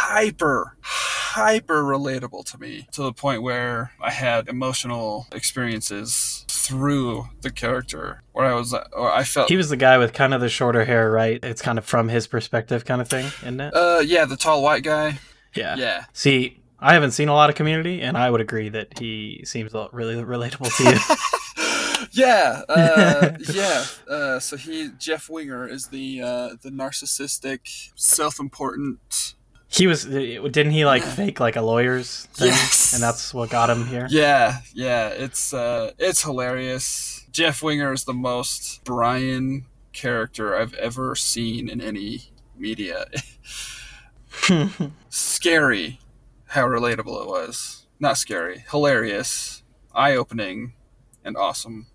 hyper 0.04 0.76
hyper 0.82 1.84
relatable 1.84 2.46
to 2.46 2.60
me 2.60 2.88
to 2.92 3.02
the 3.02 3.14
point 3.14 3.42
where 3.42 3.92
I 4.02 4.12
had 4.12 4.48
emotional 4.48 5.28
experiences 5.32 6.46
through 6.50 7.30
the 7.42 7.50
character 7.50 8.22
where 8.34 8.46
I 8.46 8.54
was 8.54 8.74
or 8.74 9.12
I 9.12 9.24
felt 9.24 9.50
he 9.50 9.58
was 9.58 9.70
the 9.70 9.78
guy 9.78 9.98
with 9.98 10.14
kind 10.14 10.34
of 10.34 10.42
the 10.42 10.50
shorter 10.50 10.86
hair, 10.86 11.10
right? 11.12 11.40
It's 11.44 11.62
kind 11.62 11.78
of 11.78 11.86
from 11.86 12.10
his 12.10 12.28
perspective, 12.28 12.86
kind 12.86 13.02
of 13.02 13.08
thing, 13.08 13.26
isn't 13.42 13.60
it? 13.62 13.74
uh 13.74 14.02
yeah 14.06 14.26
the 14.26 14.38
tall 14.38 14.62
white 14.62 14.84
guy 14.84 15.20
Yeah. 15.56 15.76
yeah 15.78 16.06
See, 16.14 16.60
I 16.80 16.94
haven't 16.94 17.12
seen 17.12 17.30
a 17.30 17.34
lot 17.34 17.50
of 17.50 17.56
Community, 17.56 18.02
and 18.02 18.18
I 18.18 18.30
would 18.30 18.42
agree 18.42 18.68
that 18.70 19.00
he 19.00 19.42
seems 19.46 19.74
really 19.94 20.16
relatable 20.16 20.76
to 20.78 20.84
you. 20.84 21.00
yeah, 22.12 22.62
uh, 22.68 23.32
yeah. 23.54 23.86
Uh, 24.10 24.40
so 24.40 24.58
he, 24.58 24.90
Jeff 25.00 25.30
Winger, 25.30 25.68
is 25.68 25.88
the 25.88 26.22
uh, 26.22 26.50
the 26.62 26.70
narcissistic, 26.70 27.92
self-important. 27.96 29.36
He 29.74 29.88
was. 29.88 30.06
Didn't 30.06 30.72
he 30.72 30.86
like 30.86 31.04
fake 31.04 31.40
like 31.40 31.56
a 31.56 31.62
lawyer's 31.62 32.26
thing, 32.34 32.50
Yes. 32.50 32.94
and 32.94 33.02
that's 33.02 33.34
what 33.34 33.50
got 33.50 33.70
him 33.70 33.86
here? 33.88 34.08
Yeah, 34.10 34.60
yeah. 34.74 35.08
It's 35.10 35.54
uh, 35.54 35.92
it's 35.98 36.22
hilarious. 36.24 37.26
Jeff 37.32 37.64
Winger 37.64 37.92
is 37.92 38.04
the 38.04 38.14
most 38.14 38.84
Brian 38.84 39.66
character 39.92 40.56
I've 40.56 40.74
ever 40.76 41.16
seen 41.16 41.68
in 41.70 41.82
any 41.82 42.32
media. 42.58 43.06
scary, 45.10 46.00
how 46.48 46.66
relatable 46.66 47.22
it 47.22 47.28
was. 47.28 47.88
Not 48.00 48.18
scary, 48.18 48.66
hilarious, 48.70 49.64
eye-opening, 49.94 50.74
and 51.24 51.38
awesome. 51.38 51.88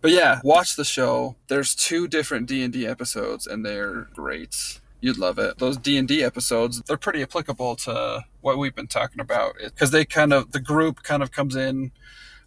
But 0.00 0.10
yeah, 0.10 0.40
watch 0.44 0.76
the 0.76 0.84
show. 0.84 1.36
There's 1.48 1.74
two 1.74 2.08
different 2.08 2.46
D 2.46 2.62
and 2.62 2.72
D 2.72 2.86
episodes, 2.86 3.46
and 3.46 3.64
they're 3.64 4.08
great. 4.14 4.80
You'd 5.02 5.18
love 5.18 5.38
it. 5.40 5.58
Those 5.58 5.76
D 5.76 5.98
and 5.98 6.06
D 6.06 6.22
episodes, 6.22 6.80
they're 6.82 6.96
pretty 6.96 7.22
applicable 7.22 7.74
to 7.76 8.24
what 8.40 8.56
we've 8.56 8.74
been 8.74 8.86
talking 8.86 9.20
about 9.20 9.56
because 9.60 9.90
they 9.90 10.04
kind 10.04 10.32
of 10.32 10.52
the 10.52 10.60
group 10.60 11.02
kind 11.02 11.24
of 11.24 11.32
comes 11.32 11.56
in, 11.56 11.90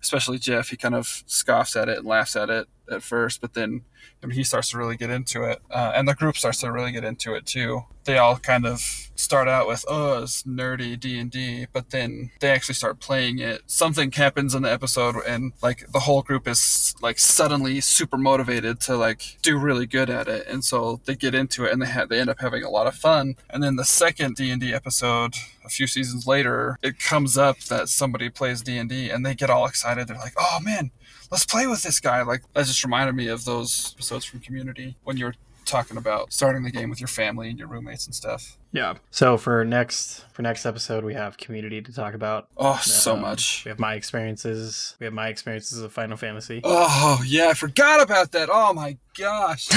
especially 0.01 0.39
Jeff. 0.39 0.69
He 0.69 0.77
kind 0.77 0.95
of 0.95 1.05
scoffs 1.27 1.75
at 1.75 1.89
it 1.89 1.97
and 1.97 2.07
laughs 2.07 2.37
at 2.37 2.49
it 2.49 2.67
at 2.89 3.03
first, 3.03 3.41
but 3.41 3.53
then 3.53 3.83
I 4.23 4.27
mean, 4.27 4.35
he 4.35 4.43
starts 4.43 4.71
to 4.71 4.77
really 4.77 4.97
get 4.97 5.09
into 5.09 5.43
it, 5.43 5.61
uh, 5.69 5.91
and 5.95 6.07
the 6.07 6.15
group 6.15 6.37
starts 6.37 6.61
to 6.61 6.71
really 6.71 6.91
get 6.91 7.03
into 7.03 7.35
it 7.35 7.45
too. 7.45 7.83
They 8.05 8.17
all 8.17 8.37
kind 8.37 8.65
of 8.65 8.81
start 9.15 9.47
out 9.47 9.67
with 9.67 9.85
oh, 9.87 10.23
it's 10.23 10.43
nerdy 10.43 10.99
D 10.99 11.19
and 11.19 11.29
D, 11.29 11.67
but 11.71 11.91
then 11.91 12.31
they 12.39 12.49
actually 12.49 12.75
start 12.75 12.99
playing 12.99 13.39
it. 13.39 13.61
Something 13.67 14.11
happens 14.11 14.55
in 14.55 14.63
the 14.63 14.71
episode, 14.71 15.15
and 15.27 15.53
like 15.61 15.91
the 15.91 16.01
whole 16.01 16.21
group 16.21 16.47
is 16.47 16.95
like 17.01 17.19
suddenly 17.19 17.81
super 17.81 18.17
motivated 18.17 18.79
to 18.81 18.97
like 18.97 19.37
do 19.41 19.57
really 19.57 19.85
good 19.85 20.09
at 20.09 20.27
it, 20.27 20.47
and 20.47 20.63
so 20.63 21.01
they 21.05 21.15
get 21.15 21.35
into 21.35 21.65
it, 21.65 21.71
and 21.71 21.81
they 21.81 21.89
ha- 21.89 22.05
they 22.05 22.19
end 22.19 22.29
up 22.29 22.39
having 22.39 22.63
a 22.63 22.69
lot 22.69 22.87
of 22.87 22.95
fun. 22.95 23.35
And 23.49 23.61
then 23.61 23.75
the 23.75 23.85
second 23.85 24.35
D 24.35 24.49
and 24.49 24.61
D 24.61 24.73
episode, 24.73 25.35
a 25.63 25.69
few 25.69 25.87
seasons 25.87 26.25
later, 26.25 26.79
it 26.81 26.99
comes 26.99 27.37
up 27.37 27.59
that 27.65 27.89
somebody 27.89 28.29
plays 28.29 28.61
D 28.61 28.77
and 28.77 28.89
D, 28.89 29.09
and 29.09 29.25
they 29.25 29.35
get 29.35 29.49
all 29.49 29.65
excited. 29.65 30.07
They're 30.07 30.17
like, 30.17 30.35
oh 30.37 30.59
man 30.61 30.91
let's 31.31 31.45
play 31.45 31.67
with 31.67 31.83
this 31.83 31.99
guy. 31.99 32.21
Like 32.23 32.41
that 32.53 32.65
just 32.65 32.83
reminded 32.83 33.15
me 33.15 33.27
of 33.27 33.45
those 33.45 33.93
episodes 33.95 34.25
from 34.25 34.39
Community 34.39 34.95
when 35.03 35.17
you 35.17 35.25
were 35.25 35.35
talking 35.65 35.97
about 35.97 36.31
starting 36.31 36.61
the 36.61 36.69
game 36.69 36.91
with 36.91 36.99
your 37.01 37.07
family 37.07 37.49
and 37.49 37.57
your 37.57 37.67
roommates 37.67 38.05
and 38.05 38.13
stuff. 38.13 38.55
Yeah. 38.71 38.95
So 39.09 39.35
for 39.37 39.65
next 39.65 40.23
for 40.31 40.41
next 40.43 40.65
episode, 40.65 41.03
we 41.03 41.15
have 41.15 41.37
community 41.37 41.81
to 41.81 41.91
talk 41.93 42.13
about. 42.13 42.47
Oh, 42.55 42.79
so 42.83 43.13
Um, 43.15 43.21
much. 43.21 43.63
We 43.65 43.69
have 43.69 43.79
my 43.79 43.95
experiences. 43.95 44.95
We 44.99 45.05
have 45.05 45.13
my 45.13 45.27
experiences 45.29 45.81
of 45.81 45.91
Final 45.91 46.17
Fantasy. 46.17 46.61
Oh 46.63 47.21
yeah, 47.25 47.47
I 47.49 47.53
forgot 47.53 48.01
about 48.01 48.31
that. 48.33 48.49
Oh 48.51 48.73
my 48.73 48.97
gosh, 49.17 49.69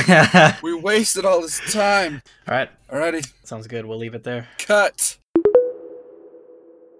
we 0.62 0.74
wasted 0.74 1.24
all 1.24 1.40
this 1.40 1.60
time. 1.72 2.22
All 2.48 2.54
right. 2.54 2.70
Alrighty, 2.90 3.30
Sounds 3.44 3.66
good. 3.66 3.84
We'll 3.86 3.98
leave 3.98 4.14
it 4.14 4.24
there. 4.24 4.48
cut. 4.58 5.17